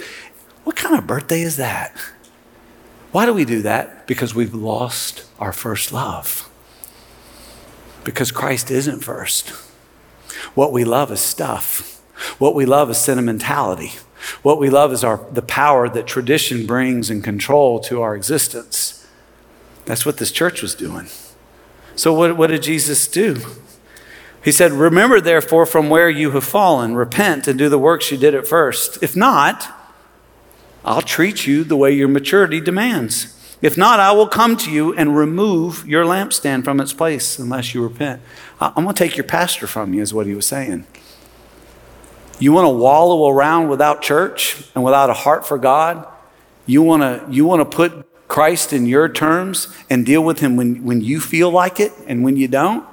What 0.64 0.76
kind 0.76 0.96
of 0.96 1.07
birthday 1.07 1.42
is 1.42 1.57
that? 1.57 1.96
Why 3.12 3.26
do 3.26 3.32
we 3.32 3.44
do 3.44 3.62
that? 3.62 4.07
Because 4.07 4.34
we've 4.34 4.55
lost 4.55 5.24
our 5.38 5.52
first 5.52 5.92
love. 5.92 6.50
Because 8.02 8.30
Christ 8.30 8.70
isn't 8.70 9.00
first. 9.00 9.50
What 10.55 10.72
we 10.72 10.84
love 10.84 11.11
is 11.11 11.20
stuff. 11.20 12.02
What 12.38 12.55
we 12.55 12.66
love 12.66 12.90
is 12.90 12.98
sentimentality. 12.98 13.92
What 14.42 14.59
we 14.59 14.70
love 14.70 14.92
is 14.92 15.05
our, 15.05 15.24
the 15.30 15.42
power 15.42 15.88
that 15.88 16.07
tradition 16.07 16.66
brings 16.66 17.11
and 17.11 17.22
control 17.22 17.78
to 17.80 18.02
our 18.02 18.16
existence. 18.16 19.07
That's 19.84 20.07
what 20.07 20.16
this 20.16 20.32
church 20.32 20.62
was 20.62 20.74
doing. 20.74 21.09
So, 21.97 22.12
what, 22.12 22.36
what 22.36 22.49
did 22.49 22.62
Jesus 22.62 23.07
do? 23.07 23.40
He 24.42 24.53
said, 24.53 24.72
Remember, 24.72 25.20
therefore, 25.20 25.64
from 25.64 25.88
where 25.88 26.11
you 26.11 26.32
have 26.32 26.45
fallen, 26.45 26.95
repent 26.95 27.49
and 27.49 27.59
do 27.59 27.68
the 27.68 27.78
works 27.78 28.11
you 28.11 28.18
did 28.18 28.34
at 28.34 28.47
first. 28.47 29.03
If 29.03 29.16
not, 29.16 29.68
I'll 30.84 31.03
treat 31.03 31.47
you 31.47 31.64
the 31.64 31.76
way 31.76 31.92
your 31.92 32.09
maturity 32.09 32.61
demands. 32.61 33.30
If 33.62 33.78
not, 33.78 33.99
I 33.99 34.12
will 34.12 34.28
come 34.28 34.59
to 34.59 34.70
you 34.70 34.95
and 34.95 35.16
remove 35.16 35.88
your 35.88 36.05
lampstand 36.05 36.64
from 36.64 36.80
its 36.80 36.92
place 36.92 37.38
unless 37.38 37.72
you 37.72 37.82
repent. 37.82 38.20
I'm 38.61 38.84
going 38.84 38.95
to 38.95 38.99
take 38.99 39.16
your 39.16 39.24
pastor 39.24 39.66
from 39.66 39.95
you, 39.95 40.03
is 40.03 40.12
what 40.12 40.26
he 40.26 40.34
was 40.34 40.45
saying. 40.45 40.86
You 42.38 42.53
want 42.53 42.66
to 42.66 42.70
wallow 42.70 43.30
around 43.30 43.68
without 43.68 44.03
church 44.03 44.62
and 44.74 44.84
without 44.84 45.09
a 45.09 45.14
heart 45.14 45.47
for 45.47 45.57
God? 45.57 46.07
You 46.66 46.82
want 46.82 47.03
to, 47.03 47.32
you 47.32 47.47
want 47.47 47.61
to 47.61 47.76
put 47.76 48.07
Christ 48.28 48.72
in 48.72 48.86
your 48.86 49.08
terms 49.08 49.68
and 49.88 50.04
deal 50.04 50.24
with 50.24 50.40
him 50.40 50.56
when, 50.56 50.84
when 50.84 51.00
you 51.00 51.20
feel 51.20 51.50
like 51.50 51.78
it 51.78 51.92
and 52.06 52.24
when 52.24 52.36
you 52.36 52.48
don't, 52.48 52.86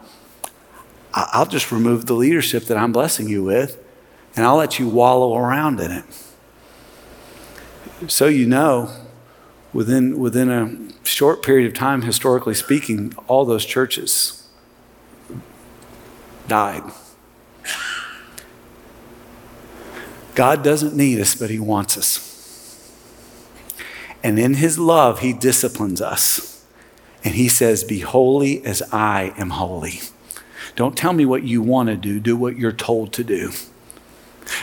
I'll 1.13 1.45
just 1.45 1.71
remove 1.71 2.05
the 2.05 2.13
leadership 2.13 2.65
that 2.65 2.77
I'm 2.77 2.91
blessing 2.91 3.27
you 3.27 3.43
with 3.43 3.77
and 4.35 4.45
I'll 4.45 4.55
let 4.57 4.79
you 4.79 4.87
wallow 4.87 5.35
around 5.37 5.79
in 5.79 5.91
it. 5.91 6.05
So 8.07 8.27
you 8.27 8.47
know, 8.47 8.91
within, 9.73 10.17
within 10.19 10.49
a 10.49 11.05
short 11.05 11.43
period 11.43 11.67
of 11.67 11.73
time, 11.73 12.01
historically 12.03 12.53
speaking, 12.53 13.13
all 13.27 13.45
those 13.45 13.65
churches 13.65 14.47
died. 16.47 16.83
God 20.35 20.63
doesn't 20.63 20.95
need 20.95 21.19
us, 21.19 21.35
but 21.35 21.49
He 21.49 21.59
wants 21.59 21.97
us. 21.97 22.30
And 24.23 24.37
in 24.37 24.55
his 24.55 24.77
love, 24.77 25.19
he 25.19 25.33
disciplines 25.33 26.01
us. 26.01 26.65
And 27.23 27.35
he 27.35 27.47
says, 27.47 27.83
Be 27.83 27.99
holy 27.99 28.63
as 28.65 28.81
I 28.91 29.33
am 29.37 29.51
holy. 29.51 30.01
Don't 30.75 30.97
tell 30.97 31.13
me 31.13 31.25
what 31.25 31.43
you 31.43 31.61
want 31.61 31.89
to 31.89 31.95
do, 31.95 32.19
do 32.19 32.35
what 32.37 32.57
you're 32.57 32.71
told 32.71 33.13
to 33.13 33.23
do. 33.23 33.51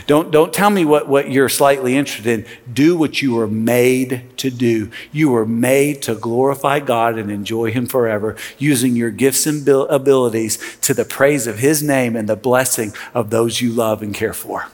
Don't, 0.06 0.30
don't 0.30 0.52
tell 0.52 0.70
me 0.70 0.84
what, 0.84 1.08
what 1.08 1.30
you're 1.30 1.48
slightly 1.48 1.96
interested 1.96 2.26
in. 2.26 2.46
Do 2.72 2.96
what 2.96 3.22
you 3.22 3.34
were 3.34 3.46
made 3.46 4.24
to 4.38 4.50
do. 4.50 4.90
You 5.12 5.30
were 5.30 5.46
made 5.46 6.02
to 6.02 6.14
glorify 6.14 6.80
God 6.80 7.16
and 7.16 7.30
enjoy 7.30 7.70
Him 7.70 7.86
forever, 7.86 8.36
using 8.58 8.96
your 8.96 9.10
gifts 9.10 9.46
and 9.46 9.66
abilities 9.66 10.58
to 10.82 10.94
the 10.94 11.04
praise 11.04 11.46
of 11.46 11.58
His 11.58 11.82
name 11.82 12.16
and 12.16 12.28
the 12.28 12.36
blessing 12.36 12.92
of 13.14 13.30
those 13.30 13.60
you 13.60 13.70
love 13.70 14.02
and 14.02 14.14
care 14.14 14.34
for. 14.34 14.66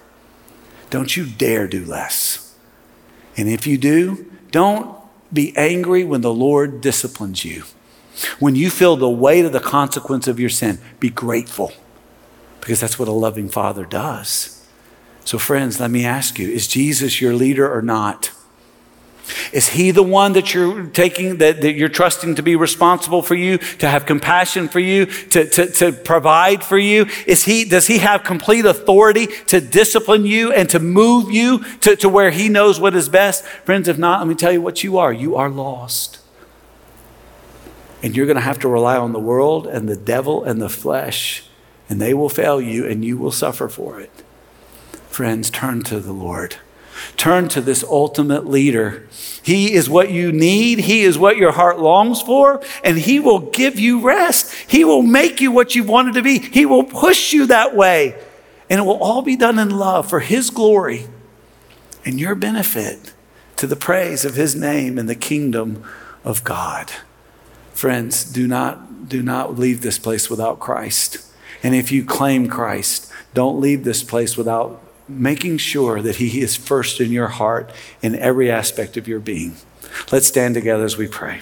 Don't 0.91 1.17
you 1.17 1.27
dare 1.27 1.69
do 1.69 1.85
less. 1.85 2.44
And 3.37 3.49
if 3.49 3.67
you 3.67 3.79
do, 3.79 4.31
don't 4.51 4.97
be 5.33 5.57
angry 5.57 6.05
when 6.05 6.21
the 6.21 6.33
Lord 6.33 6.81
disciplines 6.81 7.45
you. 7.45 7.65
When 8.39 8.55
you 8.55 8.71
feel 8.71 8.97
the 8.97 9.09
weight 9.09 9.45
of 9.45 9.53
the 9.53 9.61
consequence 9.61 10.29
of 10.29 10.39
your 10.39 10.49
sin, 10.49 10.79
be 11.01 11.11
grateful 11.11 11.73
because 12.61 12.81
that's 12.81 12.99
what 12.99 13.09
a 13.09 13.13
loving 13.13 13.49
father 13.49 13.85
does. 13.85 14.67
So, 15.25 15.39
friends, 15.39 15.81
let 15.81 15.91
me 15.91 16.05
ask 16.05 16.39
you 16.39 16.49
is 16.49 16.69
Jesus 16.69 17.21
your 17.21 17.35
leader 17.35 17.71
or 17.71 17.83
not? 17.83 18.31
Is 19.53 19.69
he 19.69 19.91
the 19.91 20.03
one 20.03 20.35
that 20.35 20.53
you're 20.53 20.87
taking, 20.87 21.39
that, 21.39 21.63
that 21.63 21.73
you're 21.73 21.89
trusting 21.89 22.35
to 22.35 22.43
be 22.43 22.57
responsible 22.57 23.23
for 23.23 23.35
you, 23.35 23.59
to 23.59 23.89
have 23.89 24.05
compassion 24.05 24.69
for 24.69 24.81
you, 24.81 25.07
to, 25.07 25.49
to, 25.49 25.67
to 25.73 25.93
provide 25.93 26.63
for 26.63 26.77
you? 26.77 27.07
Is 27.27 27.45
he, 27.45 27.65
does 27.65 27.87
he 27.87 27.99
have 27.99 28.25
complete 28.25 28.67
authority 28.67 29.27
to 29.47 29.61
discipline 29.61 30.27
you 30.27 30.53
and 30.53 30.69
to 30.71 30.79
move 30.79 31.31
you 31.31 31.65
to, 31.81 31.97
to 31.97 32.09
where 32.09 32.31
he 32.31 32.49
knows 32.49 32.79
what 32.79 32.95
is 32.95 33.09
best? 33.09 33.45
Friends, 33.45 33.89
if 33.89 33.97
not, 33.97 34.21
let 34.21 34.29
me 34.29 34.35
tell 34.35 34.53
you 34.53 34.61
what 34.61 34.85
you 34.85 34.99
are. 34.99 35.13
You 35.13 35.37
are 35.37 35.49
lost. 35.49 36.19
And 38.03 38.15
you're 38.15 38.27
going 38.27 38.37
to 38.37 38.43
have 38.43 38.59
to 38.59 38.69
rely 38.69 38.99
on 38.99 39.13
the 39.13 39.21
world 39.21 39.67
and 39.67 39.89
the 39.89 39.97
devil 39.97 40.45
and 40.45 40.61
the 40.61 40.69
flesh, 40.69 41.45
and 41.89 42.01
they 42.01 42.13
will 42.13 42.29
fail 42.29 42.61
you 42.61 42.87
and 42.87 43.03
you 43.03 43.17
will 43.17 43.33
suffer 43.33 43.69
for 43.69 43.99
it. 43.99 44.11
Friends, 45.09 45.49
turn 45.49 45.83
to 45.85 46.01
the 46.01 46.13
Lord. 46.13 46.57
Turn 47.17 47.49
to 47.49 47.61
this 47.61 47.85
ultimate 47.85 48.47
leader. 48.47 49.07
He 49.43 49.75
is 49.75 49.89
what 49.89 50.11
you 50.11 50.33
need. 50.33 50.81
He 50.81 51.03
is 51.03 51.19
what 51.19 51.37
your 51.37 51.53
heart 51.53 51.79
longs 51.79 52.23
for, 52.23 52.63
and 52.83 52.99
He 52.99 53.21
will 53.21 53.51
give 53.51 53.79
you 53.79 54.01
rest. 54.01 54.53
He 54.69 54.85
will 54.85 55.03
make 55.03 55.41
you 55.41 55.53
what 55.53 55.75
you 55.75 55.85
wanted 55.85 56.15
to 56.15 56.23
be. 56.23 56.39
He 56.39 56.67
will 56.67 56.85
push 56.85 57.33
you 57.33 57.47
that 57.47 57.75
way. 57.77 58.21
And 58.71 58.81
it 58.81 58.85
will 58.85 59.03
all 59.03 59.23
be 59.23 59.37
done 59.37 59.59
in 59.59 59.71
love 59.71 60.09
for 60.09 60.21
His 60.21 60.51
glory 60.51 61.07
and 62.05 62.19
your 62.19 62.35
benefit 62.35 63.13
to 63.57 63.67
the 63.67 63.77
praise 63.77 64.25
of 64.25 64.35
His 64.35 64.55
name 64.55 64.99
and 64.99 65.09
the 65.09 65.15
kingdom 65.15 65.85
of 66.25 66.45
God. 66.45 66.91
Friends, 67.73 68.25
do 68.25 68.47
not, 68.47 69.09
do 69.09 69.23
not 69.23 69.59
leave 69.59 69.83
this 69.83 69.99
place 69.99 70.31
without 70.31 70.61
Christ. 70.61 71.19
And 71.63 71.75
if 71.75 71.91
you 71.91 72.05
claim 72.05 72.49
Christ, 72.49 73.11
don't 73.35 73.61
leave 73.61 73.85
this 73.85 74.03
place 74.03 74.37
without 74.37 74.81
making 75.09 75.59
sure 75.59 76.01
that 76.03 76.17
He 76.17 76.41
is 76.41 76.57
first 76.57 77.01
in 77.01 77.13
your 77.13 77.29
heart 77.29 77.71
in 78.03 78.15
every 78.15 78.51
aspect 78.51 78.97
of 78.97 79.07
your 79.07 79.21
being. 79.21 79.57
Let's 80.11 80.27
stand 80.27 80.55
together 80.55 80.85
as 80.85 80.97
we 80.97 81.07
pray. 81.07 81.41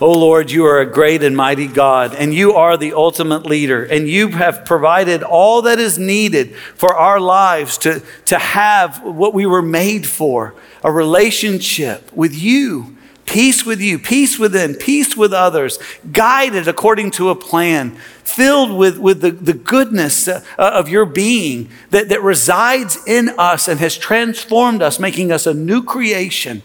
Oh 0.00 0.12
Lord, 0.12 0.52
you 0.52 0.64
are 0.64 0.80
a 0.80 0.86
great 0.86 1.24
and 1.24 1.36
mighty 1.36 1.66
God, 1.66 2.14
and 2.14 2.32
you 2.32 2.54
are 2.54 2.76
the 2.76 2.92
ultimate 2.92 3.46
leader, 3.46 3.84
and 3.84 4.08
you 4.08 4.28
have 4.28 4.64
provided 4.64 5.24
all 5.24 5.62
that 5.62 5.80
is 5.80 5.98
needed 5.98 6.54
for 6.54 6.94
our 6.94 7.18
lives 7.18 7.78
to, 7.78 8.02
to 8.26 8.38
have 8.38 9.02
what 9.02 9.34
we 9.34 9.44
were 9.44 9.62
made 9.62 10.06
for 10.06 10.54
a 10.84 10.92
relationship 10.92 12.12
with 12.12 12.32
you, 12.32 12.96
peace 13.28 13.66
with 13.66 13.80
you, 13.80 13.98
peace 13.98 14.38
within, 14.38 14.74
peace 14.74 15.14
with 15.14 15.34
others, 15.34 15.78
guided 16.10 16.66
according 16.66 17.10
to 17.10 17.28
a 17.28 17.34
plan, 17.34 17.90
filled 18.24 18.72
with, 18.72 18.98
with 18.98 19.20
the, 19.20 19.30
the 19.30 19.52
goodness 19.52 20.26
uh, 20.26 20.42
of 20.56 20.88
your 20.88 21.04
being 21.04 21.68
that, 21.90 22.08
that 22.08 22.22
resides 22.22 22.98
in 23.06 23.28
us 23.38 23.68
and 23.68 23.78
has 23.80 23.98
transformed 23.98 24.80
us, 24.80 24.98
making 24.98 25.30
us 25.30 25.46
a 25.46 25.52
new 25.52 25.82
creation. 25.82 26.62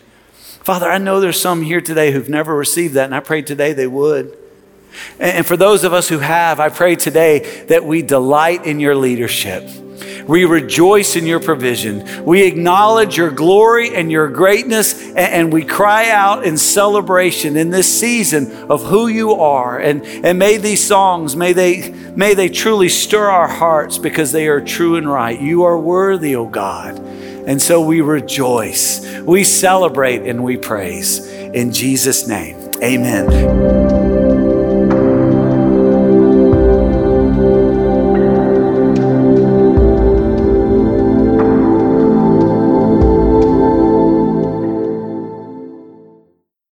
Father, 0.64 0.90
I 0.90 0.98
know 0.98 1.20
there's 1.20 1.40
some 1.40 1.64
here 1.64 1.82
today 1.82 2.14
who've 2.14 2.30
never 2.30 2.56
received 2.56 2.94
that, 2.94 3.06
and 3.06 3.16
I 3.16 3.20
pray 3.20 3.42
today 3.42 3.74
they 3.74 3.88
would. 3.88 4.38
And 5.20 5.46
for 5.46 5.58
those 5.58 5.84
of 5.84 5.92
us 5.92 6.08
who 6.08 6.20
have, 6.20 6.62
I 6.62 6.70
pray 6.70 6.96
today 6.96 7.66
that 7.66 7.84
we 7.84 8.02
delight 8.02 8.66
in 8.66 8.80
your 8.80 8.96
leadership. 8.96 9.70
We 10.28 10.46
rejoice 10.46 11.16
in 11.16 11.26
your 11.26 11.40
provision. 11.40 12.24
We 12.26 12.44
acknowledge 12.44 13.18
your 13.18 13.32
glory 13.32 13.96
and 13.96 14.12
your 14.12 14.30
greatness, 14.30 15.14
and 15.14 15.52
we 15.52 15.66
cry 15.66 16.10
out 16.10 16.46
in 16.46 16.58
celebration 16.58 17.58
in 17.58 17.70
this 17.70 18.00
season 18.00 18.72
of 18.72 18.84
who 18.84 19.08
you 19.08 19.34
are. 19.34 19.80
And, 19.80 20.04
and 20.06 20.40
may 20.40 20.58
these 20.58 20.86
songs, 20.86 21.36
may 21.36 21.54
they, 21.54 21.92
may 22.16 22.34
they 22.34 22.50
truly 22.50 22.90
stir 22.90 23.30
our 23.30 23.48
hearts 23.48 23.98
because 23.98 24.32
they 24.32 24.48
are 24.48 24.62
true 24.62 24.96
and 24.96 25.10
right. 25.10 25.40
You 25.40 25.64
are 25.64 25.80
worthy, 25.80 26.36
O 26.36 26.46
God. 26.46 27.00
And 27.46 27.62
so 27.62 27.82
we 27.82 28.00
rejoice, 28.00 29.06
we 29.20 29.44
celebrate, 29.44 30.22
and 30.22 30.44
we 30.44 30.56
praise. 30.56 31.28
In 31.28 31.74
Jesus' 31.74 32.26
name, 32.26 32.58
amen. 32.82 34.03